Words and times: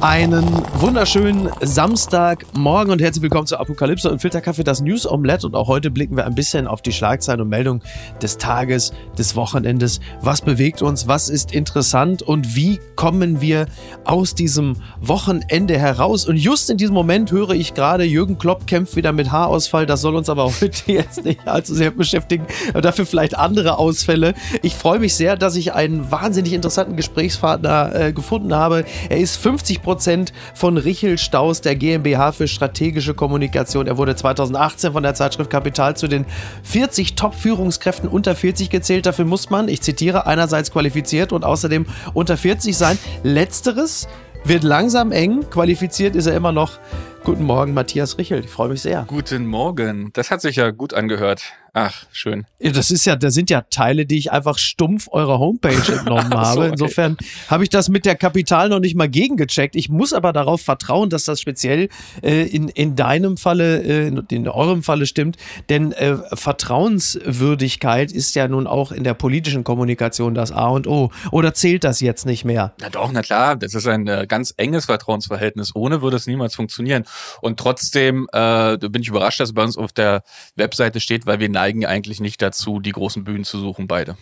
Einen 0.00 0.46
wunderschönen 0.74 1.50
Samstagmorgen 1.60 2.92
und 2.92 3.02
herzlich 3.02 3.20
willkommen 3.20 3.48
zu 3.48 3.58
Apokalypse 3.58 4.08
und 4.08 4.20
Filterkaffee, 4.20 4.62
das 4.62 4.80
News 4.80 5.10
Omelette. 5.10 5.44
Und 5.44 5.56
auch 5.56 5.66
heute 5.66 5.90
blicken 5.90 6.16
wir 6.16 6.24
ein 6.24 6.36
bisschen 6.36 6.68
auf 6.68 6.82
die 6.82 6.92
Schlagzeilen 6.92 7.40
und 7.40 7.48
Meldungen 7.48 7.82
des 8.22 8.38
Tages, 8.38 8.92
des 9.18 9.34
Wochenendes. 9.34 9.98
Was 10.20 10.40
bewegt 10.40 10.82
uns? 10.82 11.08
Was 11.08 11.28
ist 11.28 11.52
interessant? 11.52 12.22
Und 12.22 12.54
wie 12.54 12.78
kommen 12.94 13.40
wir 13.40 13.66
aus 14.04 14.36
diesem 14.36 14.76
Wochenende 15.00 15.76
heraus? 15.76 16.28
Und 16.28 16.36
just 16.36 16.70
in 16.70 16.76
diesem 16.76 16.94
Moment 16.94 17.32
höre 17.32 17.50
ich 17.50 17.74
gerade, 17.74 18.04
Jürgen 18.04 18.38
Klopp 18.38 18.68
kämpft 18.68 18.94
wieder 18.94 19.10
mit 19.10 19.32
Haarausfall. 19.32 19.84
Das 19.84 20.00
soll 20.00 20.14
uns 20.14 20.30
aber 20.30 20.44
heute 20.44 20.80
jetzt 20.92 21.24
nicht 21.24 21.48
allzu 21.48 21.74
sehr 21.74 21.90
beschäftigen. 21.90 22.46
Dafür 22.72 23.04
vielleicht 23.04 23.36
andere 23.36 23.78
Ausfälle. 23.78 24.34
Ich 24.62 24.76
freue 24.76 25.00
mich 25.00 25.16
sehr, 25.16 25.34
dass 25.34 25.56
ich 25.56 25.72
einen 25.72 26.08
wahnsinnig 26.12 26.52
interessanten 26.52 26.94
Gesprächspartner 26.94 27.94
äh, 27.96 28.12
gefunden 28.12 28.54
habe. 28.54 28.84
Er 29.08 29.18
ist 29.18 29.38
50 29.38 29.87
Prozent 29.88 30.34
von 30.52 30.76
Richel 30.76 31.16
Staus 31.16 31.62
der 31.62 31.74
GmbH 31.74 32.32
für 32.32 32.46
strategische 32.46 33.14
Kommunikation. 33.14 33.86
Er 33.86 33.96
wurde 33.96 34.14
2018 34.14 34.92
von 34.92 35.02
der 35.02 35.14
Zeitschrift 35.14 35.48
Kapital 35.48 35.96
zu 35.96 36.08
den 36.08 36.26
40 36.62 37.14
Top-Führungskräften 37.14 38.06
unter 38.06 38.34
40 38.34 38.68
gezählt. 38.68 39.06
Dafür 39.06 39.24
muss 39.24 39.48
man, 39.48 39.66
ich 39.66 39.80
zitiere, 39.80 40.26
einerseits 40.26 40.70
qualifiziert 40.72 41.32
und 41.32 41.42
außerdem 41.42 41.86
unter 42.12 42.36
40 42.36 42.76
sein. 42.76 42.98
Letzteres 43.22 44.08
wird 44.44 44.62
langsam 44.62 45.10
eng. 45.10 45.48
Qualifiziert 45.48 46.16
ist 46.16 46.26
er 46.26 46.36
immer 46.36 46.52
noch. 46.52 46.78
Guten 47.24 47.44
Morgen, 47.44 47.72
Matthias 47.72 48.18
Richel. 48.18 48.40
Ich 48.44 48.50
freue 48.50 48.68
mich 48.68 48.82
sehr. 48.82 49.04
Guten 49.06 49.46
Morgen. 49.46 50.10
Das 50.12 50.30
hat 50.30 50.42
sich 50.42 50.56
ja 50.56 50.70
gut 50.70 50.92
angehört. 50.92 51.54
Ach, 51.80 52.06
schön. 52.10 52.44
Ja, 52.58 52.72
das 52.72 52.90
ist 52.90 53.04
ja, 53.04 53.14
das 53.14 53.34
sind 53.34 53.50
ja 53.50 53.60
Teile, 53.60 54.04
die 54.04 54.18
ich 54.18 54.32
einfach 54.32 54.58
stumpf 54.58 55.06
eurer 55.12 55.38
Homepage 55.38 55.92
entnommen 55.92 56.34
habe. 56.34 56.54
So, 56.54 56.60
okay. 56.62 56.70
Insofern 56.72 57.16
habe 57.46 57.62
ich 57.62 57.70
das 57.70 57.88
mit 57.88 58.04
der 58.04 58.16
Kapital 58.16 58.68
noch 58.68 58.80
nicht 58.80 58.96
mal 58.96 59.08
gegengecheckt. 59.08 59.76
Ich 59.76 59.88
muss 59.88 60.12
aber 60.12 60.32
darauf 60.32 60.60
vertrauen, 60.60 61.08
dass 61.08 61.22
das 61.24 61.40
speziell 61.40 61.88
äh, 62.20 62.42
in, 62.48 62.68
in 62.68 62.96
deinem 62.96 63.36
Falle, 63.36 63.84
äh, 63.84 64.08
in 64.08 64.48
eurem 64.48 64.82
Falle 64.82 65.06
stimmt. 65.06 65.36
Denn 65.68 65.92
äh, 65.92 66.16
Vertrauenswürdigkeit 66.32 68.10
ist 68.10 68.34
ja 68.34 68.48
nun 68.48 68.66
auch 68.66 68.90
in 68.90 69.04
der 69.04 69.14
politischen 69.14 69.62
Kommunikation 69.62 70.34
das 70.34 70.50
A 70.50 70.66
und 70.66 70.88
O. 70.88 71.12
Oder 71.30 71.54
zählt 71.54 71.84
das 71.84 72.00
jetzt 72.00 72.26
nicht 72.26 72.44
mehr? 72.44 72.72
Na 72.80 72.90
doch, 72.90 73.12
na 73.12 73.22
klar. 73.22 73.54
Das 73.54 73.72
ist 73.74 73.86
ein 73.86 74.08
äh, 74.08 74.26
ganz 74.28 74.52
enges 74.56 74.86
Vertrauensverhältnis. 74.86 75.76
Ohne 75.76 76.02
würde 76.02 76.16
es 76.16 76.26
niemals 76.26 76.56
funktionieren. 76.56 77.04
Und 77.40 77.60
trotzdem 77.60 78.26
äh, 78.32 78.76
bin 78.78 79.00
ich 79.00 79.08
überrascht, 79.08 79.38
dass 79.38 79.50
es 79.50 79.54
bei 79.54 79.62
uns 79.62 79.78
auf 79.78 79.92
der 79.92 80.24
Webseite 80.56 80.98
steht, 80.98 81.24
weil 81.24 81.38
wir 81.38 81.48
neigen 81.48 81.67
eigentlich 81.86 82.20
nicht 82.20 82.42
dazu, 82.42 82.80
die 82.80 82.92
großen 82.92 83.24
Bühnen 83.24 83.44
zu 83.44 83.58
suchen, 83.58 83.86
beide. 83.86 84.16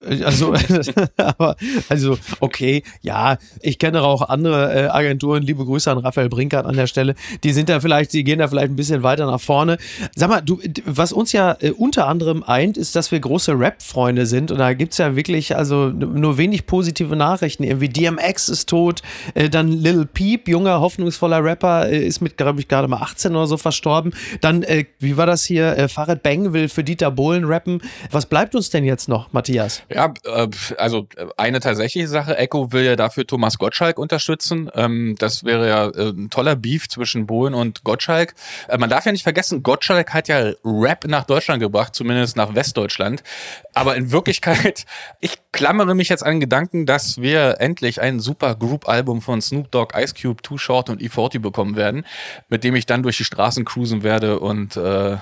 Also, 0.00 0.54
aber, 1.16 1.56
also, 1.88 2.18
okay, 2.38 2.84
ja, 3.02 3.36
ich 3.60 3.80
kenne 3.80 4.02
auch 4.02 4.22
andere 4.22 4.84
äh, 4.84 4.88
Agenturen, 4.88 5.42
liebe 5.42 5.64
Grüße 5.64 5.90
an 5.90 5.98
Raphael 5.98 6.28
Brinkert 6.28 6.66
an 6.66 6.76
der 6.76 6.86
Stelle, 6.86 7.16
die 7.42 7.52
sind 7.52 7.68
da 7.68 7.80
vielleicht, 7.80 8.12
die 8.12 8.22
gehen 8.22 8.38
da 8.38 8.46
vielleicht 8.46 8.70
ein 8.70 8.76
bisschen 8.76 9.02
weiter 9.02 9.26
nach 9.26 9.40
vorne. 9.40 9.76
Sag 10.14 10.28
mal, 10.28 10.40
du, 10.40 10.60
was 10.84 11.12
uns 11.12 11.32
ja 11.32 11.56
äh, 11.60 11.72
unter 11.72 12.06
anderem 12.06 12.44
eint, 12.44 12.76
ist, 12.76 12.94
dass 12.94 13.10
wir 13.10 13.18
große 13.18 13.58
Rap-Freunde 13.58 14.26
sind. 14.26 14.52
Und 14.52 14.58
da 14.58 14.72
gibt 14.72 14.92
es 14.92 14.98
ja 14.98 15.16
wirklich, 15.16 15.56
also 15.56 15.88
nur 15.88 16.38
wenig 16.38 16.66
positive 16.66 17.16
Nachrichten, 17.16 17.64
irgendwie 17.64 17.88
DMX 17.88 18.48
ist 18.50 18.68
tot, 18.68 19.02
äh, 19.34 19.50
dann 19.50 19.66
Lil 19.66 20.06
Peep, 20.06 20.46
junger, 20.46 20.80
hoffnungsvoller 20.80 21.42
Rapper, 21.42 21.88
äh, 21.88 22.06
ist 22.06 22.20
mit, 22.20 22.36
glaube 22.36 22.60
ich, 22.60 22.68
gerade 22.68 22.86
mal 22.86 22.98
18 23.02 23.34
oder 23.34 23.48
so 23.48 23.56
verstorben, 23.56 24.12
dann, 24.42 24.62
äh, 24.62 24.84
wie 25.00 25.16
war 25.16 25.26
das 25.26 25.42
hier, 25.42 25.76
äh, 25.76 25.88
Farid 25.88 26.22
Bang 26.22 26.52
will 26.52 26.68
für 26.68 26.84
Dieter 26.84 27.10
Bohlen 27.10 27.44
rappen, 27.44 27.82
was 28.12 28.26
bleibt 28.26 28.54
uns 28.54 28.70
denn 28.70 28.84
jetzt 28.84 29.08
noch, 29.08 29.32
Matthias? 29.32 29.82
Ja, 29.90 30.12
äh, 30.24 30.48
also 30.76 31.08
äh, 31.16 31.26
eine 31.36 31.60
tatsächliche 31.60 32.08
Sache. 32.08 32.36
Echo 32.36 32.72
will 32.72 32.84
ja 32.84 32.96
dafür 32.96 33.26
Thomas 33.26 33.58
Gottschalk 33.58 33.98
unterstützen. 33.98 34.70
Ähm, 34.74 35.16
das 35.18 35.44
wäre 35.44 35.68
ja 35.68 35.88
äh, 35.88 36.10
ein 36.10 36.30
toller 36.30 36.56
Beef 36.56 36.88
zwischen 36.88 37.26
Bohlen 37.26 37.54
und 37.54 37.84
Gottschalk. 37.84 38.34
Man 38.76 38.90
darf 38.90 39.06
ja 39.06 39.12
nicht 39.12 39.22
vergessen, 39.22 39.62
Gottschalk 39.62 40.12
hat 40.12 40.28
ja 40.28 40.52
Rap 40.64 41.06
nach 41.06 41.24
Deutschland 41.24 41.60
gebracht, 41.60 41.94
zumindest 41.94 42.36
nach 42.36 42.54
Westdeutschland. 42.54 43.22
Aber 43.72 43.96
in 43.96 44.12
Wirklichkeit, 44.12 44.84
ich 45.20 45.38
klammere 45.52 45.94
mich 45.94 46.08
jetzt 46.08 46.24
an 46.24 46.34
den 46.34 46.40
Gedanken, 46.40 46.84
dass 46.84 47.20
wir 47.20 47.60
endlich 47.60 48.00
ein 48.00 48.20
super 48.20 48.54
Group-Album 48.54 49.22
von 49.22 49.40
Snoop 49.40 49.70
Dogg, 49.70 49.94
Ice 49.98 50.14
Cube, 50.20 50.42
Too 50.42 50.58
Short 50.58 50.90
und 50.90 51.00
E40 51.00 51.38
bekommen 51.38 51.76
werden, 51.76 52.04
mit 52.48 52.64
dem 52.64 52.74
ich 52.74 52.84
dann 52.84 53.02
durch 53.02 53.16
die 53.16 53.24
Straßen 53.24 53.64
cruisen 53.64 54.02
werde 54.02 54.40
und 54.40 54.76
äh, 54.76 55.16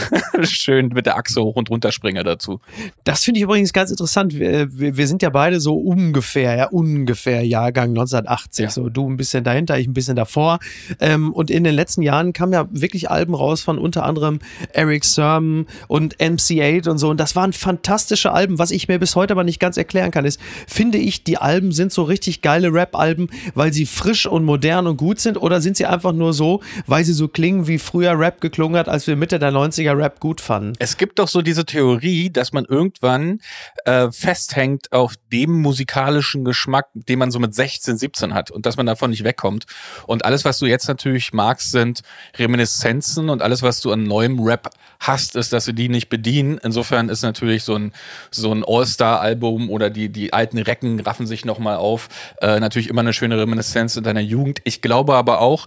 schön 0.42 0.88
mit 0.88 1.06
der 1.06 1.16
Achse 1.16 1.42
hoch 1.42 1.56
und 1.56 1.70
runter 1.70 1.92
springe 1.92 2.22
dazu. 2.24 2.60
Das 3.04 3.24
finde 3.24 3.38
ich 3.38 3.44
übrigens 3.44 3.72
ganz 3.72 3.90
interessant. 3.90 4.34
Wir, 4.38 4.68
wir, 4.70 5.06
sind 5.06 5.22
ja 5.22 5.30
beide 5.30 5.60
so 5.60 5.76
ungefähr, 5.76 6.56
ja, 6.56 6.68
ungefähr 6.68 7.44
Jahrgang 7.46 7.90
1980. 7.90 8.64
Ja. 8.64 8.70
So 8.70 8.88
du 8.88 9.08
ein 9.08 9.16
bisschen 9.16 9.44
dahinter, 9.44 9.78
ich 9.78 9.88
ein 9.88 9.94
bisschen 9.94 10.16
davor. 10.16 10.58
Ähm, 11.00 11.32
und 11.32 11.50
in 11.50 11.64
den 11.64 11.74
letzten 11.74 12.02
Jahren 12.02 12.32
kamen 12.32 12.52
ja 12.52 12.68
wirklich 12.70 13.10
Alben 13.10 13.34
raus 13.34 13.62
von 13.62 13.78
unter 13.78 14.04
anderem 14.04 14.38
Eric 14.72 15.04
Sermon 15.04 15.66
und 15.88 16.16
MC8 16.16 16.88
und 16.88 16.98
so. 16.98 17.10
Und 17.10 17.20
das 17.20 17.36
waren 17.36 17.52
fantastische 17.52 18.32
Alben. 18.32 18.58
Was 18.58 18.70
ich 18.70 18.88
mir 18.88 18.98
bis 18.98 19.16
heute 19.16 19.34
aber 19.34 19.44
nicht 19.44 19.60
ganz 19.60 19.76
erklären 19.76 20.10
kann, 20.10 20.24
ist, 20.24 20.40
finde 20.66 20.98
ich, 20.98 21.24
die 21.24 21.38
Alben 21.38 21.72
sind 21.72 21.92
so 21.92 22.02
richtig 22.02 22.42
geile 22.42 22.72
Rap-Alben, 22.72 23.28
weil 23.54 23.72
sie 23.72 23.86
frisch 23.86 24.26
und 24.26 24.44
modern 24.44 24.86
und 24.86 24.96
gut 24.96 25.20
sind 25.20 25.36
oder 25.36 25.60
sind 25.60 25.76
sie 25.76 25.86
einfach 25.86 26.12
nur 26.12 26.32
so, 26.32 26.60
weil 26.86 27.04
sie 27.04 27.12
so 27.12 27.28
klingen, 27.28 27.66
wie 27.66 27.78
früher 27.78 28.18
Rap 28.18 28.40
geklungen 28.40 28.78
hat, 28.78 28.88
als 28.88 29.06
wir 29.06 29.16
Mitte 29.16 29.38
der 29.38 29.52
90er 29.52 29.81
90er-Rap 29.82 30.20
gut 30.20 30.40
fanden. 30.40 30.74
Es 30.78 30.96
gibt 30.96 31.18
doch 31.18 31.28
so 31.28 31.42
diese 31.42 31.64
Theorie, 31.64 32.30
dass 32.30 32.52
man 32.52 32.64
irgendwann 32.64 33.40
äh, 33.84 34.10
festhängt 34.10 34.92
auf 34.92 35.14
dem 35.32 35.60
musikalischen 35.60 36.44
Geschmack, 36.44 36.88
den 36.94 37.18
man 37.18 37.30
so 37.30 37.38
mit 37.38 37.54
16, 37.54 37.98
17 37.98 38.34
hat 38.34 38.50
und 38.50 38.66
dass 38.66 38.76
man 38.76 38.86
davon 38.86 39.10
nicht 39.10 39.24
wegkommt. 39.24 39.66
Und 40.06 40.24
alles, 40.24 40.44
was 40.44 40.58
du 40.58 40.66
jetzt 40.66 40.88
natürlich 40.88 41.32
magst, 41.32 41.70
sind 41.72 42.02
Reminiszenzen 42.36 43.28
und 43.28 43.42
alles, 43.42 43.62
was 43.62 43.80
du 43.80 43.92
an 43.92 44.04
neuem 44.04 44.40
Rap 44.40 44.70
hast, 45.00 45.36
ist, 45.36 45.52
dass 45.52 45.64
sie 45.64 45.74
die 45.74 45.88
nicht 45.88 46.08
bedienen. 46.08 46.58
Insofern 46.62 47.08
ist 47.08 47.22
natürlich 47.22 47.64
so 47.64 47.74
ein, 47.74 47.92
so 48.30 48.52
ein 48.52 48.64
All-Star-Album 48.66 49.70
oder 49.70 49.90
die, 49.90 50.08
die 50.08 50.32
alten 50.32 50.58
Recken 50.58 51.00
raffen 51.00 51.26
sich 51.26 51.44
nochmal 51.44 51.76
auf. 51.76 52.08
Äh, 52.40 52.60
natürlich 52.60 52.88
immer 52.88 53.00
eine 53.00 53.12
schöne 53.12 53.38
Reminiszenz 53.38 53.96
in 53.96 54.04
deiner 54.04 54.20
Jugend. 54.20 54.60
Ich 54.64 54.82
glaube 54.82 55.14
aber 55.14 55.40
auch, 55.40 55.66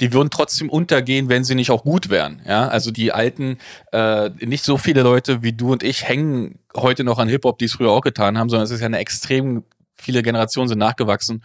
die 0.00 0.12
würden 0.12 0.30
trotzdem 0.30 0.70
untergehen, 0.70 1.28
wenn 1.28 1.44
sie 1.44 1.54
nicht 1.54 1.70
auch 1.70 1.84
gut 1.84 2.10
wären. 2.10 2.42
Ja, 2.46 2.68
also 2.68 2.90
die 2.90 3.12
alten, 3.12 3.58
äh, 3.92 4.30
nicht 4.40 4.64
so 4.64 4.76
viele 4.76 5.02
Leute 5.02 5.42
wie 5.42 5.52
du 5.52 5.72
und 5.72 5.82
ich 5.82 6.08
hängen 6.08 6.58
heute 6.76 7.04
noch 7.04 7.18
an 7.18 7.28
Hip-Hop, 7.28 7.58
die 7.58 7.66
es 7.66 7.74
früher 7.74 7.90
auch 7.90 8.00
getan 8.00 8.38
haben, 8.38 8.48
sondern 8.48 8.64
es 8.64 8.70
ist 8.70 8.80
ja 8.80 8.86
eine 8.86 8.98
extrem 8.98 9.64
viele 9.96 10.22
Generationen 10.22 10.68
sind 10.68 10.78
nachgewachsen. 10.78 11.42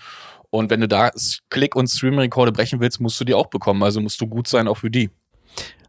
Und 0.50 0.70
wenn 0.70 0.82
du 0.82 0.88
da 0.88 1.12
Klick- 1.50 1.76
und 1.76 1.88
Stream-Rekorde 1.88 2.52
brechen 2.52 2.80
willst, 2.80 3.00
musst 3.00 3.20
du 3.20 3.26
die 3.26 3.34
auch 3.34 3.48
bekommen. 3.48 3.84
Also 3.84 4.02
musst 4.02 4.20
du 4.20 4.28
gut 4.28 4.48
sein 4.48 4.68
auch 4.68 4.78
für 4.78 4.90
die. 4.90 5.10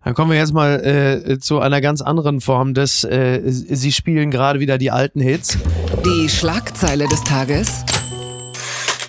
Dann 0.04 0.14
kommen 0.14 0.30
wir 0.30 0.38
jetzt 0.38 0.52
mal 0.52 0.80
äh, 0.84 1.38
zu 1.38 1.60
einer 1.60 1.80
ganz 1.80 2.00
anderen 2.00 2.40
Form 2.40 2.72
des, 2.72 3.04
äh, 3.04 3.40
sie 3.44 3.92
spielen 3.92 4.30
gerade 4.30 4.60
wieder 4.60 4.78
die 4.78 4.90
alten 4.90 5.20
Hits. 5.20 5.58
Die 6.04 6.28
Schlagzeile 6.28 7.06
des 7.06 7.22
Tages. 7.24 7.84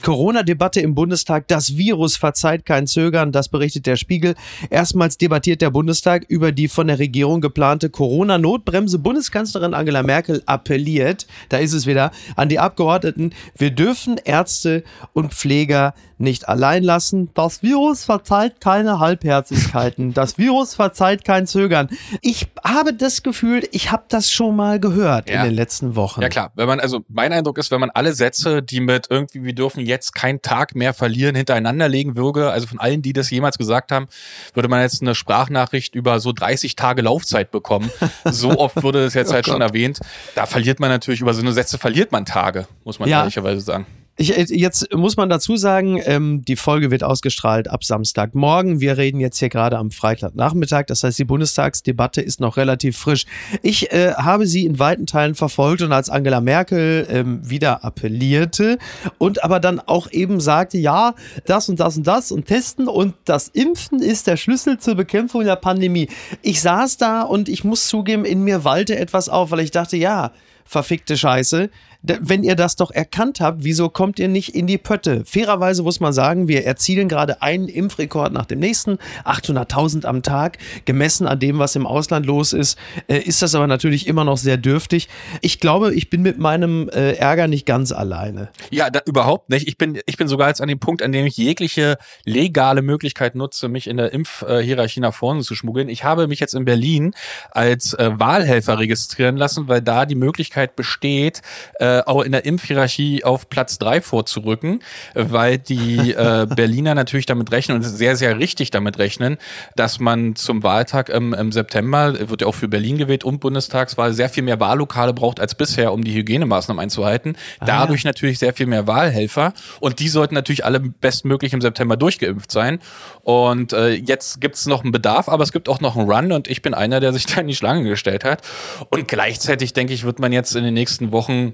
Corona-Debatte 0.02 0.82
im 0.82 0.96
Bundestag. 0.96 1.48
Das 1.48 1.78
Virus 1.78 2.18
verzeiht 2.18 2.66
kein 2.66 2.88
Zögern, 2.88 3.32
das 3.32 3.50
berichtet 3.50 3.86
der 3.86 3.96
Spiegel. 3.96 4.36
Erstmals 4.70 5.18
debattiert 5.18 5.62
der 5.62 5.70
Bundestag 5.70 6.26
über 6.28 6.52
die 6.52 6.68
von 6.68 6.88
der 6.88 7.00
Regierung 7.00 7.42
geplante 7.42 7.90
Corona-Notbremse. 7.90 9.00
Bundeskanzlerin 9.00 9.74
Angela 9.74 10.04
Merkel 10.04 10.44
appelliert, 10.46 11.28
da 11.50 11.58
ist 11.58 11.74
es 11.74 11.86
wieder, 11.86 12.12
an 12.36 12.50
die 12.50 12.60
Abgeordneten, 12.60 13.32
wir 13.58 13.72
dürfen 13.72 14.18
Ärzte 14.24 14.84
und 15.14 15.34
Pfleger 15.34 15.94
nicht 16.22 16.48
allein 16.48 16.84
lassen. 16.84 17.30
Das 17.34 17.64
Virus 17.64 18.06
verzeiht 18.06 18.62
keine 18.62 19.00
Halbherzigkeiten. 19.00 20.14
Das 20.14 20.38
Virus 20.38 20.76
verzeiht 20.76 21.26
kein 21.26 21.48
Zögern. 21.48 21.90
Ich 22.22 22.48
habe 22.64 22.94
das 22.94 23.24
Gefühl, 23.24 23.68
ich 23.72 23.92
habe 23.92 24.04
das 24.08 24.32
schon 24.32 24.56
mal 24.56 24.80
gehört 24.80 25.30
ja. 25.30 25.42
in 25.42 25.50
den 25.50 25.56
letzten 25.56 25.96
Wochen. 25.96 26.22
Ja 26.22 26.30
klar, 26.30 26.52
wenn 26.56 26.68
man 26.68 26.80
also 26.80 27.02
mein 27.10 27.34
Eindruck 27.34 27.58
ist, 27.58 27.72
wenn 27.72 27.80
man 27.80 27.90
alle 27.90 28.14
Sätze, 28.14 28.62
die 28.62 28.80
mit 28.80 29.08
irgendwie 29.10 29.44
wir 29.44 29.54
dürfen 29.54 29.86
jetzt 29.92 30.16
keinen 30.16 30.42
Tag 30.42 30.76
mehr 30.76 30.94
verlieren 30.94 31.36
hintereinander 31.36 31.88
legen 31.88 32.16
würde, 32.16 32.52
also 32.52 32.66
von 32.66 32.80
allen, 32.80 33.02
die 33.02 33.14
das 33.14 33.30
jemals 33.30 33.58
gesagt 33.58 33.92
haben, 33.92 34.08
würde 34.54 34.70
man 34.70 34.82
jetzt 34.82 35.02
eine 35.02 35.14
Sprachnachricht 35.14 35.94
über 35.94 36.20
so 36.20 36.32
30 36.32 36.76
Tage 36.76 37.04
Laufzeit 37.04 37.52
bekommen. 37.52 37.92
So 38.26 38.58
oft 38.58 38.82
wurde 38.84 39.04
das 39.04 39.14
jetzt 39.14 39.30
oh 39.30 39.34
halt 39.34 39.46
Gott. 39.46 39.54
schon 39.54 39.62
erwähnt. 39.62 40.00
Da 40.36 40.46
verliert 40.46 40.80
man 40.80 40.90
natürlich 40.90 41.22
über 41.22 41.34
so 41.34 41.42
eine 41.42 41.52
Sätze 41.52 41.78
verliert 41.78 42.12
man 42.12 42.26
Tage, 42.26 42.68
muss 42.84 43.00
man 43.00 43.10
ja. 43.10 43.20
ehrlicherweise 43.20 43.62
sagen. 43.62 43.86
Ich, 44.18 44.38
äh, 44.38 44.46
jetzt 44.50 44.94
muss 44.94 45.16
man 45.16 45.30
dazu 45.30 45.56
sagen, 45.56 46.00
ähm, 46.06 46.44
die 46.46 46.56
Folge 46.56 46.92
wird 46.92 47.04
ausgestrahlt 47.04 47.70
ab 47.70 47.84
Samstagmorgen. 47.84 48.82
Wir 48.82 48.98
reden 48.98 49.20
jetzt 49.20 49.40
hier 49.40 49.50
gerade 49.50 49.78
am 49.78 49.90
Freitagnachmittag. 49.90 50.86
Das 50.88 51.04
heißt, 51.04 51.18
die 51.18 51.24
Bundestagsdebatte 51.24 52.22
ist 52.22 52.40
noch 52.40 52.58
relativ 52.58 52.98
frisch. 52.98 53.26
Ich 53.62 53.92
äh, 53.92 54.14
habe 54.14 54.48
sie 54.48 54.66
in 54.66 54.80
weiten 54.80 55.06
Teilen 55.06 55.34
verfolgt 55.34 55.82
und 55.82 55.94
als 55.94 56.10
Angela 56.10 56.42
Merkel 56.42 57.08
ähm, 57.10 57.50
wieder 57.50 57.86
appellierte 57.86 58.78
und 59.18 59.44
aber 59.44 59.60
dann 59.60 59.80
auch 59.80 60.12
eben 60.12 60.42
sagte, 60.42 60.78
ja, 60.78 61.16
das 61.46 61.70
und 61.70 61.80
das 61.80 61.98
und 61.98 62.06
das 62.06 62.32
und 62.32 62.46
testen 62.46 62.88
und 62.88 63.16
das 63.26 63.48
Impfen 63.48 64.02
ist 64.02 64.28
der 64.28 64.38
Schlüssel 64.38 64.78
zur 64.78 64.96
Bekämpfung 64.96 65.46
der 65.46 65.56
Pandemie. 65.56 66.10
Ich 66.42 66.62
saß 66.62 66.98
da 66.98 67.22
und 67.22 67.48
ich 67.48 67.64
muss 67.64 67.88
zugeben, 67.88 68.26
in 68.26 68.44
mir 68.44 68.66
wallte 68.66 68.98
etwas 68.98 69.30
auf, 69.30 69.52
weil 69.52 69.62
ich 69.62 69.72
dachte, 69.72 69.96
ja, 69.96 70.32
verfickte 70.66 71.18
Scheiße 71.18 71.70
wenn 72.04 72.44
ihr 72.44 72.56
das 72.56 72.76
doch 72.76 72.92
erkannt 72.92 73.40
habt, 73.42 73.64
wieso 73.64 73.90
kommt 73.90 74.20
ihr 74.20 74.28
nicht 74.28 74.56
in 74.56 74.66
die 74.66 74.78
Pötte? 74.78 75.24
Fairerweise 75.26 75.84
muss 75.84 76.00
man 76.00 76.14
sagen, 76.14 76.48
wir 76.48 76.66
erzielen 76.66 77.08
gerade 77.08 77.42
einen 77.42 77.68
Impfrekord 77.68 78.34
nach 78.34 78.46
dem 78.46 78.60
nächsten, 78.60 78.98
800.000 79.24 80.06
am 80.06 80.24
Tag, 80.24 80.58
gemessen 80.86 81.28
an 81.28 81.40
dem, 81.40 81.60
was 81.60 81.76
im 81.76 81.86
Ausland 81.86 82.26
los 82.26 82.54
ist, 82.54 82.78
äh, 83.08 83.20
ist 83.20 83.42
das 83.42 83.54
aber 83.54 83.68
natürlich 83.68 84.08
immer 84.08 84.24
noch 84.24 84.38
sehr 84.38 84.58
dürftig. 84.58 85.10
Ich 85.42 85.60
glaube, 85.60 85.94
ich 85.94 86.10
bin 86.10 86.24
mit 86.24 86.40
meinem 86.40 86.90
äh, 86.90 87.14
Ärger 87.14 87.48
nicht 87.48 87.66
ganz 87.66 87.92
alleine. 87.92 88.50
Ja, 88.72 88.90
da, 88.90 89.02
überhaupt 89.06 89.50
nicht. 89.50 89.68
Ich 89.68 89.78
bin, 89.78 90.00
ich 90.06 90.18
bin 90.18 90.28
sogar 90.28 90.48
jetzt 90.48 90.62
an 90.62 90.68
dem 90.68 90.80
Punkt, 90.80 91.04
an 91.04 91.12
dem 91.12 91.26
ich 91.26 91.38
jegliche 91.38 91.98
legale 92.26 92.82
Möglichkeit 92.82 93.36
nutze, 93.36 93.68
mich 93.68 93.88
in 93.88 93.98
der 93.98 94.12
Impfhierarchie 94.12 95.02
nach 95.02 95.14
vorne 95.14 95.42
zu 95.42 95.54
schmuggeln. 95.54 95.90
Ich 95.90 96.04
habe 96.04 96.28
mich 96.28 96.40
jetzt 96.40 96.56
in 96.56 96.66
Berlin 96.66 97.14
als 97.52 97.94
äh, 97.94 98.10
Wahlhelfer 98.14 98.80
registrieren 98.80 99.38
lassen, 99.38 99.68
weil 99.68 99.82
da 99.82 100.06
die 100.06 100.16
Möglichkeit 100.16 100.76
besteht, 100.76 101.42
äh, 101.80 101.91
äh, 102.00 102.04
auch 102.06 102.22
in 102.22 102.32
der 102.32 102.46
Impfhierarchie 102.46 103.24
auf 103.24 103.50
Platz 103.50 103.78
drei 103.78 104.02
vorzurücken, 104.02 104.82
weil 105.14 105.58
die 105.58 106.12
äh, 106.12 106.48
Berliner 106.48 106.96
natürlich 106.96 107.26
damit 107.26 107.52
rechnen 107.52 107.78
und 107.78 107.84
sehr, 107.84 108.16
sehr 108.16 108.40
richtig 108.40 108.72
damit 108.72 108.98
rechnen, 108.98 109.38
dass 109.76 110.00
man 110.00 110.36
zum 110.36 110.64
Wahltag 110.64 111.10
im, 111.10 111.34
im 111.34 111.52
September, 111.52 112.30
wird 112.30 112.42
ja 112.42 112.48
auch 112.48 112.56
für 112.56 112.68
Berlin 112.68 112.98
gewählt 112.98 113.24
und 113.24 113.40
Bundestagswahl, 113.40 114.14
sehr 114.14 114.30
viel 114.30 114.44
mehr 114.44 114.60
Wahllokale 114.60 115.14
braucht 115.14 115.40
als 115.40 115.56
bisher, 115.56 115.94
um 115.94 116.04
die 116.04 116.14
Hygienemaßnahmen 116.14 116.82
einzuhalten. 116.82 117.36
Ah, 117.60 117.66
Dadurch 117.66 118.04
ja. 118.04 118.10
natürlich 118.10 118.40
sehr 118.40 118.54
viel 118.54 118.66
mehr 118.66 118.88
Wahlhelfer 118.88 119.54
und 119.80 120.00
die 120.00 120.10
sollten 120.10 120.36
natürlich 120.36 120.66
alle 120.66 120.80
bestmöglich 120.80 121.54
im 121.54 121.62
September 121.62 121.98
durchgeimpft 121.98 122.52
sein. 122.52 122.80
Und 123.24 123.74
äh, 123.74 123.90
jetzt 123.92 124.42
gibt 124.42 124.56
es 124.56 124.66
noch 124.66 124.84
einen 124.84 124.92
Bedarf, 124.92 125.30
aber 125.30 125.44
es 125.44 125.52
gibt 125.52 125.70
auch 125.70 125.80
noch 125.80 125.96
einen 125.96 126.10
Run 126.10 126.32
und 126.32 126.48
ich 126.48 126.62
bin 126.62 126.74
einer, 126.74 127.00
der 127.00 127.14
sich 127.14 127.26
da 127.26 127.42
in 127.42 127.48
die 127.48 127.56
Schlange 127.56 127.88
gestellt 127.88 128.24
hat. 128.24 128.42
Und 128.90 129.08
gleichzeitig, 129.08 129.74
denke 129.74 129.94
ich, 129.94 130.04
wird 130.04 130.20
man 130.20 130.34
jetzt 130.34 130.56
in 130.56 130.64
den 130.64 130.74
nächsten 130.74 131.12
Wochen 131.12 131.54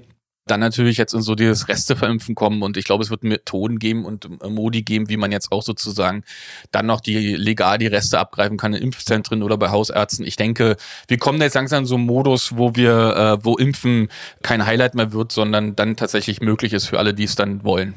dann 0.50 0.60
natürlich 0.60 0.96
jetzt 0.96 1.14
in 1.14 1.22
so 1.22 1.34
dieses 1.34 1.68
Resteverimpfen 1.68 2.34
kommen 2.34 2.62
und 2.62 2.76
ich 2.76 2.84
glaube, 2.84 3.04
es 3.04 3.10
wird 3.10 3.22
Methoden 3.22 3.78
geben 3.78 4.04
und 4.04 4.28
äh, 4.42 4.48
Modi 4.48 4.82
geben, 4.82 5.08
wie 5.08 5.16
man 5.16 5.32
jetzt 5.32 5.52
auch 5.52 5.62
sozusagen 5.62 6.24
dann 6.70 6.86
noch 6.86 7.00
die 7.00 7.34
legal 7.34 7.78
die 7.78 7.86
Reste 7.86 8.18
abgreifen 8.18 8.56
kann 8.56 8.74
in 8.74 8.82
Impfzentren 8.82 9.42
oder 9.42 9.56
bei 9.56 9.70
Hausärzten. 9.70 10.26
Ich 10.26 10.36
denke, 10.36 10.76
wir 11.06 11.18
kommen 11.18 11.40
jetzt 11.40 11.54
langsam 11.54 11.80
in 11.80 11.86
so 11.86 11.94
einen 11.94 12.06
Modus, 12.06 12.56
wo 12.56 12.74
wir, 12.74 13.38
äh, 13.40 13.44
wo 13.44 13.56
Impfen 13.56 14.08
kein 14.42 14.66
Highlight 14.66 14.94
mehr 14.94 15.12
wird, 15.12 15.32
sondern 15.32 15.76
dann 15.76 15.96
tatsächlich 15.96 16.40
möglich 16.40 16.72
ist 16.72 16.86
für 16.86 16.98
alle, 16.98 17.14
die 17.14 17.24
es 17.24 17.34
dann 17.34 17.64
wollen. 17.64 17.94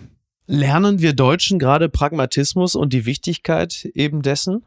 Lernen 0.48 1.00
wir 1.00 1.14
Deutschen 1.14 1.60
gerade 1.60 1.88
Pragmatismus 1.88 2.76
und 2.76 2.92
die 2.92 3.06
Wichtigkeit 3.06 3.86
eben 3.94 4.22
dessen? 4.22 4.64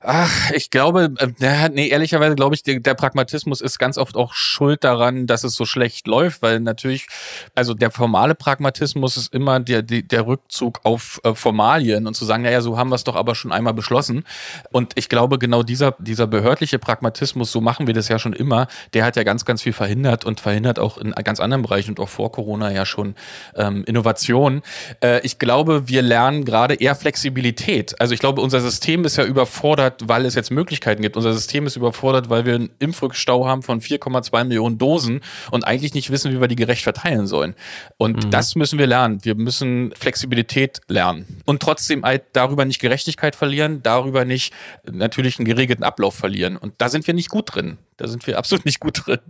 Ach, 0.00 0.52
ich 0.52 0.70
glaube, 0.70 1.12
äh, 1.18 1.68
nee, 1.70 1.88
ehrlicherweise 1.88 2.36
glaube 2.36 2.54
ich, 2.54 2.62
der, 2.62 2.78
der, 2.78 2.94
Pragmatismus 2.94 3.60
ist 3.60 3.80
ganz 3.80 3.98
oft 3.98 4.16
auch 4.16 4.32
schuld 4.32 4.84
daran, 4.84 5.26
dass 5.26 5.42
es 5.42 5.56
so 5.56 5.64
schlecht 5.64 6.06
läuft, 6.06 6.40
weil 6.40 6.60
natürlich, 6.60 7.08
also 7.56 7.74
der 7.74 7.90
formale 7.90 8.36
Pragmatismus 8.36 9.16
ist 9.16 9.34
immer 9.34 9.58
der, 9.58 9.82
der, 9.82 10.26
Rückzug 10.28 10.80
auf 10.84 11.20
äh, 11.24 11.34
Formalien 11.34 12.06
und 12.06 12.14
zu 12.14 12.24
sagen, 12.24 12.44
naja, 12.44 12.60
so 12.60 12.78
haben 12.78 12.90
wir 12.90 12.94
es 12.94 13.02
doch 13.02 13.16
aber 13.16 13.34
schon 13.34 13.50
einmal 13.50 13.74
beschlossen. 13.74 14.24
Und 14.70 14.92
ich 14.94 15.08
glaube, 15.08 15.36
genau 15.36 15.64
dieser, 15.64 15.96
dieser 15.98 16.28
behördliche 16.28 16.78
Pragmatismus, 16.78 17.50
so 17.50 17.60
machen 17.60 17.88
wir 17.88 17.94
das 17.94 18.06
ja 18.06 18.20
schon 18.20 18.34
immer, 18.34 18.68
der 18.94 19.04
hat 19.04 19.16
ja 19.16 19.24
ganz, 19.24 19.44
ganz 19.44 19.62
viel 19.62 19.72
verhindert 19.72 20.24
und 20.24 20.38
verhindert 20.38 20.78
auch 20.78 20.98
in 20.98 21.10
ganz 21.10 21.40
anderen 21.40 21.62
Bereichen 21.62 21.90
und 21.90 22.00
auch 22.00 22.08
vor 22.08 22.30
Corona 22.30 22.70
ja 22.70 22.86
schon 22.86 23.16
ähm, 23.56 23.82
Innovation. 23.84 24.62
Äh, 25.02 25.26
ich 25.26 25.40
glaube, 25.40 25.88
wir 25.88 26.02
lernen 26.02 26.44
gerade 26.44 26.74
eher 26.74 26.94
Flexibilität. 26.94 28.00
Also 28.00 28.14
ich 28.14 28.20
glaube, 28.20 28.42
unser 28.42 28.60
System 28.60 29.04
ist 29.04 29.16
ja 29.16 29.24
überfordert 29.24 29.87
überfordert, 29.88 30.08
weil 30.08 30.26
es 30.26 30.34
jetzt 30.34 30.50
Möglichkeiten 30.50 31.02
gibt. 31.02 31.16
Unser 31.16 31.32
System 31.32 31.66
ist 31.66 31.76
überfordert, 31.76 32.30
weil 32.30 32.44
wir 32.44 32.54
einen 32.54 32.70
Impfrückstau 32.78 33.46
haben 33.46 33.62
von 33.62 33.80
4,2 33.80 34.44
Millionen 34.44 34.78
Dosen 34.78 35.20
und 35.50 35.64
eigentlich 35.64 35.94
nicht 35.94 36.10
wissen, 36.10 36.32
wie 36.32 36.40
wir 36.40 36.48
die 36.48 36.56
gerecht 36.56 36.82
verteilen 36.82 37.26
sollen. 37.26 37.54
Und 37.96 38.24
mhm. 38.24 38.30
das 38.30 38.54
müssen 38.54 38.78
wir 38.78 38.86
lernen. 38.86 39.24
Wir 39.24 39.34
müssen 39.34 39.92
Flexibilität 39.96 40.80
lernen 40.88 41.26
und 41.46 41.62
trotzdem 41.62 42.04
halt 42.04 42.24
darüber 42.32 42.64
nicht 42.64 42.80
Gerechtigkeit 42.80 43.36
verlieren, 43.36 43.82
darüber 43.82 44.24
nicht 44.24 44.52
natürlich 44.90 45.38
einen 45.38 45.46
geregelten 45.46 45.84
Ablauf 45.84 46.14
verlieren. 46.14 46.56
Und 46.56 46.74
da 46.78 46.88
sind 46.88 47.06
wir 47.06 47.14
nicht 47.14 47.30
gut 47.30 47.54
drin. 47.54 47.78
Da 47.96 48.08
sind 48.08 48.26
wir 48.26 48.38
absolut 48.38 48.64
nicht 48.64 48.80
gut 48.80 49.06
drin. 49.06 49.20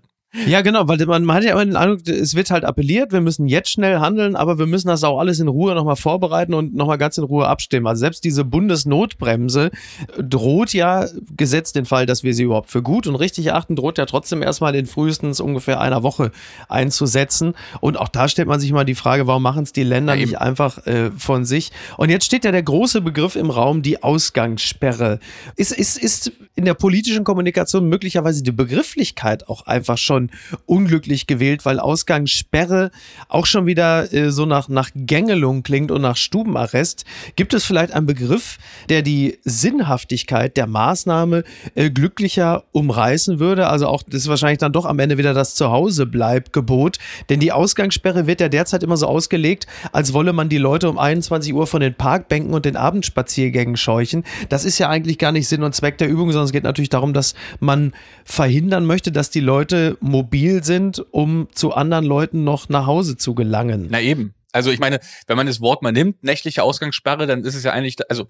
Ja, 0.47 0.61
genau, 0.61 0.87
weil 0.89 0.99
man, 1.07 1.25
man 1.25 1.37
hat 1.37 1.45
ja 1.45 1.53
immer 1.53 1.65
den 1.65 1.77
Eindruck, 1.77 2.07
es 2.07 2.35
wird 2.35 2.51
halt 2.51 2.63
appelliert, 2.63 3.13
wir 3.13 3.23
müssen 3.23 3.49
jetzt 3.49 3.71
schnell 3.71 3.99
handeln, 3.99 4.37
aber 4.37 4.59
wir 4.59 4.67
müssen 4.67 4.89
das 4.89 5.03
auch 5.03 5.19
alles 5.19 5.41
in 5.41 5.49
Ruhe 5.49 5.75
nochmal 5.75 5.97
vorbereiten 5.97 6.53
und 6.53 6.75
nochmal 6.75 6.99
ganz 6.99 7.17
in 7.17 7.25
Ruhe 7.25 7.49
abstimmen. 7.49 7.87
Also 7.87 8.01
selbst 8.01 8.25
diese 8.25 8.45
Bundesnotbremse 8.45 9.71
droht 10.19 10.75
ja, 10.75 11.07
gesetzt 11.35 11.77
den 11.77 11.87
Fall, 11.87 12.05
dass 12.05 12.25
wir 12.25 12.35
sie 12.35 12.43
überhaupt 12.43 12.71
für 12.71 12.83
gut 12.83 13.07
und 13.07 13.15
richtig 13.15 13.47
erachten, 13.47 13.75
droht 13.75 13.97
ja 13.97 14.05
trotzdem 14.05 14.43
erstmal 14.43 14.75
in 14.75 14.85
frühestens 14.85 15.41
ungefähr 15.41 15.81
einer 15.81 16.03
Woche 16.03 16.31
einzusetzen. 16.69 17.55
Und 17.81 17.97
auch 17.97 18.09
da 18.09 18.29
stellt 18.29 18.49
man 18.49 18.61
sich 18.61 18.71
mal 18.71 18.85
die 18.85 18.95
Frage, 18.95 19.27
warum 19.27 19.43
machen 19.43 19.63
es 19.63 19.73
die 19.73 19.83
Länder 19.83 20.15
ja, 20.15 20.27
nicht 20.27 20.39
einfach 20.39 20.87
äh, 20.87 21.11
von 21.13 21.47
sich? 21.47 21.73
Und 21.97 22.11
jetzt 22.11 22.27
steht 22.27 22.45
ja 22.45 22.53
der 22.53 22.63
große 22.63 23.01
Begriff 23.01 23.35
im 23.35 23.49
Raum, 23.49 23.81
die 23.81 24.03
Ausgangssperre. 24.03 25.21
Ist, 25.57 25.73
ist, 25.73 25.97
ist 25.97 26.33
in 26.55 26.67
der 26.67 26.75
politischen 26.75 27.25
Kommunikation 27.25 27.89
möglicherweise 27.89 28.43
die 28.43 28.53
Begrifflichkeit 28.53 29.49
auch 29.49 29.67
einfach 29.67 29.97
schon 29.97 30.18
schon 30.19 30.31
unglücklich 30.67 31.27
gewählt, 31.27 31.65
weil 31.65 31.79
Ausgangssperre 31.79 32.91
auch 33.29 33.47
schon 33.47 33.67
wieder 33.67 34.13
äh, 34.13 34.31
so 34.31 34.47
nach, 34.47 34.69
nach 34.69 34.91
Gängelung 34.95 35.63
klingt 35.63 35.91
und 35.91 36.03
nach 36.03 36.17
Stubenarrest. 36.17 37.05
Gibt 37.37 37.55
es 37.55 37.65
vielleicht 37.65 37.93
einen 37.93 38.07
Begriff, 38.07 38.59
der 38.89 39.03
die 39.03 39.39
Sinnhaftigkeit 39.45 40.57
der 40.57 40.67
Maßnahme 40.67 41.45
äh, 41.75 41.91
glücklicher 41.91 42.65
umreißen 42.73 43.39
würde? 43.39 43.69
Also 43.69 43.87
auch, 43.87 44.03
das 44.03 44.23
ist 44.23 44.29
wahrscheinlich 44.29 44.59
dann 44.59 44.73
doch 44.73 44.85
am 44.85 44.99
Ende 44.99 45.19
wieder 45.19 45.35
das 45.35 45.55
Zuhausebleib-Gebot. 45.55 46.99
Denn 47.29 47.41
die 47.41 47.53
Ausgangssperre 47.53 48.27
wird 48.27 48.41
ja 48.41 48.49
derzeit 48.49 48.83
immer 48.83 48.97
so 48.97 49.07
ausgelegt, 49.07 49.67
als 49.93 50.13
wolle 50.13 50.33
man 50.33 50.49
die 50.49 50.59
Leute 50.59 50.91
um 50.91 50.99
21 50.99 51.55
Uhr 51.55 51.67
von 51.67 51.81
den 51.81 51.95
Parkbänken 51.95 52.55
und 52.55 52.65
den 52.65 52.77
Abendspaziergängen 52.77 53.77
scheuchen. 53.77 54.25
Das 54.49 54.65
ist 54.65 54.79
ja 54.79 54.89
eigentlich 54.89 55.19
gar 55.19 55.33
nicht 55.33 55.49
Sinn 55.49 55.63
und 55.63 55.75
Zweck 55.75 55.99
der 55.99 56.09
Übung, 56.09 56.33
sondern 56.33 56.47
es 56.47 56.53
geht 56.53 56.65
natürlich 56.65 56.89
darum, 56.89 57.13
dass 57.13 57.35
man 57.61 57.93
verhindern 58.25 58.85
möchte, 58.85 59.13
dass 59.13 59.31
die 59.31 59.41
Leute 59.41 59.97
mobil 60.09 60.65
sind, 60.65 61.05
um 61.13 61.49
zu 61.53 61.73
anderen 61.73 62.05
Leuten 62.05 62.45
noch 62.45 62.69
nach 62.69 62.87
Hause 62.87 63.17
zu 63.17 63.35
gelangen. 63.35 63.89
Na 63.91 64.01
eben. 64.01 64.35
Also 64.53 64.71
ich 64.71 64.79
meine, 64.79 65.01
wenn 65.27 65.37
man 65.37 65.47
das 65.47 65.61
Wort 65.61 65.83
mal 65.83 65.93
nimmt, 65.93 66.25
nächtliche 66.25 66.63
Ausgangssperre, 66.63 67.27
dann 67.27 67.45
ist 67.45 67.55
es 67.55 67.65
ja 67.65 67.73
eigentlich, 67.73 67.97
also 68.11 68.27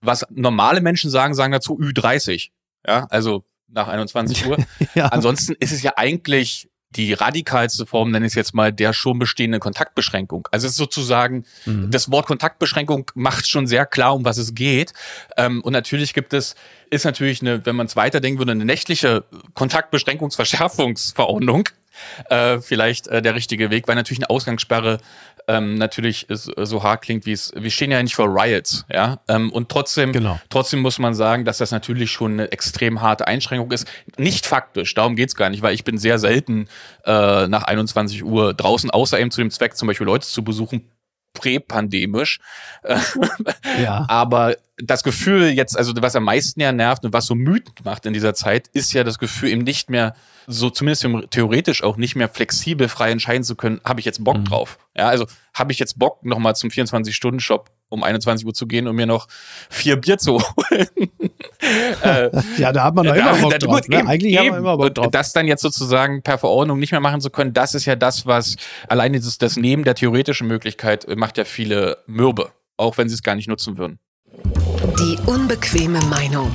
was 0.00 0.26
normale 0.30 0.80
Menschen 0.80 1.10
sagen, 1.10 1.34
sagen 1.34 1.52
dazu 1.52 1.78
Ü30. 1.78 2.50
Ja, 2.86 3.06
also 3.10 3.44
nach 3.68 3.88
21 3.88 4.46
Uhr. 4.46 4.58
ja. 4.94 5.06
Ansonsten 5.06 5.54
ist 5.58 5.72
es 5.72 5.82
ja 5.82 5.94
eigentlich 5.96 6.68
die 6.96 7.12
radikalste 7.12 7.86
Form, 7.86 8.10
nenne 8.10 8.26
ich 8.26 8.32
es 8.32 8.36
jetzt 8.36 8.54
mal, 8.54 8.72
der 8.72 8.92
schon 8.92 9.18
bestehenden 9.18 9.60
Kontaktbeschränkung. 9.60 10.48
Also 10.50 10.66
es 10.66 10.72
ist 10.72 10.78
sozusagen, 10.78 11.44
mhm. 11.64 11.90
das 11.90 12.10
Wort 12.10 12.26
Kontaktbeschränkung 12.26 13.10
macht 13.14 13.48
schon 13.48 13.66
sehr 13.66 13.86
klar, 13.86 14.14
um 14.14 14.24
was 14.24 14.38
es 14.38 14.54
geht. 14.54 14.92
Ähm, 15.36 15.62
und 15.62 15.72
natürlich 15.72 16.14
gibt 16.14 16.32
es, 16.32 16.54
ist 16.90 17.04
natürlich 17.04 17.40
eine, 17.40 17.64
wenn 17.66 17.76
man 17.76 17.86
es 17.86 17.96
weiterdenken 17.96 18.38
würde, 18.38 18.52
eine 18.52 18.64
nächtliche 18.64 19.24
Kontaktbeschränkungsverschärfungsverordnung. 19.54 21.68
Äh, 22.30 22.58
vielleicht 22.58 23.06
äh, 23.08 23.22
der 23.22 23.34
richtige 23.34 23.70
Weg, 23.70 23.88
weil 23.88 23.94
natürlich 23.94 24.20
eine 24.20 24.30
Ausgangssperre 24.30 24.98
ähm, 25.46 25.74
natürlich 25.74 26.28
ist, 26.30 26.50
so 26.56 26.82
hart 26.82 27.02
klingt, 27.02 27.26
wie 27.26 27.32
es, 27.32 27.52
wir 27.54 27.70
stehen 27.70 27.90
ja 27.90 28.02
nicht 28.02 28.14
vor 28.14 28.28
Riots, 28.28 28.86
ja. 28.90 29.20
Ähm, 29.28 29.52
und 29.52 29.68
trotzdem, 29.68 30.12
genau. 30.12 30.40
trotzdem 30.48 30.80
muss 30.80 30.98
man 30.98 31.14
sagen, 31.14 31.44
dass 31.44 31.58
das 31.58 31.70
natürlich 31.70 32.10
schon 32.10 32.32
eine 32.32 32.52
extrem 32.52 33.02
harte 33.02 33.26
Einschränkung 33.26 33.70
ist. 33.72 33.86
Nicht 34.16 34.46
faktisch, 34.46 34.94
darum 34.94 35.16
geht's 35.16 35.36
gar 35.36 35.50
nicht, 35.50 35.62
weil 35.62 35.74
ich 35.74 35.84
bin 35.84 35.98
sehr 35.98 36.18
selten 36.18 36.68
äh, 37.04 37.46
nach 37.46 37.64
21 37.64 38.24
Uhr 38.24 38.54
draußen, 38.54 38.90
außer 38.90 39.18
eben 39.20 39.30
zu 39.30 39.40
dem 39.40 39.50
Zweck, 39.50 39.76
zum 39.76 39.88
Beispiel 39.88 40.06
Leute 40.06 40.26
zu 40.26 40.42
besuchen, 40.42 40.88
präpandemisch. 41.34 42.40
ja. 43.82 44.06
Aber 44.08 44.56
das 44.78 45.04
Gefühl 45.04 45.50
jetzt, 45.50 45.76
also 45.76 45.92
was 45.96 46.16
am 46.16 46.24
meisten 46.24 46.60
ja 46.60 46.72
nervt 46.72 47.04
und 47.04 47.12
was 47.12 47.26
so 47.26 47.34
mütend 47.34 47.84
macht 47.84 48.06
in 48.06 48.12
dieser 48.12 48.34
Zeit, 48.34 48.68
ist 48.68 48.92
ja 48.92 49.04
das 49.04 49.18
Gefühl, 49.18 49.50
eben 49.50 49.62
nicht 49.62 49.90
mehr 49.90 50.14
so 50.46 50.70
zumindest 50.70 51.06
theoretisch 51.30 51.82
auch 51.82 51.96
nicht 51.96 52.16
mehr 52.16 52.28
flexibel 52.28 52.88
frei 52.88 53.10
entscheiden 53.10 53.44
zu 53.44 53.54
können, 53.54 53.80
habe 53.84 54.00
ich 54.00 54.06
jetzt 54.06 54.24
Bock 54.24 54.38
mhm. 54.38 54.44
drauf. 54.46 54.78
Ja, 54.96 55.08
also 55.08 55.26
habe 55.54 55.72
ich 55.72 55.78
jetzt 55.78 55.98
Bock, 55.98 56.24
nochmal 56.24 56.56
zum 56.56 56.70
24-Stunden-Shop 56.70 57.70
um 57.94 58.02
21 58.02 58.46
Uhr 58.46 58.54
zu 58.54 58.66
gehen 58.66 58.86
und 58.86 58.96
mir 58.96 59.06
noch 59.06 59.26
vier 59.70 59.96
Bier 59.96 60.18
zu 60.18 60.38
holen. 60.70 60.88
äh, 62.02 62.30
ja, 62.58 62.72
da 62.72 62.84
hat 62.84 62.94
man 62.94 63.06
doch 63.06 63.14
immer 63.16 63.36
Bock 63.36 63.58
drauf. 63.58 63.88
ne? 63.88 64.06
Eigentlich 64.06 64.34
eben, 64.34 64.40
haben 64.40 64.52
wir 64.52 64.58
immer 64.58 64.76
Bock 64.76 64.94
drauf. 64.94 65.08
Das 65.10 65.32
dann 65.32 65.46
jetzt 65.46 65.62
sozusagen 65.62 66.22
per 66.22 66.38
Verordnung 66.38 66.78
nicht 66.78 66.92
mehr 66.92 67.00
machen 67.00 67.20
zu 67.20 67.30
können, 67.30 67.52
das 67.54 67.74
ist 67.74 67.86
ja 67.86 67.96
das, 67.96 68.26
was 68.26 68.56
allein 68.88 69.12
dieses, 69.12 69.38
das 69.38 69.56
Neben 69.56 69.84
der 69.84 69.94
theoretischen 69.94 70.46
Möglichkeit 70.46 71.06
macht 71.16 71.38
ja 71.38 71.44
viele 71.44 71.98
mürbe, 72.06 72.50
auch 72.76 72.98
wenn 72.98 73.08
sie 73.08 73.14
es 73.14 73.22
gar 73.22 73.34
nicht 73.34 73.48
nutzen 73.48 73.78
würden. 73.78 73.98
Die 74.98 75.16
unbequeme 75.26 76.00
Meinung. 76.06 76.50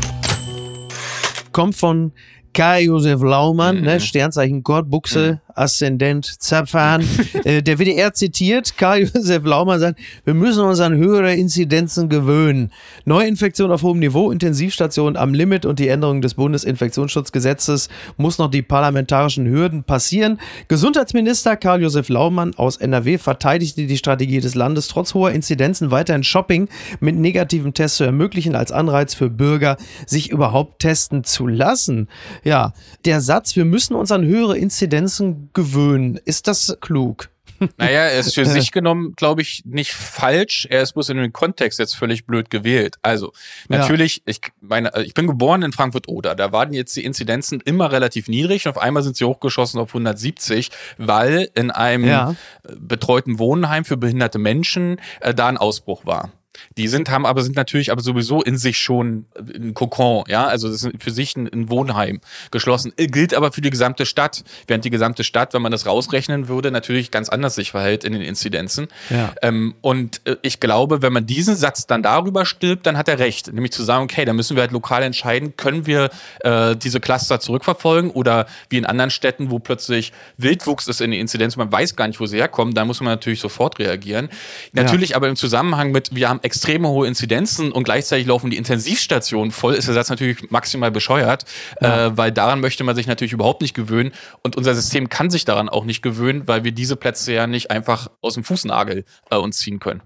Kommt 1.52 1.76
von 1.76 2.12
Karl 2.54 2.82
Josef 2.82 3.22
Laumann, 3.22 3.76
ne, 3.76 3.82
mhm. 3.82 3.88
ne, 3.88 4.00
Sternzeichen 4.00 4.64
Gott, 4.64 4.90
Buchse, 4.90 5.34
mhm. 5.34 5.49
Aszendent, 5.56 6.26
Zapfhahn. 6.42 7.04
äh, 7.44 7.62
der 7.62 7.80
WDR 7.80 8.14
zitiert, 8.14 8.78
Karl 8.78 9.02
Josef 9.02 9.44
Laumann 9.44 9.80
sagt, 9.80 10.00
wir 10.26 10.34
müssen 10.34 10.64
uns 10.64 10.80
an 10.80 10.96
höhere 10.96 11.34
Inzidenzen 11.34 12.10
gewöhnen. 12.10 12.72
Neuinfektion 13.06 13.72
auf 13.72 13.84
hohem 13.84 14.00
Niveau, 14.00 14.32
Intensivstation 14.32 15.18
am 15.18 15.34
Limit 15.34 15.66
und 15.66 15.80
die 15.80 15.88
Änderung 15.88 16.22
des 16.22 16.36
Bundesinfektionsschutzgesetzes 16.36 17.90
muss 18.18 18.38
noch 18.38 18.50
die 18.50 18.62
parlamentarischen 18.62 19.48
Hürden 19.48 19.84
passieren. 19.84 20.40
Gesundheitsminister 20.68 21.58
Karl 21.58 21.82
Josef 21.82 22.10
Laumann 22.10 22.54
aus 22.56 22.78
NRW 22.78 23.18
verteidigte 23.18 23.88
die 23.88 23.98
Strategie 23.98 24.40
des 24.40 24.56
Landes, 24.56 24.88
trotz 24.88 25.14
hoher 25.14 25.32
Inzidenzen 25.32 25.92
weiterhin 25.92 26.24
Shopping 26.24 26.70
mit 27.00 27.16
negativen 27.16 27.74
Tests 27.74 27.98
zu 27.98 28.04
ermöglichen, 28.04 28.56
als 28.56 28.72
Anreiz 28.72 29.14
für 29.14 29.30
Bürger, 29.30 29.78
sich 30.06 30.30
überhaupt 30.30 30.80
testen 30.80 31.24
zu 31.24 31.48
lassen. 31.48 32.08
Ja, 32.44 32.74
der 33.06 33.22
Satz, 33.22 33.56
wir 33.56 33.66
müssen 33.66 33.96
uns 33.96 34.12
an 34.12 34.26
höhere 34.26 34.58
Inzidenzen 34.58 35.39
gewöhnen, 35.54 36.20
ist 36.26 36.48
das 36.48 36.78
klug? 36.82 37.30
Naja, 37.78 38.02
er 38.04 38.20
ist 38.20 38.36
für 38.36 38.46
sich 38.46 38.72
genommen, 38.72 39.14
glaube 39.16 39.42
ich, 39.42 39.64
nicht 39.66 39.92
falsch. 39.92 40.68
Er 40.70 40.82
ist 40.82 40.94
bloß 40.94 41.10
in 41.10 41.18
dem 41.18 41.34
Kontext 41.34 41.80
jetzt 41.80 41.96
völlig 41.96 42.26
blöd 42.26 42.50
gewählt. 42.50 42.96
Also, 43.02 43.34
natürlich, 43.68 44.18
ja. 44.18 44.24
ich 44.28 44.42
meine, 44.62 44.92
ich 45.04 45.14
bin 45.14 45.28
geboren 45.28 45.62
in 45.64 45.72
Frankfurt-Oder. 45.72 46.36
Da 46.36 46.52
waren 46.52 46.74
jetzt 46.74 46.96
die 46.96 47.04
Inzidenzen 47.04 47.62
immer 47.62 47.92
relativ 47.92 48.28
niedrig 48.28 48.66
und 48.66 48.72
auf 48.72 48.82
einmal 48.82 49.04
sind 49.04 49.18
sie 49.18 49.26
hochgeschossen 49.26 49.80
auf 49.80 49.90
170, 49.90 50.72
weil 50.98 51.50
in 51.54 51.72
einem 51.72 52.06
ja. 52.06 52.36
betreuten 52.78 53.40
Wohnheim 53.40 53.86
für 53.86 53.98
behinderte 53.98 54.40
Menschen 54.40 55.00
äh, 55.22 55.34
da 55.34 55.48
ein 55.48 55.58
Ausbruch 55.58 56.06
war. 56.06 56.32
Die 56.78 56.88
sind, 56.88 57.10
haben 57.10 57.26
aber, 57.26 57.42
sind 57.42 57.56
natürlich 57.56 57.92
aber 57.92 58.02
sowieso 58.02 58.42
in 58.42 58.58
sich 58.58 58.80
schon 58.80 59.26
ein 59.38 59.74
Kokon, 59.74 60.24
ja, 60.28 60.46
also 60.46 60.70
das 60.70 60.84
ist 60.84 60.92
für 61.00 61.12
sich 61.12 61.36
ein, 61.36 61.48
ein 61.52 61.70
Wohnheim 61.70 62.22
geschlossen. 62.52 62.94
Gilt 62.98 63.34
aber 63.34 63.52
für 63.52 63.62
die 63.62 63.70
gesamte 63.70 64.06
Stadt, 64.06 64.44
während 64.68 64.86
die 64.86 64.90
gesamte 64.90 65.24
Stadt, 65.24 65.54
wenn 65.54 65.62
man 65.62 65.72
das 65.72 65.86
rausrechnen 65.86 66.48
würde, 66.48 66.72
natürlich 66.72 67.12
ganz 67.12 67.30
anders 67.30 67.56
sich 67.56 67.72
verhält 67.72 68.04
in 68.04 68.14
den 68.14 68.22
Inzidenzen. 68.22 68.88
Ja. 69.10 69.34
Ähm, 69.42 69.76
und 69.82 70.22
äh, 70.26 70.38
ich 70.42 70.60
glaube, 70.60 71.02
wenn 71.02 71.14
man 71.14 71.26
diesen 71.26 71.56
Satz 71.56 71.88
dann 71.88 72.04
darüber 72.04 72.46
stirbt, 72.46 72.86
dann 72.86 72.98
hat 72.98 73.08
er 73.08 73.20
recht. 73.20 73.52
Nämlich 73.52 73.72
zu 73.72 73.84
sagen, 73.84 74.04
okay, 74.04 74.26
da 74.26 74.34
müssen 74.34 74.56
wir 74.56 74.62
halt 74.62 74.72
lokal 74.72 75.04
entscheiden, 75.04 75.56
können 75.58 75.86
wir 75.86 76.10
äh, 76.42 76.76
diese 76.76 77.00
Cluster 77.00 77.40
zurückverfolgen 77.40 78.12
oder 78.12 78.48
wie 78.70 78.78
in 78.78 78.86
anderen 78.86 79.12
Städten, 79.12 79.52
wo 79.52 79.60
plötzlich 79.60 80.12
Wildwuchs 80.38 80.88
ist 80.88 81.02
in 81.02 81.12
den 81.12 81.20
Inzidenzen, 81.20 81.60
man 81.60 81.72
weiß 81.72 81.96
gar 81.96 82.08
nicht, 82.08 82.20
wo 82.20 82.26
sie 82.26 82.38
herkommen, 82.38 82.74
da 82.74 82.86
muss 82.86 83.02
man 83.02 83.14
natürlich 83.14 83.40
sofort 83.40 83.80
reagieren. 83.80 84.30
Natürlich 84.74 85.12
ja. 85.12 85.16
aber 85.16 85.28
im 85.28 85.36
Zusammenhang 85.36 85.92
mit, 85.92 86.16
wir 86.16 86.30
haben 86.30 86.40
extrem 86.50 86.88
hohe 86.88 87.08
Inzidenzen 87.08 87.72
und 87.72 87.84
gleichzeitig 87.84 88.26
laufen 88.26 88.50
die 88.50 88.58
Intensivstationen 88.58 89.52
voll, 89.52 89.76
ist 89.76 89.88
der 89.88 89.94
Satz 89.94 90.10
natürlich 90.10 90.50
maximal 90.50 90.90
bescheuert, 90.90 91.46
ja. 91.80 92.08
äh, 92.08 92.18
weil 92.18 92.32
daran 92.32 92.60
möchte 92.60 92.84
man 92.84 92.96
sich 92.96 93.06
natürlich 93.06 93.34
überhaupt 93.34 93.62
nicht 93.62 93.76
gewöhnen 93.76 94.12
und 94.42 94.56
unser 94.56 94.74
System 94.74 95.10
kann 95.10 95.30
sich 95.30 95.46
daran 95.46 95.70
auch 95.70 95.86
nicht 95.86 96.02
gewöhnen, 96.02 96.48
weil 96.48 96.64
wir 96.64 96.72
diese 96.72 96.96
Plätze 96.96 97.34
ja 97.34 97.46
nicht 97.46 97.70
einfach 97.70 98.10
aus 98.22 98.34
dem 98.34 98.44
Fußnagel 98.44 99.06
äh, 99.30 99.36
uns 99.36 99.60
ziehen 99.60 99.80
können. 99.80 100.02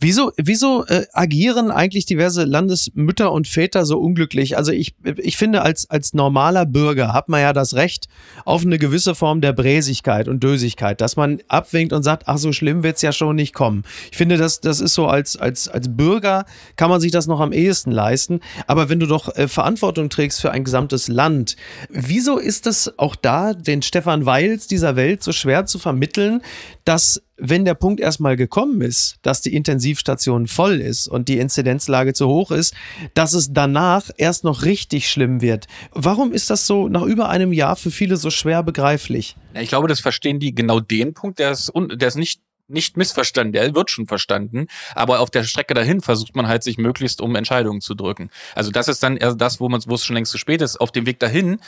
Wieso, 0.00 0.32
wieso 0.36 0.84
äh, 0.86 1.06
agieren 1.12 1.70
eigentlich 1.70 2.06
diverse 2.06 2.44
Landesmütter 2.44 3.32
und 3.32 3.48
Väter 3.48 3.84
so 3.84 3.98
unglücklich? 3.98 4.56
Also 4.56 4.72
ich, 4.72 4.94
ich 5.16 5.36
finde, 5.36 5.62
als, 5.62 5.88
als 5.90 6.14
normaler 6.14 6.66
Bürger 6.66 7.12
hat 7.12 7.28
man 7.28 7.40
ja 7.40 7.52
das 7.52 7.74
Recht 7.74 8.08
auf 8.44 8.64
eine 8.64 8.78
gewisse 8.78 9.14
Form 9.14 9.40
der 9.40 9.52
Bräsigkeit 9.52 10.28
und 10.28 10.42
Dösigkeit, 10.42 11.00
dass 11.00 11.16
man 11.16 11.40
abwinkt 11.48 11.92
und 11.92 12.02
sagt, 12.02 12.24
ach 12.26 12.38
so 12.38 12.52
schlimm 12.52 12.82
wird's 12.82 13.02
ja 13.02 13.12
schon 13.12 13.36
nicht 13.36 13.54
kommen. 13.54 13.84
Ich 14.10 14.16
finde, 14.16 14.36
das, 14.36 14.60
das 14.60 14.80
ist 14.80 14.94
so, 14.94 15.06
als, 15.06 15.36
als, 15.36 15.68
als 15.68 15.96
Bürger 15.96 16.44
kann 16.76 16.90
man 16.90 17.00
sich 17.00 17.12
das 17.12 17.26
noch 17.26 17.40
am 17.40 17.52
ehesten 17.52 17.90
leisten. 17.90 18.40
Aber 18.66 18.88
wenn 18.88 19.00
du 19.00 19.06
doch 19.06 19.34
äh, 19.36 19.48
Verantwortung 19.48 20.10
trägst 20.10 20.40
für 20.40 20.50
ein 20.50 20.64
gesamtes 20.64 21.08
Land, 21.08 21.56
wieso 21.88 22.38
ist 22.38 22.66
es 22.66 22.98
auch 22.98 23.16
da 23.16 23.54
den 23.54 23.82
Stefan 23.82 24.26
Weils 24.26 24.66
dieser 24.66 24.96
Welt 24.96 25.22
so 25.22 25.32
schwer 25.32 25.66
zu 25.66 25.78
vermitteln, 25.78 26.42
dass 26.84 27.22
wenn 27.38 27.64
der 27.64 27.74
Punkt 27.74 28.00
erstmal 28.00 28.36
gekommen 28.36 28.80
ist, 28.80 29.16
dass 29.22 29.40
die 29.40 29.54
Intensivstation 29.54 30.46
voll 30.46 30.80
ist 30.80 31.06
und 31.06 31.28
die 31.28 31.38
Inzidenzlage 31.38 32.12
zu 32.12 32.26
hoch 32.26 32.50
ist, 32.50 32.74
dass 33.14 33.32
es 33.32 33.52
danach 33.52 34.10
erst 34.16 34.44
noch 34.44 34.64
richtig 34.64 35.08
schlimm 35.08 35.40
wird. 35.40 35.66
Warum 35.92 36.32
ist 36.32 36.50
das 36.50 36.66
so 36.66 36.88
nach 36.88 37.02
über 37.02 37.28
einem 37.28 37.52
Jahr 37.52 37.76
für 37.76 37.90
viele 37.90 38.16
so 38.16 38.30
schwer 38.30 38.62
begreiflich? 38.62 39.36
Ich 39.54 39.68
glaube, 39.68 39.88
das 39.88 40.00
verstehen 40.00 40.40
die 40.40 40.54
genau 40.54 40.80
den 40.80 41.14
Punkt, 41.14 41.38
der 41.38 41.52
ist, 41.52 41.72
der 41.74 42.08
ist 42.08 42.16
nicht 42.16 42.40
nicht 42.68 42.96
missverstanden, 42.96 43.52
der 43.52 43.74
wird 43.74 43.90
schon 43.90 44.06
verstanden, 44.06 44.66
aber 44.94 45.20
auf 45.20 45.30
der 45.30 45.44
Strecke 45.44 45.74
dahin 45.74 46.00
versucht 46.00 46.36
man 46.36 46.48
halt 46.48 46.62
sich 46.62 46.78
möglichst 46.78 47.20
um 47.20 47.34
Entscheidungen 47.34 47.80
zu 47.80 47.94
drücken. 47.94 48.30
Also 48.54 48.70
das 48.70 48.88
ist 48.88 49.02
dann 49.02 49.16
eher 49.16 49.34
das, 49.34 49.60
wo 49.60 49.68
man 49.68 49.82
wo 49.86 49.94
es 49.94 50.04
schon 50.04 50.14
längst 50.14 50.32
zu 50.32 50.38
spät 50.38 50.60
ist. 50.60 50.80
Auf 50.80 50.92
dem 50.92 51.06
Weg 51.06 51.18
dahin 51.20 51.60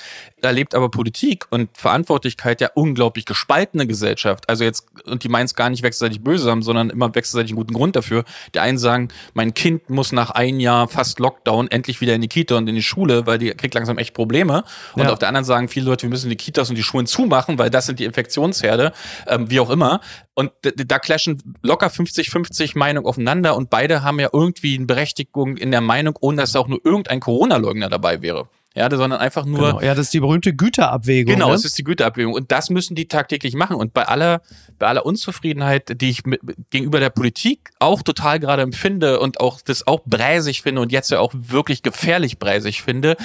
erlebt 0.42 0.74
aber 0.74 0.90
Politik 0.90 1.46
und 1.50 1.70
Verantwortlichkeit 1.76 2.60
ja 2.60 2.70
unglaublich 2.74 3.24
gespaltene 3.24 3.86
Gesellschaft. 3.86 4.48
Also 4.48 4.64
jetzt 4.64 4.86
und 5.04 5.24
die 5.24 5.28
meinen 5.28 5.46
es 5.46 5.54
gar 5.54 5.70
nicht 5.70 5.82
wechselseitig 5.82 6.22
böse 6.22 6.50
haben, 6.50 6.62
sondern 6.62 6.90
immer 6.90 7.14
wechselseitig 7.14 7.52
einen 7.52 7.58
guten 7.58 7.74
Grund 7.74 7.96
dafür. 7.96 8.24
Die 8.54 8.60
einen 8.60 8.78
sagen, 8.78 9.08
mein 9.34 9.54
Kind 9.54 9.90
muss 9.90 10.12
nach 10.12 10.30
ein 10.30 10.60
Jahr 10.60 10.88
fast 10.88 11.18
Lockdown 11.18 11.70
endlich 11.70 12.00
wieder 12.00 12.14
in 12.14 12.20
die 12.20 12.28
Kita 12.28 12.56
und 12.56 12.68
in 12.68 12.74
die 12.74 12.82
Schule, 12.82 13.26
weil 13.26 13.38
die 13.38 13.50
kriegt 13.50 13.74
langsam 13.74 13.98
echt 13.98 14.14
Probleme. 14.14 14.64
Und 14.94 15.04
ja. 15.04 15.12
auf 15.12 15.18
der 15.18 15.28
anderen 15.28 15.44
sagen 15.44 15.68
viele 15.68 15.86
Leute, 15.86 16.02
wir 16.02 16.10
müssen 16.10 16.28
die 16.28 16.36
Kitas 16.36 16.68
und 16.68 16.76
die 16.76 16.82
Schulen 16.82 17.06
zumachen, 17.06 17.58
weil 17.58 17.70
das 17.70 17.86
sind 17.86 17.98
die 17.98 18.04
Infektionsherde, 18.04 18.92
ähm, 19.26 19.50
wie 19.50 19.60
auch 19.60 19.70
immer. 19.70 20.00
Und 20.34 20.52
da 20.90 20.98
clashen 20.98 21.56
locker 21.62 21.88
50-50 21.88 22.76
Meinungen 22.76 23.06
aufeinander 23.06 23.56
und 23.56 23.70
beide 23.70 24.02
haben 24.02 24.18
ja 24.18 24.28
irgendwie 24.32 24.76
eine 24.76 24.86
Berechtigung 24.86 25.56
in 25.56 25.70
der 25.70 25.80
Meinung, 25.80 26.16
ohne 26.20 26.38
dass 26.38 26.56
auch 26.56 26.68
nur 26.68 26.80
irgendein 26.84 27.20
Corona-Leugner 27.20 27.88
dabei 27.88 28.22
wäre. 28.22 28.48
Ja, 28.76 28.88
sondern 28.88 29.18
einfach 29.18 29.46
nur. 29.46 29.66
Genau. 29.66 29.80
Ja, 29.80 29.94
das 29.96 30.06
ist 30.06 30.14
die 30.14 30.20
berühmte 30.20 30.54
Güterabwägung. 30.54 31.34
Genau, 31.34 31.48
ne? 31.48 31.52
das 31.54 31.64
ist 31.64 31.76
die 31.76 31.82
Güterabwägung. 31.82 32.32
Und 32.32 32.52
das 32.52 32.70
müssen 32.70 32.94
die 32.94 33.08
tagtäglich 33.08 33.54
machen. 33.54 33.74
Und 33.74 33.92
bei 33.92 34.06
aller, 34.06 34.42
bei 34.78 34.86
aller 34.86 35.04
Unzufriedenheit, 35.04 36.00
die 36.00 36.10
ich 36.10 36.24
mit, 36.24 36.40
gegenüber 36.70 37.00
der 37.00 37.10
Politik 37.10 37.70
auch 37.80 38.02
total 38.02 38.38
gerade 38.38 38.62
empfinde 38.62 39.18
und 39.18 39.40
auch 39.40 39.60
das 39.60 39.88
auch 39.88 40.02
bräsig 40.06 40.62
finde 40.62 40.82
und 40.82 40.92
jetzt 40.92 41.10
ja 41.10 41.18
auch 41.18 41.32
wirklich 41.34 41.82
gefährlich 41.82 42.38
bräsig 42.38 42.82
finde, 42.82 43.16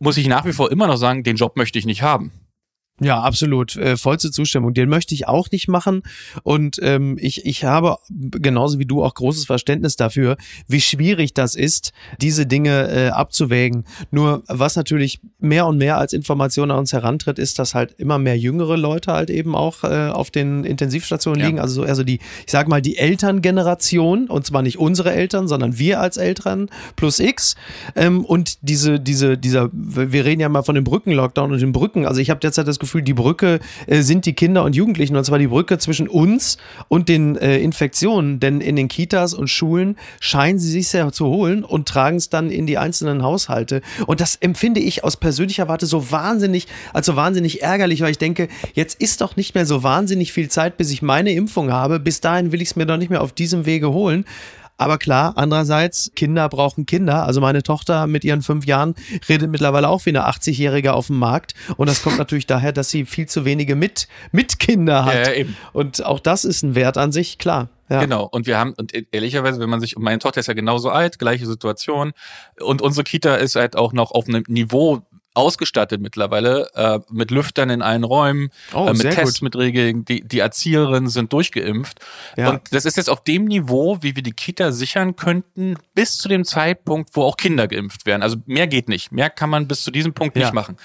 muss 0.00 0.18
ich 0.18 0.28
nach 0.28 0.44
wie 0.44 0.52
vor 0.52 0.70
immer 0.70 0.86
noch 0.86 0.96
sagen, 0.96 1.22
den 1.22 1.36
Job 1.36 1.56
möchte 1.56 1.78
ich 1.78 1.86
nicht 1.86 2.02
haben. 2.02 2.30
Ja, 3.00 3.20
absolut. 3.20 3.76
Äh, 3.76 3.96
vollste 3.96 4.30
Zustimmung. 4.30 4.74
Den 4.74 4.88
möchte 4.88 5.14
ich 5.14 5.26
auch 5.26 5.50
nicht 5.50 5.68
machen. 5.68 6.02
Und 6.42 6.78
ähm, 6.82 7.16
ich, 7.20 7.46
ich 7.46 7.64
habe 7.64 7.96
genauso 8.10 8.78
wie 8.78 8.84
du 8.84 9.02
auch 9.02 9.14
großes 9.14 9.46
Verständnis 9.46 9.96
dafür, 9.96 10.36
wie 10.68 10.80
schwierig 10.80 11.32
das 11.32 11.54
ist, 11.54 11.92
diese 12.20 12.46
Dinge 12.46 12.88
äh, 12.90 13.08
abzuwägen. 13.08 13.84
Nur 14.10 14.42
was 14.48 14.76
natürlich 14.76 15.20
mehr 15.38 15.66
und 15.66 15.78
mehr 15.78 15.96
als 15.96 16.12
Information 16.12 16.70
an 16.70 16.78
uns 16.78 16.92
herantritt, 16.92 17.38
ist, 17.38 17.58
dass 17.58 17.74
halt 17.74 17.94
immer 17.98 18.18
mehr 18.18 18.36
jüngere 18.38 18.76
Leute 18.76 19.12
halt 19.12 19.30
eben 19.30 19.54
auch 19.54 19.82
äh, 19.82 20.10
auf 20.10 20.30
den 20.30 20.64
Intensivstationen 20.64 21.40
ja. 21.40 21.46
liegen. 21.46 21.58
Also, 21.58 21.82
also 21.84 22.04
die, 22.04 22.20
ich 22.44 22.52
sag 22.52 22.68
mal, 22.68 22.82
die 22.82 22.98
Elterngeneration, 22.98 24.28
und 24.28 24.44
zwar 24.44 24.60
nicht 24.60 24.78
unsere 24.78 25.12
Eltern, 25.12 25.48
sondern 25.48 25.78
wir 25.78 26.00
als 26.00 26.18
Eltern 26.18 26.68
plus 26.96 27.18
X. 27.18 27.54
Ähm, 27.96 28.26
und 28.26 28.58
diese, 28.60 29.00
diese, 29.00 29.38
dieser, 29.38 29.70
wir 29.72 30.24
reden 30.26 30.40
ja 30.40 30.48
mal 30.50 30.62
von 30.62 30.74
dem 30.74 30.84
Brückenlockdown 30.84 31.52
und 31.52 31.60
den 31.62 31.72
Brücken. 31.72 32.04
Also 32.04 32.20
ich 32.20 32.28
habe 32.28 32.40
derzeit 32.40 32.68
das 32.68 32.78
Gefühl, 32.78 32.89
Gefühl, 32.90 33.02
die 33.02 33.14
Brücke 33.14 33.60
äh, 33.86 34.02
sind 34.02 34.26
die 34.26 34.32
Kinder 34.32 34.64
und 34.64 34.74
Jugendlichen 34.74 35.16
und 35.16 35.24
zwar 35.24 35.38
die 35.38 35.46
Brücke 35.46 35.78
zwischen 35.78 36.08
uns 36.08 36.58
und 36.88 37.08
den 37.08 37.36
äh, 37.36 37.58
Infektionen. 37.58 38.40
Denn 38.40 38.60
in 38.60 38.74
den 38.74 38.88
Kitas 38.88 39.32
und 39.32 39.48
Schulen 39.48 39.96
scheinen 40.18 40.58
sie 40.58 40.70
sich 40.70 40.88
sehr 40.88 41.12
zu 41.12 41.26
holen 41.26 41.62
und 41.62 41.86
tragen 41.86 42.16
es 42.16 42.30
dann 42.30 42.50
in 42.50 42.66
die 42.66 42.78
einzelnen 42.78 43.22
Haushalte. 43.22 43.80
Und 44.06 44.20
das 44.20 44.34
empfinde 44.36 44.80
ich 44.80 45.04
aus 45.04 45.16
persönlicher 45.16 45.68
Warte 45.68 45.86
so 45.86 46.10
wahnsinnig, 46.10 46.66
also 46.92 47.14
wahnsinnig 47.14 47.62
ärgerlich, 47.62 48.00
weil 48.00 48.10
ich 48.10 48.18
denke, 48.18 48.48
jetzt 48.74 49.00
ist 49.00 49.20
doch 49.20 49.36
nicht 49.36 49.54
mehr 49.54 49.66
so 49.66 49.84
wahnsinnig 49.84 50.32
viel 50.32 50.48
Zeit, 50.48 50.76
bis 50.76 50.90
ich 50.90 51.00
meine 51.00 51.32
Impfung 51.32 51.70
habe. 51.70 52.00
Bis 52.00 52.20
dahin 52.20 52.50
will 52.50 52.60
ich 52.60 52.70
es 52.70 52.76
mir 52.76 52.86
doch 52.86 52.96
nicht 52.96 53.10
mehr 53.10 53.22
auf 53.22 53.32
diesem 53.32 53.66
Wege 53.66 53.92
holen. 53.92 54.24
Aber 54.80 54.96
klar, 54.96 55.34
andererseits, 55.36 56.10
Kinder 56.16 56.48
brauchen 56.48 56.86
Kinder. 56.86 57.26
Also 57.26 57.42
meine 57.42 57.62
Tochter 57.62 58.06
mit 58.06 58.24
ihren 58.24 58.40
fünf 58.40 58.64
Jahren 58.64 58.94
redet 59.28 59.50
mittlerweile 59.50 59.90
auch 59.90 60.06
wie 60.06 60.10
eine 60.10 60.26
80-Jährige 60.26 60.94
auf 60.94 61.08
dem 61.08 61.18
Markt. 61.18 61.52
Und 61.76 61.90
das 61.90 62.02
kommt 62.02 62.16
natürlich 62.18 62.46
daher, 62.46 62.72
dass 62.72 62.88
sie 62.88 63.04
viel 63.04 63.26
zu 63.26 63.44
wenige 63.44 63.74
mit, 63.74 64.08
mit 64.32 64.58
Kinder 64.58 65.04
hat. 65.04 65.26
Ja, 65.26 65.32
eben. 65.34 65.54
Und 65.74 66.02
auch 66.06 66.18
das 66.18 66.46
ist 66.46 66.62
ein 66.62 66.74
Wert 66.74 66.96
an 66.96 67.12
sich, 67.12 67.36
klar. 67.36 67.68
Ja. 67.90 68.00
Genau. 68.00 68.24
Und 68.24 68.46
wir 68.46 68.56
haben, 68.56 68.72
und 68.72 68.92
ehrlicherweise, 69.12 69.60
wenn 69.60 69.68
man 69.68 69.80
sich, 69.80 69.98
meine 69.98 70.18
Tochter 70.18 70.40
ist 70.40 70.46
ja 70.46 70.54
genauso 70.54 70.88
alt, 70.88 71.18
gleiche 71.18 71.44
Situation. 71.44 72.12
Und 72.58 72.80
unsere 72.80 73.04
Kita 73.04 73.34
ist 73.34 73.56
halt 73.56 73.76
auch 73.76 73.92
noch 73.92 74.12
auf 74.12 74.28
einem 74.28 74.44
Niveau 74.48 75.02
ausgestattet 75.34 76.00
mittlerweile 76.00 76.68
äh, 76.74 76.98
mit 77.10 77.30
Lüftern 77.30 77.70
in 77.70 77.82
allen 77.82 78.04
Räumen, 78.04 78.50
Oh, 78.74 78.86
äh, 78.86 78.92
mit 78.94 79.56
Regeln. 79.56 80.04
Die, 80.04 80.22
die 80.22 80.38
Erzieherinnen 80.40 81.08
sind 81.08 81.32
durchgeimpft. 81.32 82.00
Ja. 82.36 82.50
Und 82.50 82.62
das 82.72 82.84
ist 82.84 82.96
jetzt 82.96 83.08
auf 83.08 83.22
dem 83.22 83.44
Niveau, 83.44 83.98
wie 84.00 84.16
wir 84.16 84.22
die 84.22 84.32
Kita 84.32 84.72
sichern 84.72 85.16
könnten, 85.16 85.76
bis 85.94 86.18
zu 86.18 86.28
dem 86.28 86.44
Zeitpunkt, 86.44 87.10
wo 87.14 87.22
auch 87.22 87.36
Kinder 87.36 87.68
geimpft 87.68 88.06
werden. 88.06 88.22
Also 88.22 88.38
mehr 88.46 88.66
geht 88.66 88.88
nicht. 88.88 89.12
Mehr 89.12 89.30
kann 89.30 89.50
man 89.50 89.68
bis 89.68 89.84
zu 89.84 89.90
diesem 89.90 90.14
Punkt 90.14 90.36
Ja. 90.36 90.44
nicht 90.46 90.54
machen. 90.54 90.76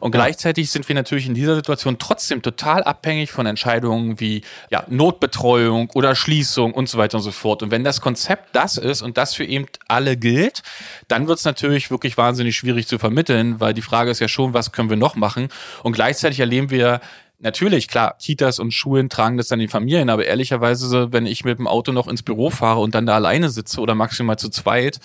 Und 0.00 0.10
gleichzeitig 0.12 0.70
sind 0.70 0.88
wir 0.88 0.94
natürlich 0.94 1.26
in 1.26 1.34
dieser 1.34 1.54
Situation 1.54 1.98
trotzdem 1.98 2.42
total 2.42 2.82
abhängig 2.82 3.30
von 3.30 3.46
Entscheidungen 3.46 4.18
wie 4.20 4.42
ja, 4.70 4.84
Notbetreuung 4.88 5.90
oder 5.90 6.14
Schließung 6.14 6.72
und 6.72 6.88
so 6.88 6.98
weiter 6.98 7.18
und 7.18 7.22
so 7.22 7.30
fort. 7.30 7.62
Und 7.62 7.70
wenn 7.70 7.84
das 7.84 8.00
Konzept 8.00 8.54
das 8.56 8.76
ist 8.76 9.02
und 9.02 9.16
das 9.16 9.34
für 9.34 9.44
eben 9.44 9.66
alle 9.88 10.16
gilt, 10.16 10.62
dann 11.08 11.28
wird 11.28 11.38
es 11.38 11.44
natürlich 11.44 11.90
wirklich 11.90 12.16
wahnsinnig 12.16 12.56
schwierig 12.56 12.86
zu 12.88 12.98
vermitteln, 12.98 13.60
weil 13.60 13.74
die 13.74 13.82
Frage 13.92 14.10
ist 14.10 14.20
ja 14.20 14.28
schon, 14.28 14.54
was 14.54 14.72
können 14.72 14.88
wir 14.88 14.96
noch 14.96 15.16
machen? 15.16 15.48
Und 15.82 15.92
gleichzeitig 15.92 16.40
erleben 16.40 16.70
wir 16.70 17.02
Natürlich, 17.44 17.88
klar, 17.88 18.14
Kitas 18.20 18.60
und 18.60 18.70
Schulen 18.70 19.08
tragen 19.08 19.36
das 19.36 19.48
dann 19.48 19.58
die 19.58 19.66
Familien, 19.66 20.10
aber 20.10 20.24
ehrlicherweise, 20.24 21.12
wenn 21.12 21.26
ich 21.26 21.44
mit 21.44 21.58
dem 21.58 21.66
Auto 21.66 21.90
noch 21.90 22.06
ins 22.06 22.22
Büro 22.22 22.50
fahre 22.50 22.78
und 22.78 22.94
dann 22.94 23.04
da 23.04 23.16
alleine 23.16 23.50
sitze 23.50 23.80
oder 23.80 23.96
maximal 23.96 24.38
zu 24.38 24.48
zweit, 24.48 25.00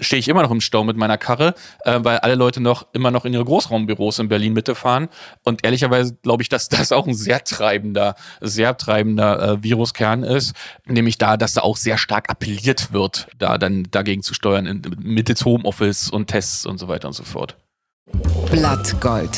stehe 0.00 0.20
ich 0.20 0.28
immer 0.28 0.42
noch 0.42 0.52
im 0.52 0.60
Stau 0.60 0.84
mit 0.84 0.96
meiner 0.96 1.18
Karre, 1.18 1.54
äh, 1.80 1.98
weil 2.00 2.18
alle 2.18 2.36
Leute 2.36 2.60
noch 2.60 2.86
immer 2.92 3.10
noch 3.10 3.24
in 3.24 3.32
ihre 3.32 3.44
Großraumbüros 3.44 4.20
in 4.20 4.28
Berlin 4.28 4.52
Mitte 4.52 4.76
fahren. 4.76 5.08
Und 5.42 5.64
ehrlicherweise 5.64 6.16
glaube 6.22 6.44
ich, 6.44 6.48
dass 6.48 6.68
das 6.68 6.92
auch 6.92 7.08
ein 7.08 7.14
sehr 7.14 7.42
treibender, 7.42 8.14
sehr 8.40 8.76
treibender 8.76 9.42
äh, 9.42 9.62
Viruskern 9.64 10.22
ist, 10.22 10.54
nämlich 10.86 11.18
da, 11.18 11.36
dass 11.36 11.54
da 11.54 11.62
auch 11.62 11.76
sehr 11.76 11.98
stark 11.98 12.30
appelliert 12.30 12.92
wird, 12.92 13.26
da 13.40 13.58
dann 13.58 13.88
dagegen 13.90 14.22
zu 14.22 14.34
steuern, 14.34 14.66
in, 14.66 14.82
mittels 15.00 15.44
Homeoffice 15.44 16.10
und 16.10 16.28
Tests 16.28 16.64
und 16.64 16.78
so 16.78 16.86
weiter 16.86 17.08
und 17.08 17.14
so 17.14 17.24
fort. 17.24 17.56
Blattgold. 18.50 19.30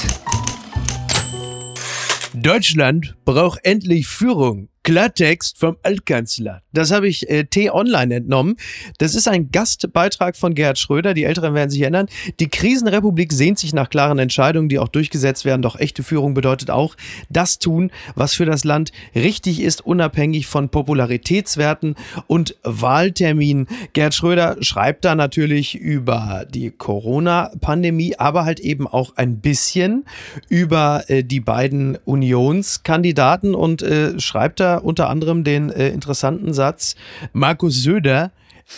Deutschland 2.35 3.15
braucht 3.25 3.61
endlich 3.65 4.07
Führung. 4.07 4.69
Klartext 4.85 5.59
vom 5.59 5.77
Altkanzler. 5.83 6.61
Das 6.75 6.91
habe 6.91 7.09
ich 7.09 7.31
äh, 7.31 7.45
T-Online 7.45 8.17
entnommen. 8.17 8.57
Das 8.99 9.15
ist 9.15 9.27
ein 9.27 9.51
Gastbeitrag 9.51 10.37
von 10.37 10.55
Gerhard 10.55 10.79
Schröder. 10.79 11.15
Die 11.15 11.25
Älteren 11.25 11.55
werden 11.55 11.71
sich 11.71 11.81
erinnern. 11.81 12.07
Die 12.39 12.49
Krisenrepublik 12.49 13.33
sehnt 13.33 13.59
sich 13.59 13.73
nach 13.73 13.89
klaren 13.89 14.19
Entscheidungen, 14.19 14.69
die 14.69 14.79
auch 14.79 14.89
durchgesetzt 14.89 15.47
werden. 15.47 15.63
Doch 15.63 15.81
echte 15.81 16.03
Führung 16.03 16.35
bedeutet 16.35 16.71
auch, 16.71 16.97
das 17.31 17.59
tun, 17.59 17.91
was 18.15 18.35
für 18.35 18.45
das 18.45 18.65
Land 18.65 18.93
richtig 19.15 19.61
ist, 19.61 19.87
unabhängig 19.87 20.47
von 20.47 20.69
Popularitätswerten 20.69 21.95
und 22.27 22.57
Wahlterminen. 22.63 23.67
Gerhard 23.95 24.15
Schröder 24.15 24.57
schreibt 24.61 25.07
da 25.07 25.15
natürlich 25.15 25.77
über 25.77 26.45
die 26.53 26.71
Corona-Pandemie, 26.71 28.17
aber 28.19 28.45
halt 28.45 28.61
eben 28.61 28.87
auch 28.87 29.17
ein 29.17 29.39
bisschen 29.39 30.05
über 30.51 31.05
äh, 31.09 31.25
die 31.25 31.41
beiden 31.41 31.97
Unionskandidaten 32.05 33.55
und 33.55 33.81
äh, 33.81 34.21
schreibt 34.21 34.61
da 34.61 34.74
unter 34.79 35.09
anderem 35.09 35.45
den 35.45 35.71
äh, 35.71 35.89
interessanten 35.89 36.53
Satz, 36.53 36.97
Markus 37.33 37.83
Söder, 37.83 38.33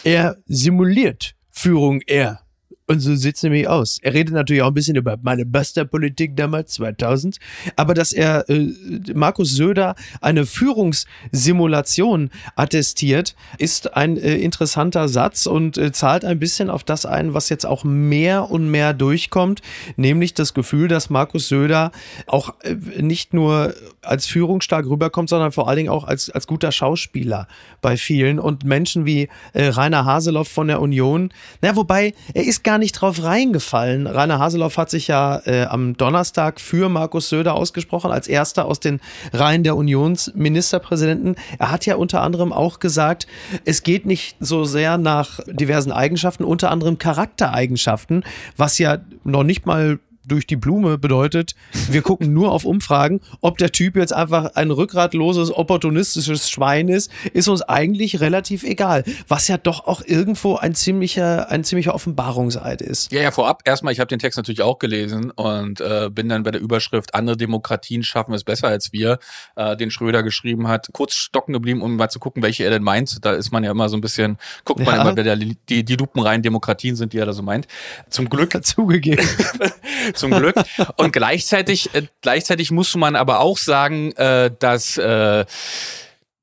er 0.05 0.37
simuliert 0.47 1.35
Führung 1.51 2.01
er. 2.07 2.41
Und 2.89 3.01
so 3.01 3.17
sieht's 3.17 3.43
nämlich 3.43 3.67
aus. 3.67 3.99
Er 4.03 4.15
redet 4.15 4.33
natürlich 4.33 4.63
auch 4.63 4.69
ein 4.69 4.75
bisschen 4.75 4.95
über 4.95 5.17
meine 5.21 5.45
Buster-Politik 5.45 6.37
damals, 6.37 6.75
2000. 6.75 7.39
Aber 7.75 7.95
dass 7.95 8.13
er 8.13 8.49
äh, 8.49 8.73
Markus 9.13 9.55
Söder 9.57 9.97
eine 10.21 10.47
Führungssimulation 10.47 12.31
attestiert, 12.55 13.35
ist 13.59 13.97
ein 13.97 14.17
äh, 14.17 14.37
interessanter 14.37 15.09
Satz 15.09 15.47
und 15.47 15.79
äh, 15.79 15.91
zahlt 15.91 16.25
ein 16.25 16.39
bisschen 16.39 16.71
auf 16.71 16.85
das 16.85 17.07
ein, 17.07 17.35
was 17.35 17.49
jetzt 17.49 17.67
auch 17.67 17.83
mehr 17.83 18.53
und 18.53 18.71
mehr 18.71 18.95
durchkommt, 18.95 19.63
nämlich 19.97 20.35
das 20.35 20.55
Gefühl, 20.55 20.87
dass 20.87 21.11
Markus 21.11 21.49
Söder 21.49 21.91
auch 22.29 22.55
äh, 22.63 22.75
nicht 23.03 23.35
nur 23.35 23.75
als 24.03 24.27
führungsstark 24.27 24.87
rüberkommt, 24.87 25.29
sondern 25.29 25.51
vor 25.51 25.69
allen 25.69 25.79
Dingen 25.79 25.89
auch 25.89 26.05
als, 26.05 26.31
als 26.31 26.47
guter 26.47 26.71
Schauspieler 26.71 27.49
bei 27.81 27.97
vielen 27.97 28.39
und 28.39 28.65
Menschen 28.65 29.07
wie 29.07 29.29
äh, 29.53 29.67
Rainer 29.67 30.05
Haseloff 30.05 30.49
von 30.49 30.69
der 30.69 30.81
Union. 30.81 31.33
Na, 31.63 31.75
wobei, 31.75 32.15
er 32.33 32.45
ist 32.45 32.63
gar 32.63 32.76
nicht 32.79 32.93
drauf 32.93 33.23
reingefallen. 33.23 34.07
Rainer 34.07 34.39
Haseloff 34.39 34.77
hat 34.77 34.91
sich 34.91 35.09
ja 35.09 35.41
äh, 35.45 35.65
am 35.65 35.97
Donnerstag 35.97 36.61
für 36.61 36.89
Markus 36.89 37.29
Söder 37.29 37.55
ausgesprochen, 37.55 38.11
als 38.11 38.29
erster 38.29 38.67
aus 38.67 38.81
den 38.81 39.01
Reihen 39.33 39.63
der 39.63 39.77
Unionsministerpräsidenten. 39.77 41.37
Er 41.59 41.71
hat 41.71 41.87
ja 41.87 41.97
unter 41.97 42.23
anderem 42.23 42.53
auch 42.53 42.79
gesagt, 42.79 43.27
es 43.65 43.83
geht 43.83 44.07
nicht 44.07 44.37
so 44.41 44.65
sehr 44.65 44.99
nach 44.99 45.41
diversen 45.47 45.93
Eigenschaften, 45.93 46.45
unter 46.45 46.71
anderem 46.71 46.99
Charaktereigenschaften, 46.99 48.25
was 48.57 48.79
ja 48.79 48.99
noch 49.25 49.43
nicht 49.43 49.67
mal 49.67 49.99
durch 50.27 50.47
die 50.47 50.57
Blume 50.57 50.99
bedeutet, 50.99 51.55
wir 51.91 52.03
gucken 52.03 52.33
nur 52.33 52.53
auf 52.53 52.65
Umfragen. 52.65 53.21
Ob 53.41 53.59
der 53.59 53.73
Typ 53.73 53.97
jetzt 53.97 54.13
einfach 54.13 54.55
ein 54.55 54.71
rückgratloses, 54.71 55.53
opportunistisches 55.53 56.51
Schwein 56.51 56.89
ist, 56.89 57.11
ist 57.33 57.49
uns 57.49 57.63
eigentlich 57.63 58.21
relativ 58.21 58.63
egal. 58.65 59.05
Was 59.29 59.49
ja 59.49 59.57
doch 59.57 59.87
auch 59.87 60.03
irgendwo 60.05 60.57
ein 60.57 60.75
ziemlicher, 60.75 61.51
ein 61.51 61.65
ziemlicher 61.65 61.95
Offenbarungseid 61.95 62.83
ist. 62.83 63.13
Ja, 63.13 63.23
ja, 63.23 63.31
vorab 63.31 63.63
erstmal, 63.65 63.93
ich 63.93 64.01
habe 64.01 64.09
den 64.09 64.19
Text 64.19 64.37
natürlich 64.37 64.63
auch 64.63 64.79
gelesen 64.79 65.31
und 65.31 65.81
äh, 65.81 66.11
bin 66.11 66.29
dann 66.29 66.43
bei 66.43 66.51
der 66.51 66.61
Überschrift 66.61 67.15
Andere 67.15 67.37
Demokratien 67.37 68.03
schaffen 68.03 68.35
es 68.35 68.45
besser 68.45 68.69
als 68.69 68.93
wir, 68.93 69.19
äh, 69.57 69.77
den 69.77 69.91
Schröder 69.91 70.23
geschrieben 70.23 70.69
hat, 70.69 70.89
kurz 70.93 71.15
stocken 71.15 71.53
geblieben, 71.53 71.83
um 71.83 71.97
mal 71.97 72.09
zu 72.09 72.19
gucken, 72.19 72.43
welche 72.43 72.65
er 72.65 72.71
denn 72.71 72.83
meint. 72.83 73.25
Da 73.25 73.33
ist 73.33 73.53
man 73.53 73.65
ja 73.65 73.71
immer 73.71 73.89
so 73.89 73.97
ein 73.97 74.01
bisschen, 74.01 74.39
guckt 74.65 74.81
man 74.85 74.95
Ja. 74.97 75.03
immer, 75.03 75.17
wer 75.17 75.25
der, 75.25 75.37
die, 75.37 75.85
die 75.85 75.97
lupenreinen 75.97 76.43
Demokratien 76.43 76.97
sind, 76.97 77.13
die 77.13 77.19
er 77.19 77.27
da 77.27 77.33
so 77.33 77.43
meint. 77.43 77.67
Zum 78.11 78.29
Glück 78.29 78.57
Zugegeben. 78.63 79.27
zum 80.17 80.33
Glück. 80.33 80.57
Und 80.97 81.13
gleichzeitig, 81.13 81.95
äh, 81.95 82.03
gleichzeitig 82.23 82.71
muss 82.71 82.95
man 82.97 83.17
aber 83.17 83.41
auch 83.41 83.59
sagen, 83.59 84.13
äh, 84.13 84.51
dass 84.59 84.99
äh, 84.99 85.45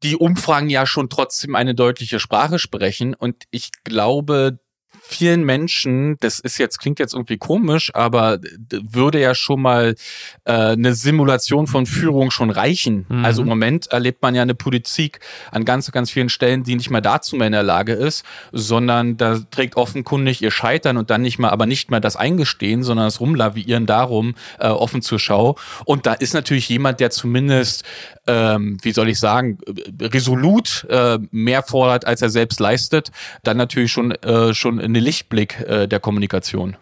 die 0.03 0.17
Umfragen 0.17 0.69
ja 0.69 0.85
schon 0.85 1.09
trotzdem 1.09 1.55
eine 1.55 1.75
deutliche 1.75 2.19
Sprache 2.19 2.59
sprechen. 2.59 3.13
Und 3.13 3.43
ich 3.51 3.71
glaube, 3.83 4.59
vielen 5.01 5.43
Menschen, 5.43 6.17
das 6.19 6.39
ist 6.39 6.57
jetzt, 6.57 6.79
klingt 6.79 6.99
jetzt 6.99 7.13
irgendwie 7.13 7.37
komisch, 7.37 7.91
aber 7.93 8.39
würde 8.69 9.19
ja 9.19 9.35
schon 9.35 9.61
mal 9.61 9.95
äh, 10.45 10.51
eine 10.51 10.93
Simulation 10.93 11.67
von 11.67 11.85
Führung 11.85 12.31
schon 12.31 12.49
reichen. 12.49 13.05
Mhm. 13.09 13.25
Also 13.25 13.41
im 13.41 13.47
Moment 13.47 13.87
erlebt 13.87 14.21
man 14.21 14.35
ja 14.35 14.41
eine 14.41 14.55
Politik 14.55 15.19
an 15.51 15.65
ganz, 15.65 15.91
ganz 15.91 16.09
vielen 16.11 16.29
Stellen, 16.29 16.63
die 16.63 16.75
nicht 16.75 16.89
mal 16.89 17.01
dazu 17.01 17.35
mehr 17.35 17.47
in 17.47 17.53
der 17.53 17.63
Lage 17.63 17.93
ist, 17.93 18.25
sondern 18.51 19.17
da 19.17 19.39
trägt 19.51 19.75
offenkundig 19.75 20.41
ihr 20.41 20.51
Scheitern 20.51 20.97
und 20.97 21.09
dann 21.09 21.21
nicht 21.21 21.39
mal, 21.39 21.49
aber 21.49 21.65
nicht 21.65 21.91
mal 21.91 21.99
das 21.99 22.15
Eingestehen, 22.15 22.83
sondern 22.83 23.07
das 23.07 23.19
Rumlavieren 23.19 23.85
darum 23.85 24.35
äh, 24.59 24.67
offen 24.67 25.01
zur 25.01 25.19
Schau. 25.19 25.57
Und 25.85 26.05
da 26.05 26.13
ist 26.13 26.33
natürlich 26.33 26.69
jemand, 26.69 26.99
der 26.99 27.11
zumindest, 27.11 27.83
ähm, 28.27 28.77
wie 28.81 28.91
soll 28.91 29.09
ich 29.09 29.19
sagen, 29.19 29.57
resolut 30.01 30.85
äh, 30.89 31.19
mehr 31.31 31.63
fordert, 31.63 32.05
als 32.05 32.21
er 32.21 32.29
selbst 32.29 32.59
leistet, 32.59 33.11
dann 33.43 33.57
natürlich 33.57 33.91
schon, 33.91 34.11
äh, 34.11 34.53
schon 34.53 34.79
eine 34.79 34.99
Lichtblick 34.99 35.59
äh, 35.61 35.87
der 35.87 35.99
Kommunikation. 35.99 36.77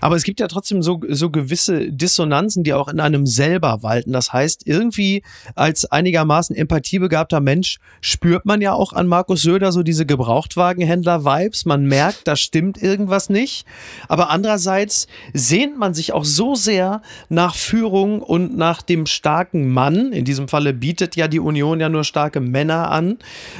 Aber 0.00 0.16
es 0.16 0.22
gibt 0.22 0.40
ja 0.40 0.48
trotzdem 0.48 0.82
so, 0.82 1.00
so 1.08 1.30
gewisse 1.30 1.92
Dissonanzen, 1.92 2.64
die 2.64 2.74
auch 2.74 2.88
in 2.88 3.00
einem 3.00 3.26
selber 3.26 3.82
walten. 3.82 4.12
Das 4.12 4.32
heißt, 4.32 4.66
irgendwie 4.66 5.22
als 5.54 5.84
einigermaßen 5.84 6.56
empathiebegabter 6.56 7.40
Mensch 7.40 7.78
spürt 8.00 8.44
man 8.46 8.60
ja 8.60 8.72
auch 8.72 8.92
an 8.92 9.06
Markus 9.06 9.42
Söder 9.42 9.72
so 9.72 9.82
diese 9.82 10.06
Gebrauchtwagenhändler-Vibes. 10.06 11.66
Man 11.66 11.86
merkt, 11.86 12.26
da 12.26 12.36
stimmt 12.36 12.82
irgendwas 12.82 13.28
nicht. 13.28 13.66
Aber 14.08 14.30
andererseits 14.30 15.06
sehnt 15.32 15.78
man 15.78 15.94
sich 15.94 16.12
auch 16.12 16.24
so 16.24 16.54
sehr 16.54 17.02
nach 17.28 17.54
Führung 17.54 18.22
und 18.22 18.56
nach 18.56 18.82
dem 18.82 19.06
starken 19.06 19.72
Mann. 19.72 20.12
In 20.12 20.24
diesem 20.24 20.48
Falle 20.48 20.72
bietet 20.72 21.16
ja 21.16 21.28
die 21.28 21.40
Union 21.40 21.80
ja 21.80 21.88
nur 21.88 22.04
starke 22.04 22.40
Männer 22.40 22.90
an, 22.90 23.18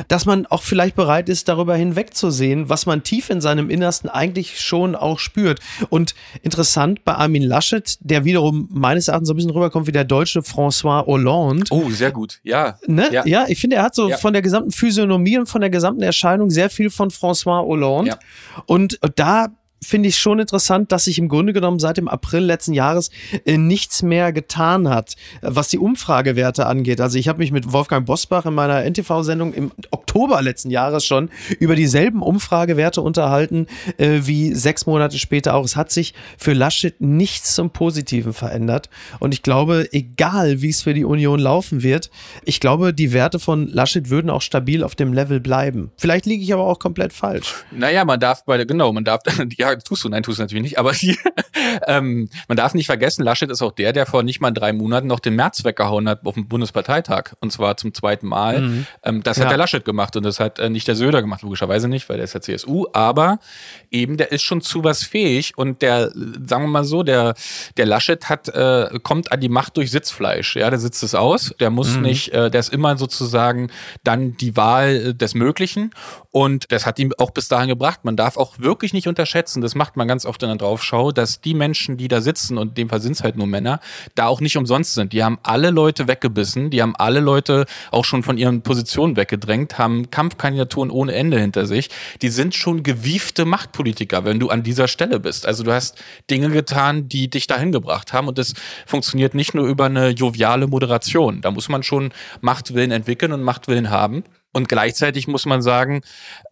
dass 0.08 0.26
man 0.26 0.46
auch 0.46 0.62
vielleicht 0.62 0.96
bereit 0.96 1.28
ist, 1.28 1.48
darüber 1.48 1.76
hinwegzusehen, 1.76 2.68
was 2.68 2.86
man 2.86 3.02
tief 3.02 3.30
in 3.30 3.40
seinem 3.40 3.70
Innersten 3.70 4.10
eigentlich 4.10 4.60
schon 4.60 4.94
auch 4.94 5.18
spürt. 5.18 5.60
Und 5.88 6.14
interessant 6.42 7.04
bei 7.04 7.14
Armin 7.14 7.42
Laschet, 7.42 7.96
der 8.00 8.24
wiederum 8.24 8.68
meines 8.72 9.08
Erachtens 9.08 9.28
so 9.28 9.34
ein 9.34 9.36
bisschen 9.36 9.50
rüberkommt 9.50 9.86
wie 9.86 9.92
der 9.92 10.04
deutsche 10.04 10.40
François 10.40 11.04
Hollande. 11.06 11.64
Oh, 11.70 11.88
sehr 11.90 12.10
gut. 12.12 12.40
Ja. 12.42 12.78
Ne? 12.86 13.08
Ja. 13.12 13.26
Ja. 13.26 13.44
ich 13.48 13.60
finde, 13.60 13.76
er 13.76 13.82
hat 13.84 13.94
so 13.94 14.08
Ja. 14.10 14.16
von 14.16 14.32
der 14.32 14.42
gesamten 14.42 14.70
Physiognomie 14.70 15.38
und 15.38 15.46
von 15.46 15.60
der 15.60 15.70
gesamten 15.70 16.02
Erscheinung 16.02 16.50
sehr 16.50 16.70
viel 16.70 16.90
von 16.90 17.10
François 17.10 17.64
Hollande. 17.64 18.10
Ja. 18.10 18.18
Und 18.66 18.98
da 19.16 19.48
finde 19.82 20.08
ich 20.08 20.18
schon 20.18 20.38
interessant, 20.38 20.92
dass 20.92 21.04
sich 21.04 21.18
im 21.18 21.28
Grunde 21.28 21.52
genommen 21.52 21.78
seit 21.78 21.96
dem 21.96 22.08
April 22.08 22.44
letzten 22.44 22.72
Jahres 22.72 23.10
äh, 23.44 23.58
nichts 23.58 24.02
mehr 24.02 24.32
getan 24.32 24.88
hat, 24.88 25.16
äh, 25.42 25.48
was 25.50 25.68
die 25.68 25.78
Umfragewerte 25.78 26.66
angeht. 26.66 27.00
Also 27.00 27.18
ich 27.18 27.28
habe 27.28 27.38
mich 27.38 27.52
mit 27.52 27.72
Wolfgang 27.72 28.06
Bosbach 28.06 28.46
in 28.46 28.54
meiner 28.54 28.84
NTV-Sendung 28.84 29.52
im 29.52 29.72
Oktober 29.90 30.40
letzten 30.42 30.70
Jahres 30.70 31.04
schon 31.04 31.30
über 31.58 31.76
dieselben 31.76 32.22
Umfragewerte 32.22 33.00
unterhalten, 33.02 33.66
äh, 33.98 34.20
wie 34.22 34.54
sechs 34.54 34.86
Monate 34.86 35.18
später 35.18 35.54
auch. 35.54 35.64
Es 35.64 35.76
hat 35.76 35.90
sich 35.90 36.14
für 36.38 36.52
Laschet 36.52 37.00
nichts 37.00 37.54
zum 37.54 37.70
Positiven 37.70 38.32
verändert. 38.32 38.88
Und 39.20 39.34
ich 39.34 39.42
glaube, 39.42 39.88
egal 39.92 40.62
wie 40.62 40.70
es 40.70 40.82
für 40.82 40.94
die 40.94 41.04
Union 41.04 41.38
laufen 41.38 41.82
wird, 41.82 42.10
ich 42.44 42.60
glaube, 42.60 42.94
die 42.94 43.12
Werte 43.12 43.38
von 43.38 43.68
Laschet 43.68 44.10
würden 44.10 44.30
auch 44.30 44.42
stabil 44.42 44.82
auf 44.82 44.94
dem 44.94 45.12
Level 45.12 45.40
bleiben. 45.40 45.90
Vielleicht 45.96 46.26
liege 46.26 46.42
ich 46.42 46.52
aber 46.52 46.66
auch 46.66 46.78
komplett 46.78 47.12
falsch. 47.12 47.54
Naja, 47.70 48.04
man 48.04 48.18
darf 48.18 48.44
bei 48.44 48.56
der, 48.56 48.66
genau, 48.66 48.92
man 48.92 49.04
darf, 49.04 49.20
die 49.44 49.65
ja, 49.70 49.76
tust 49.76 50.04
du, 50.04 50.08
nein, 50.08 50.22
tust 50.22 50.38
du 50.38 50.42
natürlich 50.42 50.62
nicht, 50.62 50.78
aber 50.78 50.92
die, 50.92 51.18
ähm, 51.86 52.28
man 52.48 52.56
darf 52.56 52.74
nicht 52.74 52.86
vergessen, 52.86 53.22
Laschet 53.22 53.50
ist 53.50 53.62
auch 53.62 53.72
der, 53.72 53.92
der 53.92 54.06
vor 54.06 54.22
nicht 54.22 54.40
mal 54.40 54.50
drei 54.50 54.72
Monaten 54.72 55.06
noch 55.06 55.20
den 55.20 55.34
März 55.34 55.64
weggehauen 55.64 56.08
hat 56.08 56.24
auf 56.24 56.34
dem 56.34 56.48
Bundesparteitag 56.48 57.34
und 57.40 57.52
zwar 57.52 57.76
zum 57.76 57.94
zweiten 57.94 58.26
Mal. 58.26 58.60
Mhm. 58.60 58.86
Ähm, 59.02 59.22
das 59.22 59.38
hat 59.38 59.44
ja. 59.44 59.48
der 59.50 59.58
Laschet 59.58 59.84
gemacht 59.84 60.16
und 60.16 60.24
das 60.24 60.40
hat 60.40 60.58
äh, 60.58 60.70
nicht 60.70 60.88
der 60.88 60.96
Söder 60.96 61.22
gemacht, 61.22 61.42
logischerweise 61.42 61.88
nicht, 61.88 62.08
weil 62.08 62.16
der 62.16 62.24
ist 62.24 62.34
ja 62.34 62.40
CSU, 62.40 62.86
aber 62.92 63.38
eben, 63.90 64.16
der 64.16 64.32
ist 64.32 64.42
schon 64.42 64.60
zu 64.60 64.84
was 64.84 65.02
fähig 65.02 65.56
und 65.56 65.82
der, 65.82 66.10
sagen 66.12 66.64
wir 66.64 66.68
mal 66.68 66.84
so, 66.84 67.02
der, 67.02 67.34
der 67.76 67.86
Laschet 67.86 68.28
hat, 68.28 68.48
äh, 68.48 68.98
kommt 69.02 69.32
an 69.32 69.40
die 69.40 69.48
Macht 69.48 69.76
durch 69.76 69.90
Sitzfleisch, 69.90 70.56
ja, 70.56 70.70
der 70.70 70.78
sitzt 70.78 71.02
es 71.02 71.14
aus, 71.14 71.54
der 71.60 71.70
muss 71.70 71.96
mhm. 71.96 72.02
nicht, 72.02 72.32
äh, 72.32 72.50
der 72.50 72.60
ist 72.60 72.72
immer 72.72 72.96
sozusagen 72.96 73.70
dann 74.04 74.36
die 74.36 74.56
Wahl 74.56 74.88
äh, 74.88 75.14
des 75.14 75.34
Möglichen 75.34 75.90
und 76.30 76.70
das 76.70 76.84
hat 76.84 76.98
ihm 76.98 77.12
auch 77.18 77.30
bis 77.30 77.48
dahin 77.48 77.68
gebracht. 77.68 78.04
Man 78.04 78.16
darf 78.16 78.36
auch 78.36 78.58
wirklich 78.58 78.92
nicht 78.92 79.08
unterschätzen, 79.08 79.55
das 79.62 79.74
macht 79.74 79.96
man 79.96 80.08
ganz 80.08 80.26
oft 80.26 80.42
in 80.42 80.48
der 80.48 80.56
Draufschau, 80.56 81.12
dass 81.12 81.40
die 81.40 81.54
Menschen, 81.54 81.96
die 81.96 82.08
da 82.08 82.20
sitzen, 82.20 82.58
und 82.58 82.68
in 82.68 82.74
dem 82.74 82.88
Fall 82.88 83.00
sind 83.00 83.12
es 83.12 83.22
halt 83.22 83.36
nur 83.36 83.46
Männer, 83.46 83.80
da 84.14 84.26
auch 84.26 84.40
nicht 84.40 84.56
umsonst 84.56 84.94
sind. 84.94 85.12
Die 85.12 85.22
haben 85.22 85.38
alle 85.42 85.70
Leute 85.70 86.08
weggebissen, 86.08 86.70
die 86.70 86.82
haben 86.82 86.96
alle 86.96 87.20
Leute 87.20 87.66
auch 87.90 88.04
schon 88.04 88.22
von 88.22 88.38
ihren 88.38 88.62
Positionen 88.62 89.16
weggedrängt, 89.16 89.78
haben 89.78 90.10
Kampfkandidaturen 90.10 90.90
ohne 90.90 91.14
Ende 91.14 91.38
hinter 91.38 91.66
sich. 91.66 91.90
Die 92.22 92.28
sind 92.28 92.54
schon 92.54 92.82
gewiefte 92.82 93.44
Machtpolitiker, 93.44 94.24
wenn 94.24 94.40
du 94.40 94.48
an 94.48 94.62
dieser 94.62 94.88
Stelle 94.88 95.20
bist. 95.20 95.46
Also 95.46 95.62
du 95.62 95.72
hast 95.72 96.02
Dinge 96.30 96.50
getan, 96.50 97.08
die 97.08 97.28
dich 97.28 97.46
dahin 97.46 97.72
gebracht 97.72 98.12
haben 98.12 98.28
und 98.28 98.38
das 98.38 98.54
funktioniert 98.86 99.34
nicht 99.34 99.54
nur 99.54 99.66
über 99.66 99.86
eine 99.86 100.10
joviale 100.10 100.66
Moderation. 100.66 101.40
Da 101.40 101.50
muss 101.50 101.68
man 101.68 101.82
schon 101.82 102.12
Machtwillen 102.40 102.90
entwickeln 102.90 103.32
und 103.32 103.42
Machtwillen 103.42 103.90
haben. 103.90 104.24
Und 104.56 104.70
gleichzeitig 104.70 105.28
muss 105.28 105.44
man 105.44 105.60
sagen, 105.60 106.00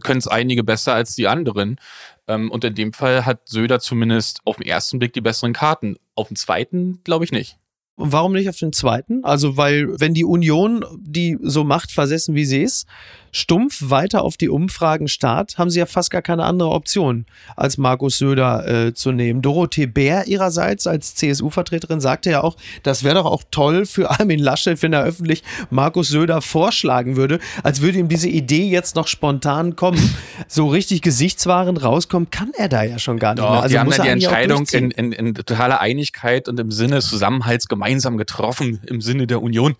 können 0.02 0.18
es 0.18 0.28
einige 0.28 0.62
besser 0.62 0.92
als 0.92 1.14
die 1.14 1.26
anderen. 1.26 1.80
Ähm, 2.28 2.50
und 2.50 2.62
in 2.62 2.74
dem 2.74 2.92
Fall 2.92 3.24
hat 3.24 3.48
Söder 3.48 3.80
zumindest 3.80 4.40
auf 4.44 4.56
den 4.58 4.66
ersten 4.66 4.98
Blick 4.98 5.14
die 5.14 5.22
besseren 5.22 5.54
Karten. 5.54 5.96
Auf 6.14 6.28
den 6.28 6.36
zweiten 6.36 7.00
glaube 7.02 7.24
ich 7.24 7.32
nicht. 7.32 7.56
Und 7.96 8.12
warum 8.12 8.34
nicht 8.34 8.50
auf 8.50 8.58
den 8.58 8.74
zweiten? 8.74 9.24
Also, 9.24 9.56
weil, 9.56 9.98
wenn 9.98 10.12
die 10.12 10.26
Union 10.26 10.84
die 11.00 11.38
so 11.40 11.64
macht, 11.64 11.92
versessen 11.92 12.34
wie 12.34 12.44
sie 12.44 12.62
ist, 12.62 12.86
stumpf 13.34 13.90
weiter 13.90 14.22
auf 14.22 14.36
die 14.36 14.48
Umfragen 14.48 15.08
starrt, 15.08 15.58
haben 15.58 15.68
sie 15.68 15.80
ja 15.80 15.86
fast 15.86 16.10
gar 16.10 16.22
keine 16.22 16.44
andere 16.44 16.70
Option, 16.70 17.26
als 17.56 17.78
Markus 17.78 18.18
Söder 18.18 18.86
äh, 18.86 18.94
zu 18.94 19.10
nehmen. 19.10 19.42
Dorothee 19.42 19.86
Bär 19.86 20.28
ihrerseits 20.28 20.86
als 20.86 21.16
CSU-Vertreterin 21.16 22.00
sagte 22.00 22.30
ja 22.30 22.42
auch, 22.42 22.56
das 22.84 23.02
wäre 23.02 23.16
doch 23.16 23.26
auch 23.26 23.42
toll 23.50 23.86
für 23.86 24.08
Armin 24.20 24.38
Laschet, 24.38 24.80
wenn 24.82 24.92
er 24.92 25.02
öffentlich 25.02 25.42
Markus 25.70 26.08
Söder 26.08 26.42
vorschlagen 26.42 27.16
würde, 27.16 27.40
als 27.64 27.80
würde 27.80 27.98
ihm 27.98 28.08
diese 28.08 28.28
Idee 28.28 28.68
jetzt 28.68 28.94
noch 28.94 29.08
spontan 29.08 29.74
kommen. 29.74 29.98
so 30.46 30.68
richtig 30.68 31.02
gesichtswahrend 31.02 31.82
rauskommen 31.82 32.30
kann 32.30 32.52
er 32.56 32.68
da 32.68 32.84
ja 32.84 33.00
schon 33.00 33.18
gar 33.18 33.34
nicht 33.34 33.42
doch, 33.42 33.50
mehr. 33.50 33.62
Also 33.62 33.72
die 33.74 33.78
haben 33.80 33.90
ja 33.90 34.02
die 34.02 34.08
Entscheidung 34.10 34.66
in, 34.70 34.92
in, 34.92 35.10
in 35.10 35.34
totaler 35.34 35.80
Einigkeit 35.80 36.48
und 36.48 36.60
im 36.60 36.70
Sinne 36.70 37.00
Zusammenhalts 37.00 37.66
gemeinsam 37.66 38.16
getroffen, 38.16 38.80
im 38.86 39.00
Sinne 39.00 39.26
der 39.26 39.42
Union. 39.42 39.74